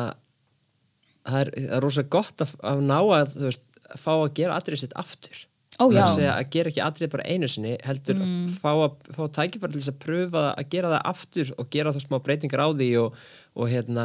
það 1.25 1.41
er, 1.41 1.53
það 1.57 1.77
er 1.79 1.85
rosa 1.87 2.07
gott 2.17 2.45
að, 2.45 2.57
að 2.69 2.83
ná 2.91 2.99
að 3.01 3.37
þú 3.37 3.47
veist, 3.49 3.67
fá 4.01 4.13
að 4.13 4.33
gera 4.39 4.59
atrið 4.61 4.83
sitt 4.85 4.97
aftur. 5.01 5.47
Já. 5.81 6.03
Að 6.05 6.15
segja 6.19 6.33
að 6.37 6.49
gera 6.53 6.69
ekki 6.69 6.83
atrið 6.85 7.13
bara 7.15 7.29
einu 7.33 7.49
sinni 7.49 7.79
heldur 7.87 8.19
mm. 8.21 8.57
fá 8.61 8.75
að 8.75 9.15
fá 9.17 9.23
tækifæri 9.39 9.73
til 9.73 9.81
þess 9.81 9.93
að 9.95 10.03
pröfa 10.03 10.43
að 10.51 10.67
gera 10.75 10.91
það 10.93 11.07
aftur 11.15 11.53
og 11.57 11.71
gera 11.73 11.95
það 11.97 12.05
smá 12.05 12.19
breytingar 12.27 12.61
á 12.61 12.69
því 12.69 12.89
og, 13.01 13.23
og 13.57 13.71
hérna 13.73 14.05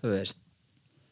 þú 0.00 0.10
veist 0.16 0.43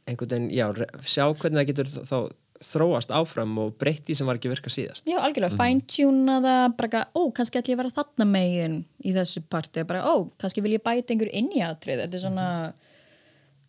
einhvern 0.08 0.32
veginn, 0.34 0.48
já, 0.54 0.66
sjá 1.06 1.26
hvernig 1.32 1.60
það 1.62 1.68
getur 1.72 1.90
þá 2.08 2.16
þróast 2.62 3.10
áfram 3.10 3.56
og 3.58 3.72
breytt 3.80 4.04
því 4.06 4.14
sem 4.14 4.28
var 4.28 4.38
ekki 4.38 4.46
að 4.46 4.52
virka 4.54 4.70
síðast. 4.70 5.06
Já, 5.10 5.16
algjörlega, 5.18 5.56
fine-tuna 5.58 6.36
það 6.44 6.76
bara, 6.78 7.00
ó, 7.18 7.22
kannski 7.34 7.58
ætla 7.58 7.72
ég 7.72 7.78
að 7.78 7.82
vera 7.82 7.94
þarna 7.96 8.26
megin 8.30 8.76
í 9.02 9.14
þessu 9.16 9.42
parti, 9.50 9.82
bara, 9.88 10.04
ó, 10.06 10.14
kannski 10.38 10.62
vil 10.62 10.76
ég 10.76 10.84
bæta 10.86 11.10
einhver 11.14 11.32
inn 11.34 11.50
í 11.56 11.62
atrið, 11.66 12.04
þetta 12.04 12.18
er 12.20 12.22
svona 12.22 12.46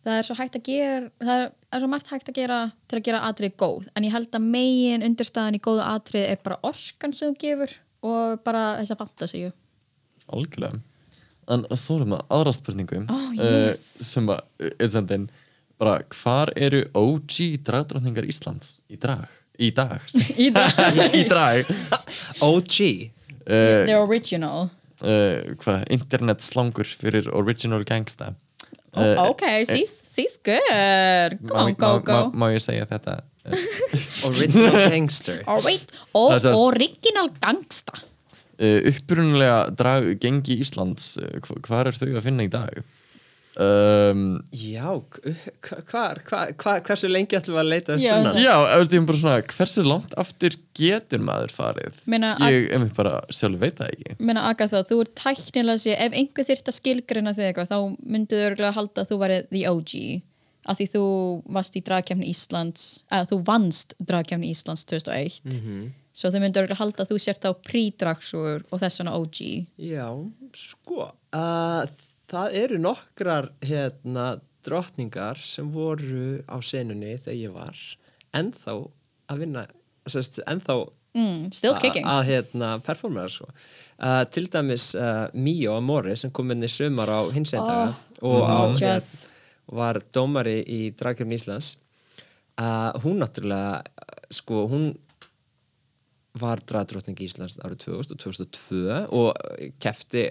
það 0.04 0.18
er 0.20 0.26
svo 0.28 0.36
hægt 0.38 0.58
að 0.60 0.64
gera 0.68 1.10
það 1.24 1.42
er 1.74 1.82
svo 1.82 1.90
margt 1.90 2.10
hægt 2.12 2.30
að 2.30 2.38
gera 2.38 2.58
til 2.86 2.98
að 3.00 3.06
gera 3.08 3.22
atrið 3.32 3.54
góð, 3.64 3.90
en 3.96 4.06
ég 4.06 4.14
held 4.14 4.38
að 4.38 4.48
megin 4.54 5.06
undirstaðan 5.08 5.58
í 5.58 5.62
góðu 5.64 5.84
atrið 5.88 6.26
er 6.30 6.42
bara 6.44 6.60
orkan 6.70 7.16
sem 7.18 7.32
þú 7.34 7.38
gefur 7.48 7.74
og 8.04 8.42
bara 8.46 8.64
þessa 8.82 8.98
fantasíu. 9.00 9.50
Algjörlega. 10.30 10.78
En 11.50 11.64
svo 11.76 11.98
erum 11.98 12.14
við 12.14 12.22
aðra 12.32 12.52
spurningu 12.56 13.02
Oh, 13.12 13.32
yes. 13.36 13.82
sem 14.06 14.28
að 14.32 14.70
er 14.78 14.92
sendin 14.92 15.26
bara 15.84 16.00
hvar 16.16 16.52
eru 16.56 16.84
OG 16.96 17.40
dragdrottningar 17.66 18.24
Íslands? 18.28 18.78
Í 18.88 18.96
drag? 19.00 19.28
Í 19.60 19.70
dag? 19.74 20.00
Í 21.20 21.24
drag? 21.28 21.68
OG 22.42 22.78
uh, 23.44 23.84
the 23.86 23.98
original. 24.00 24.70
uh, 25.04 25.52
hvað, 25.60 25.84
internet 25.94 26.42
slangur 26.44 26.88
fyrir 26.88 27.28
original 27.36 27.84
gangsta. 27.86 28.32
Oh, 28.94 29.02
uh, 29.02 29.28
ok, 29.32 29.44
she's, 29.66 29.92
she's 30.14 30.36
good. 30.46 31.38
go 31.42 31.54
má, 31.54 31.62
on, 31.66 31.74
go, 31.78 31.92
go. 32.06 32.18
má, 32.32 32.52
ég 32.54 32.62
segja 32.62 32.86
þetta? 32.90 33.20
Original 34.30 34.76
Gangster. 34.94 35.42
Er 35.44 36.50
original 36.56 37.28
gangsta. 37.42 37.98
Uh, 38.54 38.78
upprunulega 38.88 39.64
drag 39.74 40.12
gengi 40.22 40.60
Íslands 40.62 41.16
hva- 41.42 41.58
hvar 41.66 41.90
er 41.90 41.98
þau 41.98 42.12
að 42.14 42.22
finna 42.28 42.46
í 42.46 42.52
dag 42.52 42.78
um, 43.60 44.22
Já, 44.52 44.88
hva, 44.90 45.78
hva, 45.90 46.02
hva, 46.26 46.40
hva, 46.58 46.74
hversu 46.88 47.08
lengi 47.10 47.36
ætlum 47.38 47.54
við 47.56 47.62
að 47.62 47.70
leita 47.70 47.96
Já, 48.02 48.14
hennar? 48.18 48.38
Já, 48.42 48.54
veist, 48.80 48.92
ég 48.96 49.00
er 49.02 49.06
bara 49.10 49.20
svona 49.22 49.36
hversu 49.54 49.84
langt 49.86 50.14
aftur 50.20 50.56
getur 50.78 51.22
maður 51.24 51.54
farið? 51.54 52.00
Meina, 52.10 52.34
ég 52.50 52.68
einmitt 52.74 52.94
bara 52.98 53.20
sjálf 53.30 53.60
veit 53.62 53.78
það 53.78 53.92
ekki. 53.94 54.16
Menna 54.20 54.46
Agatha, 54.50 54.82
þú 54.88 55.00
er 55.04 55.12
tæknilega 55.22 55.82
sé, 55.84 55.96
ef 55.96 56.16
einhver 56.18 56.48
þyrft 56.50 56.70
að 56.72 56.78
skilgrina 56.80 57.34
þig 57.36 57.50
eitthvað 57.52 57.72
þá 57.72 57.78
myndu 58.16 58.38
þau 58.40 58.46
örgulega 58.50 58.76
halda 58.78 59.04
að 59.04 59.10
þú 59.12 59.20
væri 59.24 59.40
the 59.54 59.64
OG 59.70 59.94
af 60.64 60.78
því 60.80 60.86
þú 60.94 61.04
varst 61.52 61.74
í 61.76 61.82
dragkjafni 61.84 62.30
Íslands 62.32 62.84
eða 63.12 63.26
þú 63.34 63.38
vannst 63.44 63.92
dragkjafni 64.00 64.48
Íslands 64.54 64.86
2001 64.88 65.42
Mhm. 65.44 65.82
svo 66.14 66.30
þau 66.30 66.40
myndu 66.40 66.60
örgulega 66.62 66.78
halda 66.80 67.04
að 67.04 67.10
þú 67.12 67.18
sért 67.20 67.44
á 67.44 67.50
pre-dragsúr 67.52 68.62
og 68.72 68.80
þess 68.80 69.00
vegna 69.02 69.12
OG 69.18 69.38
Já, 69.76 70.08
sko 70.56 71.10
uh, 71.34 71.84
það 72.34 72.58
eru 72.64 72.80
nokkrar 72.82 73.50
hérna 73.64 74.34
drottningar 74.64 75.40
sem 75.44 75.68
voru 75.72 76.40
á 76.48 76.56
senunni 76.64 77.16
þegar 77.20 77.38
ég 77.38 77.54
var 77.54 77.80
ennþá 78.34 78.76
að 79.30 79.42
vinna 79.44 79.64
sérst, 80.10 80.40
ennþá 80.48 80.78
mm, 81.16 81.52
að 82.02 82.22
hérna 82.30 82.70
performera 82.84 83.30
sko. 83.32 83.46
uh, 84.00 84.24
til 84.32 84.48
dæmis 84.52 84.92
uh, 84.98 85.28
Míó 85.36 85.78
Amori 85.78 86.16
sem 86.18 86.32
kom 86.34 86.50
inn 86.54 86.64
í 86.64 86.72
sumar 86.72 87.12
á 87.12 87.20
hins 87.34 87.54
einn 87.54 87.68
daga 87.68 87.94
og 88.24 88.42
á, 88.48 88.60
Just. 88.80 89.28
var 89.70 90.00
dómari 90.12 90.62
í 90.64 90.80
Dragkjörn 90.96 91.36
Íslands 91.36 91.76
uh, 92.58 92.90
hún 93.04 93.20
náttúrulega 93.22 93.84
sko 94.32 94.64
hún 94.70 94.92
var 96.40 96.58
dragdrottning 96.66 97.18
Íslands 97.22 97.60
árið 97.62 97.78
2000 97.84 98.14
og 98.16 98.18
2002 98.24 98.78
og 99.14 99.28
kefti 99.82 100.24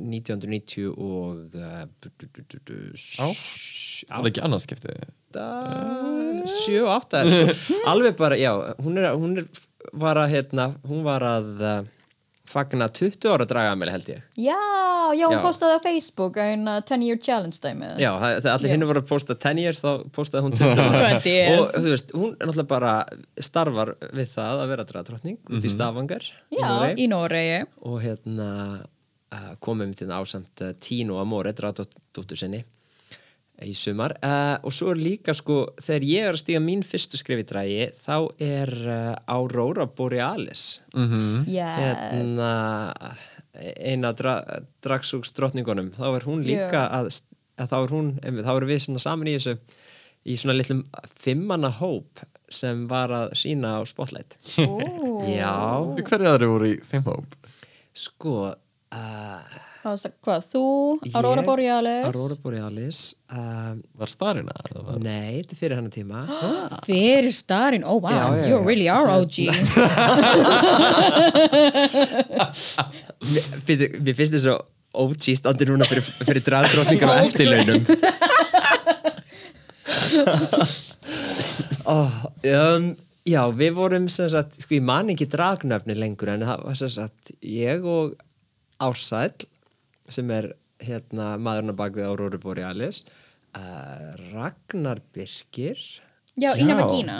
1990 0.00 0.86
og 0.96 1.52
Á? 3.20 3.26
sj- 3.36 4.06
það 4.08 4.22
er 4.24 4.30
ekki 4.32 4.44
annars 4.46 4.64
skipti 4.66 4.94
átta, 4.96 5.44
sjö, 6.62 6.86
átta 6.92 7.20
sko. 7.28 7.78
alveg 7.92 8.16
bara, 8.18 8.36
já, 8.40 8.52
hún 8.82 8.96
er, 9.00 9.10
hún 9.16 9.36
er 9.42 9.46
var 9.92 10.16
að, 10.22 10.30
hérna, 10.38 10.70
hún 10.88 11.02
var 11.04 11.24
að 11.26 11.48
fagna 12.52 12.86
20 12.92 13.28
ára 13.32 13.46
dragamæli 13.48 13.92
held 13.94 14.08
ég. 14.12 14.20
Já, 14.36 14.58
já, 15.16 15.24
hún 15.26 15.38
Já. 15.38 15.42
postaði 15.44 15.76
á 15.76 15.80
Facebook 15.84 16.38
ein 16.40 16.66
uh, 16.68 16.78
10 16.84 17.06
year 17.06 17.18
challenge 17.20 17.58
dæmi 17.64 17.88
Já, 18.00 18.10
það, 18.20 18.36
það 18.44 18.52
allir 18.52 18.74
hinn 18.74 18.86
voru 18.90 19.02
að 19.02 19.08
posta 19.10 19.36
10 19.46 19.62
years 19.64 19.80
þá 19.82 19.90
postaði 20.16 20.44
hún 20.46 20.56
20 20.60 20.82
ára. 20.86 21.12
20 21.24 21.32
years. 21.32 21.60
og 21.60 21.76
þú 21.78 21.94
veist, 21.94 22.14
hún 22.16 22.30
er 22.36 22.50
náttúrulega 22.50 22.70
bara 22.74 22.92
starfar 23.48 23.94
við 24.12 24.30
það 24.36 24.64
að 24.64 24.72
vera 24.74 24.88
dragadrottning 24.92 25.40
út 25.48 25.68
í 25.68 25.72
Stavanger 25.72 26.28
í 26.52 26.60
Já, 26.60 26.72
í 26.96 27.08
Noregi. 27.12 27.62
Og 27.88 27.98
hérna 28.04 28.50
uh, 29.32 29.50
komum 29.64 29.96
til 29.98 30.10
ásamt 30.12 30.64
uh, 30.64 30.74
Tínu 30.82 31.18
Amore, 31.22 31.54
dragadóttur 31.56 32.38
sinni 32.38 32.62
í 33.66 33.74
sumar. 33.76 34.14
Uh, 34.24 34.56
og 34.66 34.74
svo 34.74 34.92
er 34.92 35.00
líka 35.00 35.34
sko, 35.36 35.64
þegar 35.82 36.06
ég 36.08 36.28
er 36.28 36.36
að 36.36 36.40
stíga 36.42 36.62
mín 36.64 36.84
fyrstu 36.86 37.20
skrif 37.20 37.42
í 37.42 37.46
dragi, 37.48 37.90
þá 37.96 38.16
er 38.42 38.72
uh, 38.86 39.12
Aurora 39.34 39.86
Borealis. 39.86 40.80
Mm 40.96 41.44
yes. 41.50 41.78
hérna 41.78 42.50
eina 43.52 44.14
dra, 44.16 44.38
dragsúgsdrottningunum. 44.82 45.92
Þá 45.92 46.06
er 46.08 46.24
hún 46.26 46.44
líka 46.46 46.86
að, 46.88 47.10
að 47.60 47.72
þá 47.72 47.78
er 47.82 47.92
hún, 47.92 48.12
þá 48.22 48.52
erum 48.54 48.70
við 48.70 48.84
svona 48.86 49.02
saman 49.02 49.28
í 49.28 49.36
þessu 49.36 49.58
í 50.22 50.36
svona 50.38 50.54
litlum 50.56 50.84
fimmanna 51.18 51.68
hóp 51.80 52.22
sem 52.52 52.86
var 52.88 53.12
að 53.12 53.34
sína 53.42 53.76
á 53.76 53.80
Spotlight. 53.88 54.38
Ó. 54.62 54.66
Já, 55.28 55.52
hverju 55.98 56.30
aðri 56.30 56.48
voru 56.48 56.70
í 56.72 56.80
þeim 56.88 57.06
hóp? 57.10 57.36
sko 57.92 58.36
uh, 58.48 59.56
Hvað 59.82 59.96
það- 59.98 60.12
Hvað, 60.22 60.44
þú, 60.52 60.60
Aurora 61.18 61.42
Borealis? 61.42 62.04
Aurora 62.06 62.36
Borealis 62.44 62.98
um, 63.34 63.80
var 63.98 64.06
starina? 64.12 64.52
eða? 64.68 64.82
Var- 64.86 65.00
Nei, 65.02 65.40
þetta 65.42 65.52
er 65.56 65.58
fyrir 65.62 65.74
hennar 65.80 65.94
tíma. 65.96 66.20
Fyrir 66.86 67.32
starinn, 67.34 67.82
oh 67.84 67.98
wow, 67.98 68.10
Já, 68.14 68.22
já, 68.38 68.46
you 68.46 68.56
já. 68.60 68.66
really 68.66 68.88
are 68.88 69.08
OG 69.18 69.36
Fyrir, 73.66 73.96
Mér 74.06 74.14
finnst 74.18 74.34
þess 74.36 74.48
að 74.52 74.60
OG 75.02 75.26
standi 75.38 75.64
núna 75.70 75.86
fyrir, 75.88 76.04
fyrir 76.28 76.42
dragdrottningar 76.46 77.08
á 77.10 77.16
eftirlaunum. 77.26 77.82
Oh, 81.82 82.12
um, 82.46 82.84
Já, 83.26 83.40
við 83.54 83.72
vorum 83.76 84.04
sem 84.10 84.28
sagt, 84.30 84.54
sko 84.62 84.74
ég 84.76 84.82
man 84.86 85.10
ekki 85.12 85.26
dragnöfni 85.30 85.94
lengur 85.98 86.30
en 86.32 86.42
það 86.46 86.62
var 86.66 86.76
sem 86.78 86.90
sagt 86.94 87.32
ég 87.46 87.84
og 87.86 88.14
Ársæll 88.82 89.44
sem 90.14 90.30
er 90.34 90.52
hérna 90.82 91.34
maðurinn 91.38 91.72
að 91.72 91.78
baka 91.78 92.00
við 92.00 92.08
Aurora 92.10 92.40
Borealis 92.42 93.02
uh, 93.56 94.12
Ragnar 94.32 95.02
Birkir 95.14 95.78
Já, 96.34 96.54
Ína 96.56 96.76
Já. 96.76 96.78
Vagína 96.82 97.18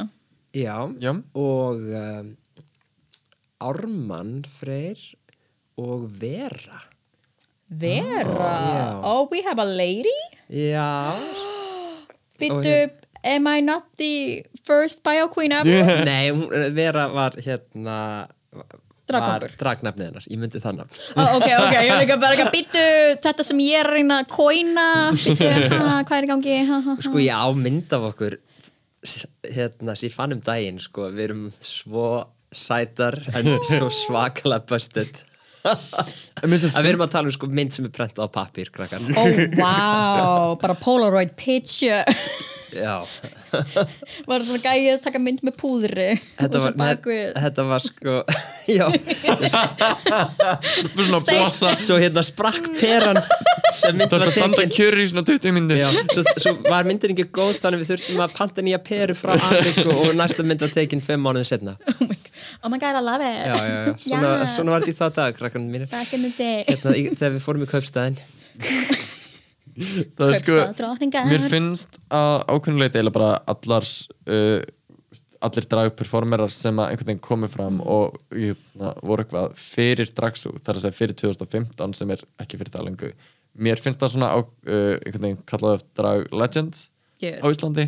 Já, 0.52 0.76
Já. 1.00 1.12
og 1.38 1.84
um, 2.02 2.32
Ármann 3.62 4.40
Freyr 4.58 5.00
og 5.80 6.08
Vera 6.20 6.82
Vera, 7.72 8.50
Já. 8.76 8.88
oh 9.08 9.28
we 9.32 9.40
have 9.46 9.62
a 9.62 9.64
lady 9.68 10.18
Já 10.50 11.16
Bittu, 12.42 12.90
am 13.24 13.46
I 13.46 13.60
not 13.60 13.84
the 13.98 14.44
first 14.64 15.02
bio 15.04 15.28
queen 15.28 15.52
ever? 15.52 16.04
Nei, 16.04 16.32
Vera 16.74 17.06
var 17.12 17.36
hérna. 17.38 18.26
Var 19.14 19.44
dragnafnið 19.60 20.06
hennar, 20.08 20.26
ég 20.30 20.40
myndi 20.40 20.60
það 20.62 20.78
nafn. 20.80 21.00
Oh, 21.16 21.34
ok, 21.38 21.46
ok, 21.46 21.74
ég 21.76 21.90
er 21.92 22.00
líka 22.00 22.16
bara 22.22 22.36
ekki 22.36 22.46
að 22.46 22.54
byttu 22.56 22.84
þetta 23.26 23.46
sem 23.48 23.62
ég 23.64 23.80
er 23.80 23.90
að 23.90 23.98
reyna 23.98 24.20
að 24.22 24.30
kóina 24.32 24.86
byttu, 25.16 25.50
hvað 26.08 26.14
er 26.18 26.28
í 26.28 26.30
gangi? 26.32 26.56
Ha, 26.68 26.78
ha, 26.78 26.96
ha. 26.96 27.04
Sko 27.08 27.22
ég 27.22 27.42
á 27.42 27.48
mynd 27.56 27.96
af 27.98 28.06
okkur 28.12 28.38
hérna, 29.50 29.96
sem 29.96 30.08
ég 30.08 30.14
fann 30.14 30.36
um 30.36 30.40
daginn 30.44 30.80
sko, 30.82 31.10
við 31.12 31.28
erum 31.30 31.44
svo 31.58 32.08
sætar 32.52 33.18
en 33.34 33.52
svo 33.72 33.90
svakalega 34.02 34.66
busted. 34.70 35.22
Að 35.62 36.50
við 36.50 36.88
erum 36.90 37.04
að 37.04 37.12
tala 37.14 37.30
um 37.30 37.34
sko, 37.34 37.46
mynd 37.50 37.74
sem 37.74 37.86
er 37.86 37.92
prentað 37.94 38.26
á 38.26 38.34
pappír 38.34 38.72
krakkar. 38.74 39.04
Oh, 39.14 39.44
wow, 39.58 40.56
bara 40.58 40.74
Polaroid 40.78 41.36
picture 41.38 42.02
Var 44.30 44.44
svona 44.46 44.60
gæið 44.64 44.88
að 44.94 45.00
taka 45.04 45.20
mynd 45.22 45.42
með 45.44 45.54
púðri? 45.60 46.06
Þetta 46.38 46.62
var, 46.62 46.76
þetta 47.36 47.64
var 47.68 47.84
sko 47.84 48.14
Já, 48.78 48.86
svona 50.92 51.20
blossa 51.26 51.72
svo 51.82 51.98
hérna 52.00 52.22
sprakk 52.24 52.70
peran 52.78 53.18
sem 53.76 53.96
mynd 53.96 54.08
það 54.12 54.18
var 54.18 54.26
að 54.28 54.36
standa 54.36 54.66
kjör 54.72 54.98
í 55.02 55.06
svona 55.10 55.24
20 55.28 55.56
myndir 55.56 55.80
Já, 55.82 55.88
svo, 56.14 56.24
svo 56.44 56.54
var 56.68 56.88
myndin 56.88 57.14
ekki 57.16 57.26
góð 57.34 57.58
þannig 57.62 57.82
við 57.82 57.92
þurftum 57.92 58.22
að 58.26 58.36
panta 58.38 58.64
nýja 58.64 58.80
peru 58.86 59.16
frá 59.18 59.34
Afriku 59.36 59.88
og 59.96 60.12
næsta 60.18 60.46
mynd 60.46 60.64
var 60.64 60.72
tekin 60.74 61.02
tveim 61.04 61.24
mánuðin 61.26 61.48
setna 61.48 61.76
Oh 61.92 62.06
my 62.08 62.16
god, 62.16 62.30
oh 62.64 62.70
my 62.72 62.78
god, 62.78 62.96
I 62.98 63.02
love 63.04 63.22
it. 63.22 63.46
Já, 63.46 63.54
já, 63.54 63.74
já, 63.86 63.94
svona, 64.02 64.30
Yes. 64.42 64.54
svona 64.56 64.72
var 64.74 64.82
þetta 64.82 64.92
í 64.92 64.98
þá 64.98 65.14
dag, 65.14 65.36
krakkan 65.38 65.64
mínir. 65.70 65.88
Back 65.90 66.12
in 66.16 66.22
the 66.26 66.30
day. 66.34 66.64
Hérna, 66.66 66.94
þegar 67.18 67.34
við 67.36 67.44
fórum 67.44 67.62
í 67.66 67.68
kaupstæðin 67.70 68.18
það 70.18 70.30
er 70.32 70.38
sko 70.42 71.24
mér 71.30 71.48
finnst 71.52 71.98
að 72.12 72.36
ákveðnuleiti 72.54 73.00
eða 73.02 73.12
bara 73.14 73.30
allar 73.52 73.86
uh, 74.28 74.60
allir 75.42 75.66
dragperformerar 75.74 76.52
sem 76.54 76.78
að 76.78 76.92
einhvern 76.92 77.08
veginn 77.12 77.22
komu 77.26 77.48
fram 77.50 77.80
og 77.82 78.18
jötna, 78.30 78.92
voru 79.02 79.24
eitthvað 79.24 79.56
fyrir 79.58 80.12
dragsú 80.14 80.52
þar 80.62 80.78
að 80.78 80.84
segja 80.86 80.98
fyrir 81.00 81.16
2015 81.18 81.96
sem 81.98 82.12
er 82.14 82.22
ekki 82.44 82.60
fyrir 82.60 82.70
það 82.76 82.86
lengu 82.90 83.10
mér 83.66 83.82
finnst 83.82 84.00
það 84.00 84.12
svona 84.14 84.30
á, 84.32 84.38
uh, 84.38 84.94
einhvern 85.02 85.26
veginn 85.26 85.42
kallað 85.50 85.80
eftir 85.80 85.98
drag 86.02 86.32
legend 86.42 86.82
Yes. 87.22 87.38
á 87.38 87.46
Íslandi. 87.54 87.84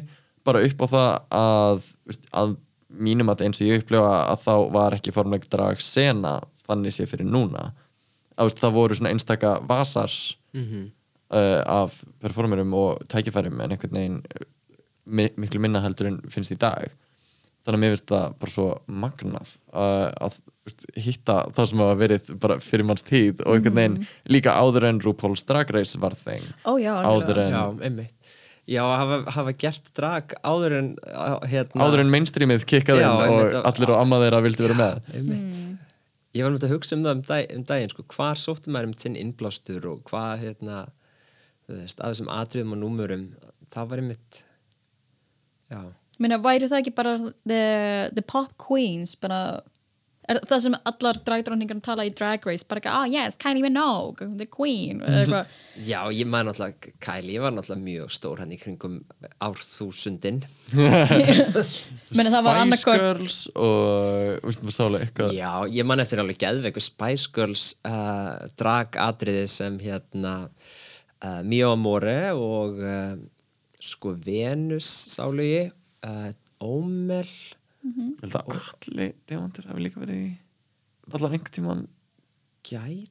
Bara 0.46 0.60
upp 0.62 0.82
á 0.84 0.86
það 0.92 1.08
að, 1.34 1.86
að 2.38 2.52
mínum 3.02 3.32
að 3.32 3.40
eins 3.48 3.58
og 3.58 3.66
ég 3.66 3.80
upplifa 3.82 4.12
að 4.30 4.44
þá 4.44 4.52
var 4.76 4.94
ekki 4.94 5.10
formleg 5.16 5.48
drag 5.50 5.80
sena 5.82 6.36
þannig 6.68 6.94
sé 6.94 7.06
fyrir 7.10 7.26
núna. 7.26 7.72
Að 8.38 8.52
það 8.60 8.76
voru 8.76 8.94
svona 8.98 9.10
einstaka 9.10 9.56
vasar 9.66 10.12
Mhm. 10.54 10.84
Uh, 11.34 11.60
af 11.82 12.00
performerum 12.24 12.74
og 12.78 13.04
tækifærum 13.10 13.60
en 13.60 13.74
einhvern 13.74 13.98
veginn 13.98 14.20
uh, 14.22 14.46
mi 15.04 15.28
miklu 15.36 15.60
minna 15.60 15.82
heldur 15.84 16.08
en 16.12 16.22
finnst 16.32 16.54
í 16.54 16.58
dag. 16.60 16.94
Þannig 17.64 17.78
að 17.78 17.82
mér 17.82 17.94
finnst 17.94 18.10
það 18.12 18.34
bara 18.40 18.52
svo 18.54 18.66
magnað 19.04 19.54
uh, 19.72 20.08
að 20.26 20.40
veist, 20.68 20.86
hitta 21.06 21.38
það 21.56 21.70
sem 21.70 21.84
hafa 21.84 22.00
verið 22.00 22.32
bara 22.40 22.58
fyrir 22.60 22.88
manns 22.88 23.06
tíð 23.06 23.44
og 23.44 23.56
einhvern 23.56 23.78
veginn 23.80 24.00
líka 24.32 24.56
áður 24.56 24.88
en 24.90 25.00
RuPaul's 25.04 25.44
Drag 25.48 25.72
Race 25.72 26.00
var 26.00 26.16
þeng 26.24 26.44
Ó 26.68 26.76
já, 26.80 26.92
áður 27.04 27.40
en, 27.46 27.56
Já, 27.56 27.64
einmitt. 27.88 28.12
Já, 28.64 28.80
hafa, 28.80 29.18
hafa 29.28 29.52
gert 29.60 29.90
drag 29.96 30.32
áður 30.40 30.74
en 30.78 30.86
hérna, 31.50 31.84
áður 31.84 32.00
en 32.00 32.12
mainstreamið 32.12 32.62
kikkaði 32.68 33.04
og 33.04 33.56
allir 33.60 33.92
og 33.92 33.98
amma 34.00 34.20
þeirra 34.22 34.40
vildi 34.46 34.64
vera 34.64 34.76
með. 34.78 35.02
einmitt. 35.12 35.58
Ég 36.34 36.42
var 36.46 36.54
náttúrulega 36.54 36.70
að 36.70 36.78
hugsa 36.78 36.96
um 36.96 37.02
það 37.04 37.12
um, 37.14 37.24
dag, 37.28 37.50
um 37.54 37.66
daginn 37.68 37.92
sko, 37.92 38.04
hvar 38.14 38.40
sóttum 38.40 38.74
maður 38.74 38.88
um 38.88 38.94
sinn 38.98 39.18
innblástur 39.20 39.84
og 39.90 40.00
hvað 40.08 40.46
hérna, 40.46 40.78
veist, 41.70 42.00
af 42.00 42.12
þessum 42.12 42.32
atriðum 42.32 42.74
og 42.76 42.82
númurum 42.82 43.28
það 43.74 43.92
var 43.92 44.02
einmitt 44.02 44.40
Já, 45.72 45.80
Meina, 46.22 46.38
væri 46.38 46.68
það 46.70 46.82
ekki 46.82 46.94
bara 46.94 47.14
the, 47.48 47.62
the 48.14 48.22
pop 48.22 48.52
queens 48.60 49.16
bara 49.18 49.62
er 50.30 50.38
það 50.48 50.60
sem 50.64 50.76
allar 50.88 51.18
dragdróningar 51.26 51.80
tala 51.84 52.04
í 52.08 52.12
Drag 52.16 52.44
Race 52.48 52.64
bara 52.68 52.80
ekki, 52.80 52.92
ah 52.92 53.04
yes, 53.10 53.36
Kylie 53.40 53.64
Minogue, 53.64 54.28
the 54.38 54.46
queen 54.48 55.02
Já, 55.90 55.98
ég 56.14 56.28
maður 56.30 56.52
náttúrulega, 56.52 56.94
Kylie 57.02 57.42
var 57.42 57.54
náttúrulega 57.54 57.84
mjög 57.84 58.14
stór 58.14 58.40
hann 58.40 58.54
í 58.54 58.58
kringum 58.60 59.00
árþúsundin. 59.42 60.38
Meni, 62.14 62.30
það 62.30 62.46
var 62.46 62.60
Spice 62.62 62.86
Girls 62.86 63.40
og 63.58 64.46
veistu 64.46 64.68
maður 64.68 64.78
sálega 64.78 65.08
eitthvað. 65.08 65.34
Já, 65.36 65.50
ég 65.74 65.88
man 65.90 66.04
eftir 66.04 66.22
alveg 66.22 66.40
geðveiku 66.40 66.84
Spice 66.84 67.34
Girls 67.34 67.66
uh, 67.88 68.46
dragatriði 68.60 69.44
sem 69.50 69.80
hérna 69.82 70.36
uh, 71.24 71.40
Mio 71.48 71.72
Amore 71.74 72.18
og 72.36 72.78
uh, 72.84 73.16
sko 73.84 74.14
Venus 74.24 74.88
sálugi 75.16 75.66
uh, 76.04 76.30
Ómel 76.64 77.28
Ég 77.84 78.22
held 78.22 78.36
að 78.38 78.54
allir 78.54 79.10
demandur 79.28 79.66
hafi 79.68 79.82
líka 79.84 80.00
verið 80.00 80.20
í 80.22 80.30
allar 81.12 81.34
einhvern 81.36 81.52
tímann 81.52 81.82
gæt 82.64 83.10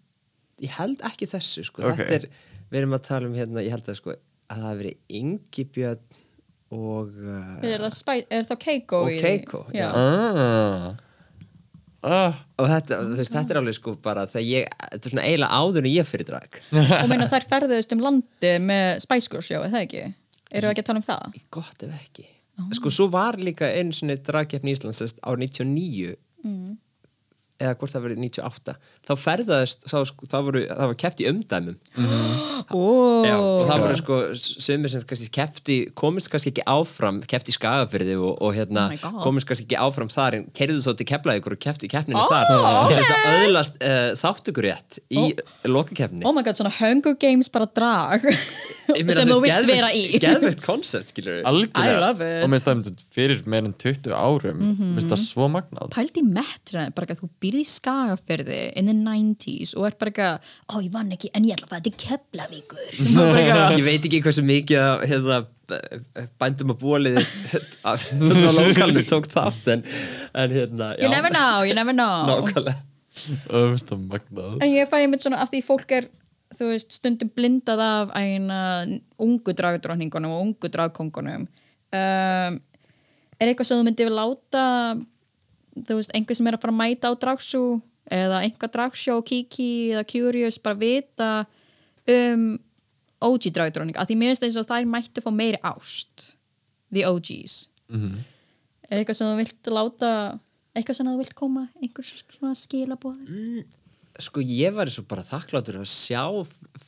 ég 0.63 0.71
held 0.79 1.03
ekki 1.05 1.27
þessu 1.29 1.65
sko 1.67 1.83
Ok. 1.91 1.99
þetta 1.99 2.15
er, 2.17 2.25
við 2.71 2.79
erum 2.79 2.95
að 2.97 3.03
tala 3.05 3.29
um 3.29 3.35
hérna 3.37 3.61
ég 3.65 3.73
held 3.75 3.89
að 3.91 3.99
sko 3.99 4.15
að 4.15 4.23
það 4.57 4.63
hafi 4.65 4.79
verið 4.81 5.19
Ingi 5.19 5.65
Björn 5.75 6.21
og 6.73 7.11
uh, 7.21 7.59
er 7.61 7.83
það, 7.85 7.93
spæ, 7.99 8.13
er 8.33 8.47
það 8.49 8.59
Keiko 8.63 9.01
Og 9.05 9.11
í? 9.13 9.19
Keiko, 9.21 9.59
já. 9.77 9.87
ah. 9.93 10.87
Ah. 12.03 12.33
og 12.59 12.67
þetta, 12.67 12.97
þú 12.99 13.17
veist, 13.21 13.31
þetta 13.31 13.53
er 13.53 13.59
alveg 13.61 13.77
sko 13.77 13.95
bara 14.03 14.25
þegar 14.27 14.45
ég, 14.49 14.73
þetta 14.91 15.07
er 15.07 15.13
svona 15.13 15.25
eiginlega 15.29 15.59
áður 15.61 15.85
en 15.85 15.91
ég 15.93 16.09
fyrir 16.09 16.27
drag 16.27 16.59
og 16.99 17.07
meina 17.11 17.29
þær 17.31 17.47
ferðuðust 17.53 17.95
um 17.95 18.03
landi 18.03 18.53
með 18.59 18.89
Spice 19.05 19.31
Girls 19.31 19.47
show, 19.47 19.63
er 19.63 19.71
það 19.71 19.85
ekki? 19.87 20.03
Eru 20.53 20.67
við 20.67 20.73
ekki 20.73 20.83
að 20.83 20.89
tala 20.91 20.99
um 20.99 21.07
það? 21.07 21.37
gott 21.55 21.85
ef 21.87 21.93
ekki 22.01 22.27
sko 22.77 22.91
svo 22.93 23.07
var 23.13 23.39
líka 23.41 23.65
einu 23.73 23.95
svona 23.95 24.17
dragkeppni 24.19 24.73
í 24.73 24.77
Íslands 24.77 24.99
sest, 25.01 25.23
ár 25.25 25.39
99 25.41 26.11
eða 27.61 27.75
hvort 27.79 27.93
það 27.93 28.05
verið 28.07 28.21
98 28.23 28.75
þá 29.07 29.13
ferðaðist, 29.23 29.85
þá, 29.89 29.97
sko, 30.09 30.27
það, 30.31 30.45
voru, 30.47 30.63
það 30.69 30.91
var 30.91 30.97
keppt 31.03 31.21
í 31.23 31.27
umdæmum. 31.29 31.77
Ó, 32.73 32.81
Já, 33.23 33.35
og 33.37 33.63
það 33.69 33.83
voru 33.83 33.99
sko 33.99 34.19
sumir 34.39 34.91
sem 34.93 35.03
kannski 35.07 35.29
keppti, 35.33 35.77
komist 35.99 36.31
kannski 36.31 36.53
ekki 36.53 36.65
áfram 36.69 37.21
keppti 37.29 37.53
í 37.53 37.57
skagafyrði 37.57 38.17
og, 38.19 38.37
og 38.43 38.55
hérna 38.57 38.89
Oh 39.03 39.21
komist 39.23 39.47
kannski 39.47 39.65
ekki 39.67 39.79
áfram 39.79 40.09
þar 40.11 40.37
en 40.39 40.45
keirðu 40.55 40.81
þó 40.83 40.97
til 40.99 41.07
kepplaðið 41.09 41.49
og 41.53 41.59
keppti 41.63 41.87
í 41.87 41.91
keppninu 41.91 42.19
Oh, 42.19 42.29
þar. 42.31 42.51
okay. 42.83 42.97
þess 42.99 43.13
að 43.13 43.37
öðlast 43.43 43.77
uh, 43.79 44.09
þáttökurétt 44.19 44.99
í 45.13 45.21
oh. 45.21 45.53
lokakeppni 45.69 46.25
oh 46.27 46.35
my 46.35 46.43
god, 46.45 46.59
svona 46.59 46.73
Hunger 46.77 47.15
Games 47.19 47.49
bara 47.53 47.67
drag 47.69 48.27
sem 48.93 49.29
þú 49.29 49.39
vilt 49.43 49.67
vera 49.69 49.91
í. 49.95 50.03
geðveikt 50.21 50.63
koncept, 50.65 51.13
skilur 51.13 51.41
við 51.41 51.69
I 51.79 51.95
love 51.99 52.23
it. 52.23 52.43
og 52.43 52.51
minnst 52.53 52.67
það 52.67 52.81
um 52.81 52.99
fyrir 53.15 53.43
meir 53.49 53.67
en 53.67 53.75
20 53.79 54.13
árum 54.13 54.59
mm 54.59 54.73
-hmm. 54.75 54.93
minnst 54.97 55.11
það 55.11 55.21
svo 55.23 55.47
magnað. 55.51 55.91
Pældi 55.93 56.23
í 56.23 56.27
metra, 56.27 56.87
bara 56.95 57.13
að 57.13 57.23
þú 57.23 57.29
býrði 57.53 57.63
í 57.63 57.69
skagafyrði 57.69 58.61
in 58.79 58.89
the 58.89 58.95
90s 58.97 59.73
og 59.77 59.87
er 59.87 59.97
bara 59.99 60.11
eitthvað, 60.11 60.53
ó 60.73 60.75
ég 60.81 60.93
vann 60.93 61.11
ekki 61.13 61.29
en 61.33 61.45
ég 61.47 61.57
ætla 61.57 61.67
að 61.67 61.73
fara 61.75 61.85
til 61.85 61.93
Keflavíkur. 62.01 62.87
Ég 63.77 63.85
veit 63.85 64.07
ekki 64.07 64.21
hversu 64.25 64.45
mikið 64.45 64.81
að, 64.81 65.03
hérna, 65.11 65.37
bændum 66.41 66.73
að 66.73 66.81
búaliði 66.81 67.23
á 67.85 67.93
lokalnu 68.57 69.05
tók 69.09 69.29
þátt 69.31 69.69
en, 69.75 69.85
en 70.33 70.57
hérna 70.57 70.89
you 70.99 71.11
never 71.11 71.31
know, 71.33 71.61
you 71.67 71.77
never 71.77 71.95
know. 71.95 72.25
Nákvæmlega. 72.29 72.81
Og 73.53 73.71
minnst 73.71 73.89
það 73.91 74.03
magnað. 74.09 74.59
En 74.65 74.73
ég 74.73 74.89
fæ 74.89 74.97
einmitt 75.03 75.23
svona 75.25 75.43
af 75.43 75.53
því 75.53 75.63
fólk 75.67 75.93
er 75.99 76.09
þú 76.57 76.69
veist, 76.71 76.93
stundum 76.97 77.29
blindað 77.33 77.81
af 77.85 78.13
eina 78.17 78.59
ungu 79.21 79.53
dragdróningunum 79.57 80.33
og 80.33 80.45
ungu 80.47 80.69
dragkongunum 80.73 81.45
um, 81.45 82.59
er 83.37 83.49
eitthvað 83.49 83.69
sem 83.69 83.79
þú 83.79 83.87
myndi 83.87 84.05
við 84.05 84.17
láta 84.17 84.65
þú 85.77 85.97
veist, 85.99 86.13
einhver 86.13 86.37
sem 86.37 86.49
er 86.49 86.57
að 86.57 86.63
fara 86.65 86.75
að 86.75 86.81
mæta 86.81 87.11
á 87.11 87.13
dragsú 87.19 87.63
eða 88.11 88.41
einhver 88.43 88.71
dragsjó, 88.73 89.17
Kiki 89.25 89.69
eða 89.93 90.05
Curious, 90.09 90.59
bara 90.61 90.79
vita 90.79 91.31
um 92.09 92.47
OG 93.23 93.53
dragdróning 93.55 93.95
af 93.95 94.09
því 94.09 94.17
mér 94.19 94.33
finnst 94.33 94.47
eins 94.49 94.57
og 94.59 94.67
þær 94.67 94.89
mættu 94.89 95.23
fá 95.23 95.31
meiri 95.31 95.59
ást 95.63 96.33
the 96.91 97.05
OGs 97.07 97.69
er 98.89 98.99
eitthvað 98.99 99.15
sem 99.15 99.29
þú 99.29 99.37
vilt 99.39 99.71
láta 99.71 100.09
eitthvað 100.75 100.97
sem 100.97 101.07
þú 101.07 101.21
vilt 101.21 101.37
koma 101.39 101.63
einhver 101.79 102.03
svona 102.09 102.51
skilabóð 102.59 103.23
sko 104.21 104.43
ég 104.45 104.73
var 104.75 104.89
svo 104.93 105.05
bara 105.09 105.23
þakkláttur 105.25 105.79
að 105.81 105.89
sjá 105.89 106.21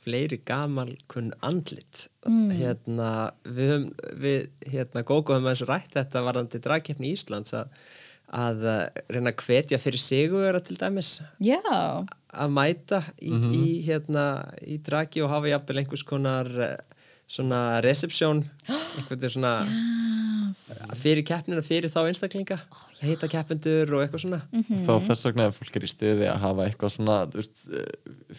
fleiri 0.04 0.38
gamal 0.46 0.92
kunn 1.10 1.32
andlit. 1.42 2.08
Hérna 2.26 3.32
við, 3.44 3.88
við 4.14 4.50
hérna 4.70 5.02
Gógó 5.06 5.34
höfum 5.34 5.48
aðeins 5.50 5.66
rætt 5.70 5.96
þetta 5.96 6.22
varðandi 6.26 6.62
dragkeppni 6.62 7.10
í 7.10 7.16
Íslands 7.18 7.56
að, 7.58 7.72
að 8.34 8.66
uh, 8.66 8.82
reyna 9.12 9.34
að 9.34 9.46
hvetja 9.46 9.80
fyrir 9.82 10.02
sigurvera 10.02 10.62
til 10.64 10.78
dæmis. 10.80 11.20
Já, 11.44 11.62
að 12.36 12.56
mæta 12.56 13.04
í, 13.20 13.36
í 13.52 13.66
hérna 13.86 14.26
í 14.66 14.80
dragi 14.84 15.24
og 15.24 15.32
hafa 15.32 15.54
jafnvel 15.54 15.82
einhvers 15.82 16.06
konar 16.08 16.52
uh, 16.56 16.76
svona 17.28 17.82
reception 17.86 18.44
einhvern 18.98 19.20
veginn 19.20 19.38
svona 19.38 19.56
fyrir 20.96 21.24
keppnina, 21.26 21.62
fyrir 21.66 21.92
þá 21.92 22.06
einstaklinga 22.08 22.58
heita 23.02 23.28
keppendur 23.30 23.92
og 23.96 24.04
eitthvað 24.04 24.24
svona. 24.24 24.40
Þá 24.86 24.94
þess 25.08 25.28
vegna 25.28 25.48
ef 25.50 25.60
fólk 25.60 25.78
er 25.78 25.86
í 25.86 25.90
stuði 25.92 26.30
að 26.32 26.40
hafa 26.46 26.68
eitthvað 26.70 26.94
svona 26.96 27.18
veist, 27.34 27.66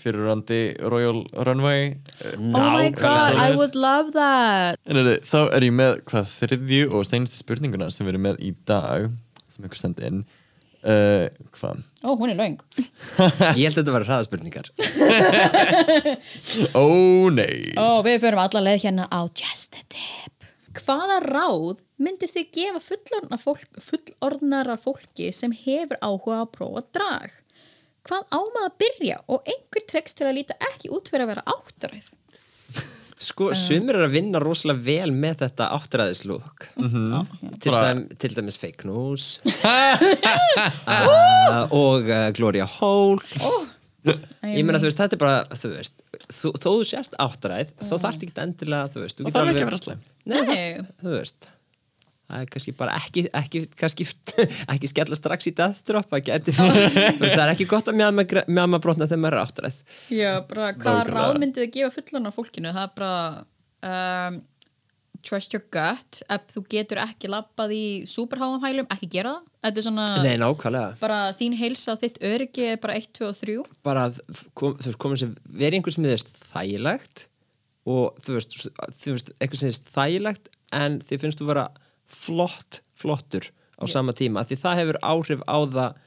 fyrirrandi 0.00 0.60
Royal 0.92 1.22
Runway 1.46 1.92
eh, 1.92 2.38
oh 2.38 2.70
my 2.72 2.88
god, 2.94 3.36
I 3.36 3.52
would 3.58 3.76
love 3.78 4.14
that. 4.16 4.80
En 4.88 5.02
er, 5.02 5.12
þá 5.26 5.38
er 5.44 5.68
ég 5.68 5.76
með 5.76 6.00
hvað 6.08 6.32
þriðju 6.38 6.90
og 6.90 7.06
steinustu 7.08 7.40
spurninguna 7.40 7.90
sem 7.94 8.06
við 8.06 8.16
erum 8.16 8.28
með 8.30 8.42
í 8.42 8.52
dag 8.68 9.10
sem 9.56 9.66
ykkur 9.68 9.80
sendi 9.80 10.10
inn. 10.10 10.26
Uh, 10.86 11.26
hvað? 11.56 11.80
Ó, 12.04 12.12
hún 12.14 12.30
er 12.30 12.38
löng. 12.38 12.60
Ég 13.58 13.64
held 13.64 13.72
að 13.72 13.80
þetta 13.80 13.94
var 13.96 14.04
hraðaspurningar. 14.06 14.68
Ó 16.78 16.86
nei. 17.34 17.72
Ó, 17.74 18.04
við 18.06 18.20
förum 18.22 18.42
alla 18.44 18.62
leið 18.68 18.84
hérna 18.84 19.08
á 19.10 19.20
Just 19.34 19.74
a 19.74 19.82
Tip. 19.90 20.46
Hvaða 20.76 21.16
ráð 21.24 21.80
myndi 21.98 22.28
þið 22.28 22.52
gefa 22.54 22.82
fullorðna 22.84 23.40
fólk, 23.40 23.80
fullorðnara 23.82 24.76
fólki 24.78 25.32
sem 25.34 25.54
hefur 25.64 25.98
áhuga 26.04 26.42
að 26.44 26.52
prófa 26.54 26.84
drag? 26.94 27.34
Hvað 28.06 28.28
á 28.30 28.38
maður 28.38 28.68
að 28.68 28.78
byrja 28.84 29.18
og 29.26 29.48
einhver 29.48 29.86
treks 29.90 30.14
til 30.14 30.28
að 30.28 30.36
líta 30.38 30.58
ekki 30.68 30.92
út 30.94 31.08
fyrir 31.10 31.24
að 31.24 31.32
vera 31.32 31.46
áttaræð 31.56 32.12
Sko, 33.16 33.46
sumir 33.56 33.96
er 33.96 34.04
að 34.04 34.12
vinna 34.18 34.40
rosalega 34.42 34.82
vel 34.84 35.12
með 35.16 35.38
þetta 35.46 35.70
áttræðislúk 35.72 36.66
til, 36.76 37.70
Bara- 37.72 37.86
dæm, 37.94 38.02
til 38.20 38.32
dæmis 38.36 38.58
Fake 38.60 38.84
News. 38.88 39.30
Uh, 40.86 41.62
og 41.74 42.06
uh, 42.08 42.28
Gloria 42.36 42.66
Hall 42.68 43.18
ég 44.06 44.62
meina 44.62 44.78
þú 44.78 44.86
veist, 44.88 45.00
þetta 45.00 45.16
er 45.16 45.20
bara 45.20 45.58
þú 45.58 45.70
veist, 45.74 46.02
þú, 46.30 46.52
þó 46.62 46.66
þú 46.68 46.74
sért 46.86 47.16
áttræð 47.22 47.72
þá 47.80 47.92
þarf 48.04 48.18
ekki 48.20 48.28
endilega, 48.44 48.90
þú 48.94 49.02
veist 49.02 49.18
þú 49.18 49.24
það 49.24 49.30
getur 49.30 49.40
þarf 49.40 49.50
ekki 49.50 49.64
alveg- 49.64 49.66
að 49.66 49.70
vera 49.72 49.80
það, 49.82 49.98
Nei. 50.30 50.86
þú 51.02 51.14
veist 51.16 51.48
það 52.26 52.42
er 52.42 52.50
kannski 52.52 52.74
bara 52.76 52.96
ekki 52.98 53.24
ekki, 53.40 53.62
kannski, 53.78 54.06
ekki 54.74 54.90
skella 54.90 55.18
strax 55.18 55.50
í 55.50 55.54
death 55.56 55.84
drop 55.86 56.10
það, 56.16 56.32
er 57.38 57.52
ekki 57.52 57.68
gott 57.70 57.90
að 57.92 58.00
mjama, 58.00 58.26
mjama 58.50 58.82
brotna 58.82 59.08
þegar 59.08 59.22
maður 59.22 59.38
er 59.38 59.44
áttræð. 59.44 59.80
Já, 60.14 60.32
bara 60.48 60.72
hvaða 60.74 61.06
ráð 61.12 61.40
myndið 61.42 61.64
þið 61.66 61.72
gefa 61.78 61.94
fullan 62.00 62.28
á 62.28 62.32
fólkinu 62.36 62.74
það 62.74 62.88
er 62.88 62.94
bara 62.98 63.14
um, 63.86 64.40
trust 65.26 65.54
your 65.54 65.64
gut. 65.74 66.20
Ef 66.30 66.50
þú 66.54 66.64
getur 66.70 67.00
ekki 67.02 67.30
labbað 67.30 67.74
í 67.76 67.84
superháum 68.10 68.62
hælum, 68.64 68.88
ekki 68.94 69.08
gera 69.16 69.36
það. 69.36 69.46
Þetta 69.66 69.80
er 69.82 69.86
svona, 69.88 70.08
Nei, 70.22 70.34
nákvæmlega. 70.38 70.98
bara 71.00 71.22
þín 71.38 71.56
heilsa 71.58 71.94
og 71.96 72.02
þitt 72.02 72.20
öryggi 72.26 72.68
er 72.72 72.82
bara 72.82 72.98
1, 73.00 73.08
2 73.18 73.26
og 73.26 73.40
3 73.40 73.56
bara 73.86 74.04
að 74.10 74.20
kom, 74.54 74.76
þú 74.78 74.90
veist, 74.90 75.00
komið 75.02 75.22
sem 75.24 75.32
verið 75.46 75.80
einhvers 75.80 75.98
með 75.98 76.12
þess 76.14 76.44
þægilegt 76.52 77.24
og 77.86 78.20
þú 78.22 78.36
veist, 78.36 78.54
þú 79.00 79.16
veist 79.16 79.32
eitthvað 79.40 79.62
sem 79.62 79.72
þess 79.72 79.90
þægilegt 79.96 80.52
en 80.78 81.00
þið 81.08 81.24
finnst 81.24 81.42
þú 81.42 81.48
vera 81.50 81.66
flott, 82.10 82.80
flottur 82.98 83.50
á 83.76 83.84
sama 83.90 84.14
tíma, 84.16 84.40
af 84.40 84.50
því 84.50 84.60
það 84.62 84.80
hefur 84.80 85.00
áhrif 85.04 85.42
á 85.44 85.58
það 85.66 85.98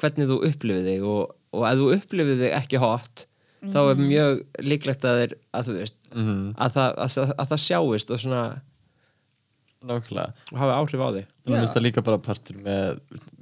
hvernig 0.00 0.30
þú 0.30 0.38
upplifið 0.48 0.88
þig 0.90 1.06
og, 1.06 1.36
og 1.54 1.68
ef 1.68 1.78
þú 1.78 1.92
upplifið 1.98 2.42
þig 2.42 2.56
ekki 2.58 2.82
hot 2.82 3.26
þá 3.70 3.80
er 3.84 4.00
mjög 4.00 4.42
líklegt 4.64 5.06
að, 5.06 5.20
þeir, 5.20 5.34
að 5.54 5.68
þú 5.68 5.78
veist 5.78 5.98
að, 6.12 6.76
það, 6.76 7.00
að, 7.04 7.34
að 7.36 7.50
það 7.52 7.64
sjáist 7.66 8.10
og 8.10 8.22
svona 8.24 8.42
nákvæmlega. 9.82 10.46
og 10.52 10.60
hafi 10.60 10.74
áhrif 10.78 11.02
á 11.02 11.08
þig. 11.16 11.30
Mér 11.46 11.58
finnst 11.58 11.76
það 11.76 11.84
líka 11.86 12.04
bara 12.06 12.22
partur 12.22 12.58
með 12.62 13.00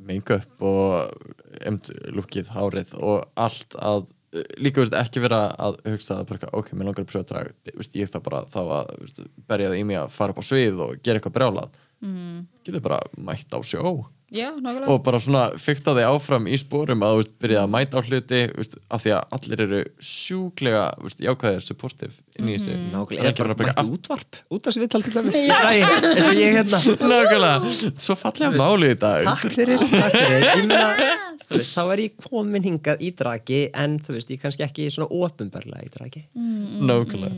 make-up 0.09 0.65
og 0.65 1.29
emt 1.69 1.91
lukkið, 2.17 2.53
hárið 2.55 2.95
og 2.97 3.27
allt 3.41 3.77
að 3.81 4.09
líka 4.63 4.83
veist, 4.85 4.95
ekki 4.95 5.23
vera 5.25 5.41
að 5.59 5.81
hugsa 5.89 6.21
að 6.21 6.29
bara, 6.31 6.51
ok, 6.55 6.73
mér 6.77 6.91
langar 6.91 7.07
að 7.07 7.21
að 7.21 7.31
draga 7.33 7.77
veist, 7.81 7.97
ég 7.99 8.11
það 8.13 8.27
bara 8.29 8.43
þá 8.53 8.61
að 8.63 8.91
berja 9.51 9.73
það 9.73 9.81
í 9.81 9.87
mig 9.89 9.99
að 9.99 10.13
fara 10.15 10.35
upp 10.35 10.43
á 10.43 10.45
svið 10.47 10.83
og 10.85 11.01
gera 11.03 11.19
eitthvað 11.19 11.37
brjálað 11.39 11.81
mm. 12.05 12.41
getur 12.65 12.83
bara 12.85 13.03
mætt 13.19 13.53
á 13.53 13.59
sjó. 13.63 14.07
Já, 14.31 14.53
nákvæmlega. 14.55 14.87
Og 14.87 15.01
bara 15.03 15.19
svona 15.19 15.41
fykta 15.59 15.91
þig 15.97 16.07
áfram 16.07 16.45
í 16.47 16.55
spórum 16.61 17.01
að 17.03 17.17
þú 17.17 17.19
veist, 17.19 17.33
byrja 17.43 17.63
að 17.65 17.73
mæta 17.75 17.99
á 17.99 18.01
hluti 18.07 18.43
veist, 18.55 18.77
af 18.87 19.03
því 19.03 19.15
að 19.17 19.33
allir 19.37 19.63
eru 19.65 19.81
sjúklega 20.07 20.85
veist, 21.03 21.25
jákvæðir, 21.25 21.65
supportive 21.67 22.15
inn 22.39 22.53
í 22.53 22.59
sig 22.63 22.77
Mhm. 22.77 22.93
Nákvæmlega, 22.95 23.25
er 23.25 23.27
ég 23.27 23.41
er 23.41 23.43
bara 23.43 23.57
ekki 23.57 23.59
bara 23.59 23.83
mætti 23.83 23.97
útvarp? 23.97 24.39
Útvarpsviðtal 24.55 25.03
til 25.03 25.15
dæmis? 25.17 25.35
Eins 25.35 26.29
og 26.31 26.39
ég 26.39 26.55
hérna. 26.61 26.79
Nákvæmlega, 27.11 27.91
svo 27.99 28.15
fallega 28.15 28.55
máli 28.55 28.93
í 28.95 29.01
dag. 29.03 29.27
Takk 29.27 29.51
fyrir, 29.51 29.79
takk 29.83 30.15
fyrir. 30.15 31.19
Veist, 31.51 31.75
þá 31.75 31.83
er 31.91 31.99
ég 32.05 32.13
komin 32.23 32.63
hingað 32.63 33.03
í 33.03 33.11
dragi 33.17 33.65
en 33.75 33.99
þú 33.99 34.15
veist, 34.15 34.31
ég 34.31 34.39
kannski 34.39 34.63
ekki 34.63 34.87
svona 34.95 35.11
ofinbarlega 35.11 35.83
í 35.83 35.91
dragi. 35.91 36.23
Nákvæmlega 36.39 37.35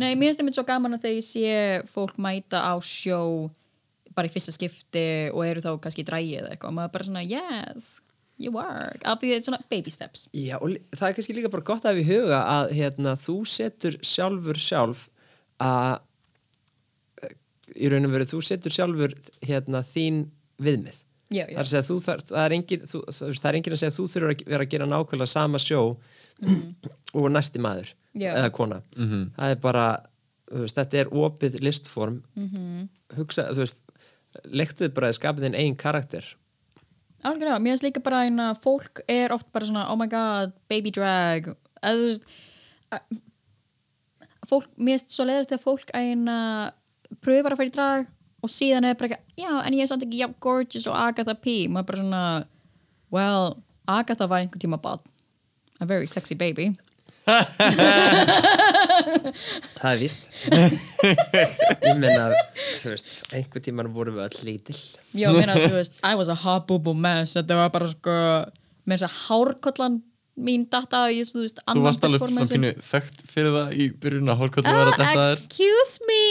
Nei, 0.00 0.14
mér 0.16 0.30
finnst 0.30 0.40
einmitt 0.40 0.56
svo 0.56 0.64
gaman 0.68 0.96
að 0.96 1.04
þegar 1.06 1.18
ég 1.18 1.26
sé 1.26 1.90
fólk 1.92 2.16
mæta 2.22 2.62
á 2.64 2.74
sjó 2.80 3.50
bara 4.16 4.28
í 4.28 4.32
fyrsta 4.32 4.54
skipti 4.54 5.04
og 5.32 5.44
eru 5.46 5.64
þá 5.64 5.74
kannski 5.82 6.04
eða 6.04 6.52
eitthvað. 6.52 6.70
Og 6.70 6.76
maður 6.76 6.94
bara 6.94 7.08
svona, 7.08 7.24
yes, 7.24 8.00
you 8.40 8.52
work 8.54 9.04
af 9.04 9.20
því 9.20 9.32
þetta 9.32 9.40
er 9.40 9.48
svona 9.48 9.62
baby 9.70 9.92
steps. 9.92 10.28
Já, 10.32 10.56
og 10.58 10.76
það 10.96 11.08
er 11.08 11.16
kannski 11.18 11.36
líka 11.36 11.52
bara 11.52 11.68
gott 11.68 11.84
að 11.84 12.00
við 12.00 12.10
huga 12.14 12.40
að 12.48 12.74
hérna, 12.78 13.14
þú 13.20 13.36
setur 13.48 13.98
sjálfur 14.04 14.60
sjálf 14.60 15.06
að 15.62 16.00
í 17.72 17.88
raun 17.88 18.08
og 18.08 18.12
veru, 18.12 18.28
þú 18.28 18.42
setur 18.44 18.74
sjálfur 18.74 19.16
hérna, 19.46 19.80
þín 19.86 20.26
viðmið. 20.62 21.00
Já, 21.32 21.46
það 21.46 21.52
já, 21.52 21.56
er, 21.56 21.62
að 21.62 21.70
segja, 21.70 21.86
þú, 21.88 21.98
það, 22.04 22.38
er 22.42 22.54
engin, 22.58 22.82
þú, 22.84 22.98
það, 23.08 23.36
það 23.40 23.48
er 23.48 23.72
að 23.72 23.80
segja 23.80 23.92
að 23.92 23.98
þú 23.98 24.06
þurfur 24.12 24.32
að 24.32 24.42
vera 24.52 24.66
að 24.66 24.72
gera 24.74 24.88
nákvæmlega 24.90 25.32
sama 25.32 25.60
sjó 25.62 25.82
og 27.16 27.28
næsti 27.32 27.62
maður 27.62 27.92
Já. 28.14 28.32
eða 28.36 28.50
kona. 28.52 28.82
Það 28.96 29.50
er 29.54 29.60
bara, 29.62 29.86
þú 30.50 30.62
veist, 30.66 30.76
þetta 30.76 30.98
er 31.00 31.10
opið 31.22 31.58
listform. 31.64 32.18
Hugsa, 33.16 33.46
þú 33.54 33.62
veist 33.64 33.78
leiktuð 34.48 34.92
bara 34.96 35.08
að 35.12 35.18
skapa 35.18 35.40
þinn 35.44 35.54
eigin 35.58 35.76
karakter. 35.80 36.24
Algjörlega, 37.22 37.60
mér 37.62 37.76
finnst 37.76 37.84
líka 37.86 38.02
bara 38.02 38.24
eina 38.26 38.50
fólk 38.58 39.00
er 39.08 39.30
oft 39.32 39.46
bara 39.54 39.66
svona, 39.68 39.84
oh 39.92 39.96
my 39.96 40.08
god 40.10 40.52
baby 40.68 40.90
drag, 40.90 41.52
eða 41.82 41.98
þú 42.00 42.06
veist 42.08 42.24
að- 42.90 43.20
fólk, 44.50 44.66
mér 44.76 44.96
finnst 44.98 45.14
svo 45.14 45.24
leiður 45.28 45.46
þegar 45.52 45.62
fólk 45.62 45.92
eina 45.94 46.36
pröfar 47.22 47.54
að 47.54 47.60
fara 47.60 47.70
í 47.70 47.74
drag 47.76 48.06
og 48.42 48.50
síðan 48.50 48.88
er 48.88 48.96
bara 48.98 49.12
ekki, 49.14 49.36
já, 49.44 49.52
en 49.62 49.72
ég 49.76 49.82
er 49.84 49.86
samt 49.92 50.02
ekki 50.02 50.18
já, 50.24 50.28
gorgeous 50.42 50.86
og 50.90 50.96
Agatha 50.98 51.34
P. 51.38 51.68
Maður 51.70 51.86
bara 51.92 52.02
svona, 52.02 52.22
well 53.14 53.62
Agatha 53.86 54.26
var 54.26 54.42
einhvern 54.42 54.60
tíma 54.64 54.80
bad 54.82 55.00
a 55.80 55.86
very 55.86 56.06
sexy 56.06 56.34
baby 56.34 56.72
það 59.76 59.90
er 59.92 59.98
víst. 60.00 60.24
Ég 60.50 61.98
menna, 62.00 62.30
þú 62.82 62.92
veist 62.94 63.12
einhver 63.34 63.62
tíman 63.64 63.90
vorum 63.94 64.16
við 64.18 64.24
öll 64.26 64.40
lítil. 64.48 64.78
Já, 65.16 65.28
meina, 65.36 65.54
þú 65.58 65.74
veist, 65.78 65.94
I 66.06 66.14
was 66.18 66.30
a 66.32 66.36
hot 66.44 66.66
boo 66.70 66.94
mess. 66.94 67.36
Þetta 67.38 67.58
var 67.60 67.70
bara 67.74 67.88
sko 67.92 68.16
með 68.88 68.96
þess 68.96 69.06
að 69.08 69.16
hárkollan 69.26 70.00
mín 70.42 70.64
data 70.72 71.04
í, 71.12 71.20
þú 71.28 71.38
veist, 71.44 71.58
Þú 71.60 71.66
annan 71.68 71.86
varst 71.86 72.06
alveg 72.08 72.18
svona 72.22 72.40
performance. 72.40 72.52
pínu 72.56 72.70
þekkt 72.90 73.18
fyrir 73.34 73.52
það 73.58 73.68
í 73.76 73.88
byrjun 74.02 74.32
að 74.32 74.40
hórkvöldu 74.42 74.72
var 74.72 74.88
að 74.88 74.94
Ah, 74.94 74.96
þetta 75.02 75.26
er 75.26 75.36
excuse 75.36 75.96
me. 76.08 76.22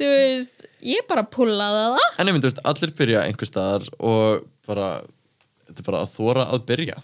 Þú 0.00 0.06
veist, 0.10 0.56
ég 0.90 1.00
bara 1.08 1.24
pullaði 1.30 1.84
það. 1.94 2.08
En 2.18 2.26
ég 2.26 2.34
myndi, 2.36 2.46
þú 2.48 2.50
veist, 2.52 2.64
allir 2.72 2.90
byrja 2.98 3.22
einhver 3.28 3.48
staðar 3.48 3.82
og 4.00 4.44
bara, 4.68 4.88
þetta 5.68 5.78
er 5.84 5.86
bara 5.92 6.02
að 6.04 6.12
þóra 6.18 6.44
að 6.50 6.66
byrja 6.72 6.98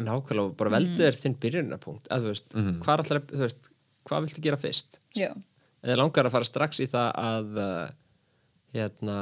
en 0.00 0.10
ákveðlega 0.10 0.56
bara 0.58 0.74
veldu 0.74 0.98
þér 0.98 1.20
þinn 1.20 1.36
byrjunarpunkt 1.42 2.10
að 2.12 2.24
þú 2.24 2.32
veist, 2.32 2.56
hvað 2.82 3.04
allar, 3.04 3.22
þú 3.30 3.42
veist 3.44 3.70
hvað 4.04 4.26
viltu 4.26 4.44
gera 4.44 4.60
fyrst? 4.60 4.98
Já, 5.16 5.30
eða 5.84 6.00
langar 6.02 6.28
að 6.28 6.36
fara 6.36 6.48
strax 6.48 6.82
í 6.82 6.88
það 6.90 7.10
að 7.22 7.62
uh, 7.62 7.86
hérna 8.74 9.18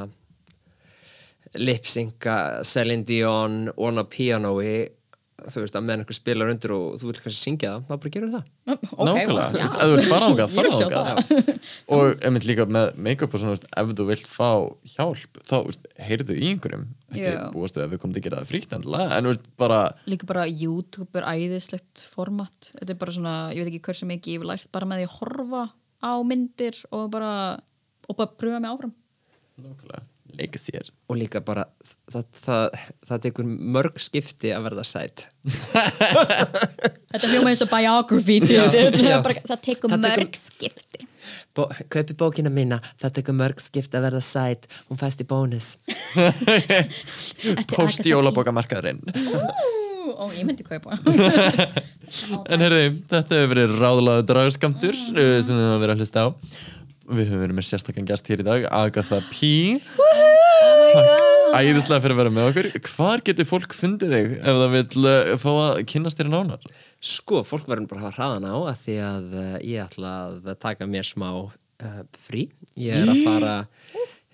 lipsynka 1.53 2.35
Celine 2.65 3.05
Dion 3.05 3.67
on 3.77 4.01
a 4.01 4.05
pianoi 4.09 4.89
þú 5.51 5.63
veist 5.63 5.77
að 5.77 5.85
meðan 5.85 6.03
einhver 6.03 6.17
spilar 6.17 6.51
undir 6.53 6.73
og 6.75 6.97
þú 7.01 7.09
vilt 7.09 7.21
kannski 7.23 7.41
syngja 7.41 7.71
það, 7.73 7.83
þá 7.87 7.93
bara 7.93 8.13
gerur 8.15 8.31
það. 8.33 8.45
Ok, 8.73 8.83
Nákvæmlega, 9.09 9.47
já, 9.59 9.63
þú 9.63 9.63
veist, 9.63 9.75
ef 9.75 9.83
þú 9.83 9.97
vilt 9.97 10.11
fara 10.13 10.29
ángað, 10.29 10.53
fara 10.53 10.71
vil 10.71 10.87
ángað 10.87 11.51
og 11.97 12.25
einmitt 12.27 12.47
líka 12.49 12.67
með 12.77 12.87
make-up 13.07 13.35
og 13.35 13.43
svona, 13.43 13.53
þú 13.53 13.57
veist, 13.57 13.67
ef 13.81 13.93
þú 13.99 14.07
vilt 14.09 14.31
fá 14.31 14.49
hjálp, 14.93 15.41
þá, 15.49 15.57
heyrðu 16.07 16.37
í 16.37 16.51
einhverjum 16.53 16.87
ekki 17.13 17.25
Já. 17.27 17.41
búast 17.53 17.77
við 17.77 17.85
að 17.85 17.93
við 17.93 18.01
komum 18.03 18.15
til 18.15 18.21
að 18.23 18.27
gera 18.27 18.41
það 18.41 18.51
fríkt 18.53 18.75
en 18.77 18.87
þú 18.87 19.29
veist, 19.29 19.47
bara 19.59 19.79
Líka 20.09 20.29
bara 20.29 20.47
YouTube 20.49 21.19
er 21.19 21.27
æðislegt 21.29 22.05
format. 22.13 22.71
Þetta 22.79 22.95
er 22.95 22.99
bara 23.03 23.15
svona, 23.15 23.35
ég 23.53 23.63
veit 23.63 23.73
ekki 23.73 23.83
hversu 23.89 24.09
mikið 24.09 24.33
ég 24.33 24.41
hef 24.41 24.49
lært 24.49 24.71
bara 24.73 24.89
með 24.89 25.03
því 25.03 25.09
að 25.09 25.17
horfa 25.19 25.63
á 26.03 26.13
myndir 26.27 26.79
og 26.91 27.05
bara, 27.13 27.33
og 28.09 28.17
bara 28.19 28.35
pröfa 28.39 28.59
mig 28.63 28.73
áfram. 28.73 28.93
Nákvæmlega, 29.63 30.03
leika 30.39 30.59
sér 30.61 30.89
og 31.09 31.17
líka 31.19 31.41
bara 31.45 31.65
það, 32.11 32.25
það, 32.45 32.77
það 33.09 33.21
tekur 33.27 33.47
mörg 33.77 34.01
skipti 34.01 34.51
að 34.55 34.65
verða 34.69 34.85
sæt. 34.87 35.25
Þetta 37.13 37.29
hljóma 37.29 37.51
eins 37.53 37.61
og 37.65 37.69
biography 37.71 38.39
Já, 38.49 38.63
þetta 38.73 39.03
já. 39.05 39.17
bara, 39.25 39.41
það 39.47 39.63
tekur 39.67 39.93
Það 39.93 40.05
tekur- 40.07 40.23
mörg 40.23 40.39
skipti. 40.39 41.07
Bó, 41.53 41.67
kaupi 41.93 42.15
bókina 42.17 42.49
mína, 42.49 42.79
það 43.01 43.13
tekur 43.19 43.35
mörg 43.37 43.61
skipti 43.61 43.97
að 43.99 44.07
verða 44.07 44.21
sæt. 44.25 44.65
Hún 44.89 44.97
fæst 45.01 45.21
í 45.21 45.27
bónus. 45.29 45.67
Post 47.75 48.01
Agatha 48.01 48.09
jólabókamarkaðurinn. 48.09 49.03
Ú, 50.03 50.13
Ó, 50.13 50.25
ég 50.35 50.43
myndi 50.47 50.65
kaupa. 50.67 50.97
En 52.51 52.61
heyrði, 52.61 52.99
þetta 53.09 53.37
hefur 53.39 53.49
verið 53.55 53.71
ráðlaðu 53.81 54.25
dragskamtur 54.29 54.93
uh, 54.93 55.37
sem 55.41 55.49
við 55.55 55.63
höfum 55.63 55.79
verið 55.81 55.93
að 55.95 56.01
hlusta 56.03 56.25
á 56.25 56.27
Við 57.03 57.27
höfum 57.33 57.41
verið 57.43 57.57
með 57.57 57.67
sérstakann 57.67 58.07
gæst 58.07 58.29
hér 58.31 58.43
í 58.43 58.47
dag 58.47 58.65
Agatha 58.71 59.19
P 59.31 59.79
Takk 60.93 61.31
æðislega 61.53 62.01
fyrir 62.01 62.15
að 62.15 62.19
vera 62.21 62.31
með 62.33 62.47
okkur 62.49 62.67
Hvar 62.87 63.21
getur 63.27 63.47
fólk 63.49 63.75
fundið 63.77 64.13
þig 64.15 64.31
ef 64.39 64.59
það 64.61 64.71
vil 64.73 65.03
uh, 65.09 65.33
fá 65.41 65.49
að 65.51 65.81
kynast 65.91 66.17
þér 66.21 66.31
nánar? 66.33 66.63
Sko, 67.03 67.43
fólk 67.45 67.67
verður 67.69 67.89
bara 67.91 68.01
að 68.01 68.07
hafa 68.07 68.17
hraðan 68.17 68.47
á 68.49 68.55
að 68.71 68.81
því 68.85 68.95
að 69.05 69.35
uh, 69.35 69.51
ég 69.67 69.83
ætla 69.83 70.13
að 70.31 70.49
taka 70.63 70.87
mér 70.89 71.05
smá 71.05 71.27
uh, 71.43 72.01
frí. 72.25 72.47
Ég 72.79 73.03
er 73.03 73.11
að 73.11 73.21
fara, 73.27 73.53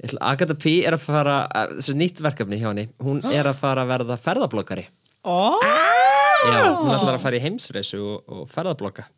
ætla, 0.06 0.22
Agatha 0.32 0.56
P 0.62 0.76
er 0.88 0.96
að 0.96 1.04
fara, 1.10 1.36
þessi 1.76 1.98
nýtt 2.00 2.24
verkefni 2.24 2.62
hjá 2.62 2.70
henni, 2.70 2.88
hún 3.04 3.20
er 3.28 3.50
að 3.52 3.60
fara 3.66 3.84
að 3.84 3.92
verða 3.98 4.20
ferðablokkari. 4.30 4.86
Ó, 5.28 5.60
Já, 5.60 6.62
hún 6.80 6.94
ætlar 6.96 7.18
að 7.18 7.24
fara 7.26 7.40
í 7.40 7.44
heimsreisu 7.44 8.00
og, 8.00 8.20
og 8.32 8.46
ferðablokka. 8.54 9.10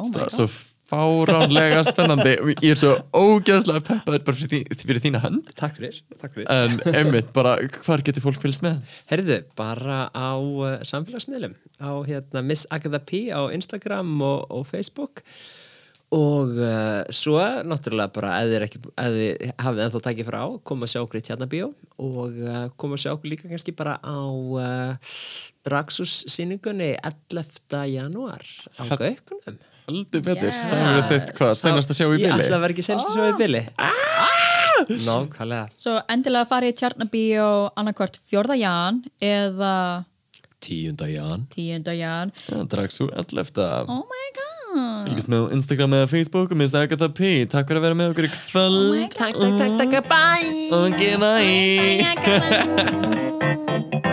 oh 0.00 0.08
my 0.10 0.24
god 0.24 0.32
svo 0.34 0.48
fáránlega 0.90 1.82
spennandi 1.86 2.34
Ég 2.60 2.74
er 2.74 2.80
svo 2.80 2.92
ógeðslega 3.16 3.82
peppaður 3.86 4.24
bara 4.26 4.38
fyrir, 4.38 4.76
fyrir 4.84 5.02
þína 5.04 5.22
hönd 5.24 5.50
Takk 5.56 5.78
fyrir, 5.78 5.98
takk 6.20 6.36
fyrir. 6.36 6.48
En 6.52 6.78
einmitt, 6.92 7.32
bara 7.36 7.56
hvar 7.86 8.04
getur 8.04 8.24
fólk 8.24 8.42
fylgst 8.42 8.64
með? 8.64 8.80
Herðu, 9.10 9.40
bara 9.58 10.04
á 10.12 10.36
uh, 10.36 10.78
samfélagsmiðlum, 10.86 11.56
á 11.80 11.90
hérna 12.08 12.44
Miss 12.44 12.68
Agatha 12.74 13.00
P 13.00 13.26
á 13.32 13.48
Instagram 13.54 14.16
og, 14.24 14.46
og 14.52 14.66
Facebook 14.68 15.24
og 16.14 16.52
uh, 16.60 17.02
svo 17.10 17.40
náttúrulega 17.66 18.12
bara 18.14 18.36
ef 18.44 18.52
þið, 18.52 18.64
ekki, 18.68 18.80
ef 18.84 19.16
þið 19.16 19.52
hafið 19.64 19.84
ennþá 19.86 20.02
tækið 20.04 20.28
frá 20.28 20.40
koma 20.68 20.86
að 20.86 20.92
sjá 20.92 21.00
okkur 21.02 21.20
í 21.20 21.26
tjarnabíó 21.26 21.70
og 22.04 22.40
uh, 22.44 22.64
koma 22.78 22.98
að 22.98 23.06
sjá 23.06 23.14
okkur 23.16 23.32
líka 23.32 23.50
kannski 23.50 23.74
bara 23.74 23.96
á 24.04 24.20
Draxus 25.64 26.26
síningunni 26.30 26.92
11. 27.00 27.80
janúar 27.88 28.44
á 28.76 28.84
Gaukunum 28.92 29.62
Haldur 29.84 30.22
betur, 30.24 30.48
Yeah. 30.48 30.64
það 30.70 30.80
hefur 30.84 31.06
þitt 31.12 31.30
hvað, 31.36 31.52
senast 31.60 31.90
að 31.92 31.96
sjá 31.98 32.06
í 32.06 32.08
Ég 32.14 32.18
bili 32.24 32.44
ætla 32.46 32.56
að 32.56 32.62
vera 32.64 32.72
ekki 32.74 32.84
senast 32.86 33.08
að 33.10 33.14
sjá 33.18 33.24
í 33.28 33.36
bili 33.42 33.62
Nákvæmlega 35.04 35.66
Svo 35.80 35.92
endilega 36.12 36.48
farið 36.50 36.72
í 36.72 36.76
Tjarnabíó 36.80 37.48
annarkvart 37.80 38.16
4. 38.32 38.56
jan 38.60 39.02
eða 39.20 39.74
10. 40.64 40.96
jan 41.12 41.44
10. 41.52 41.92
jan 42.00 42.32
Það 42.48 42.64
drakk 42.72 42.92
svo 42.96 43.06
11. 43.12 43.84
Oh 43.92 44.02
my 44.08 44.26
god 44.40 44.50
Fylgist 45.04 45.28
með 45.30 45.52
Instagram 45.54 45.92
eða 46.00 46.08
Facebook 46.10 46.48
og 46.50 46.56
minnst 46.58 46.74
Agatha 46.80 47.08
P 47.14 47.20
Takk 47.52 47.68
fyrir 47.68 47.78
að 47.82 47.86
vera 47.90 47.98
með 48.00 48.08
okkur 48.14 48.26
í 48.26 48.32
Oh 48.32 48.34
my 48.34 48.40
kvöld 48.48 48.96
god 49.04 49.20
Takk, 49.20 49.34
takk, 49.38 49.54
takk, 49.60 49.74
takk, 49.92 50.08
bye 50.08 50.50
Ok, 50.80 51.00
bye 51.20 51.44
Bye, 51.44 52.08
Agatha. 52.16 54.10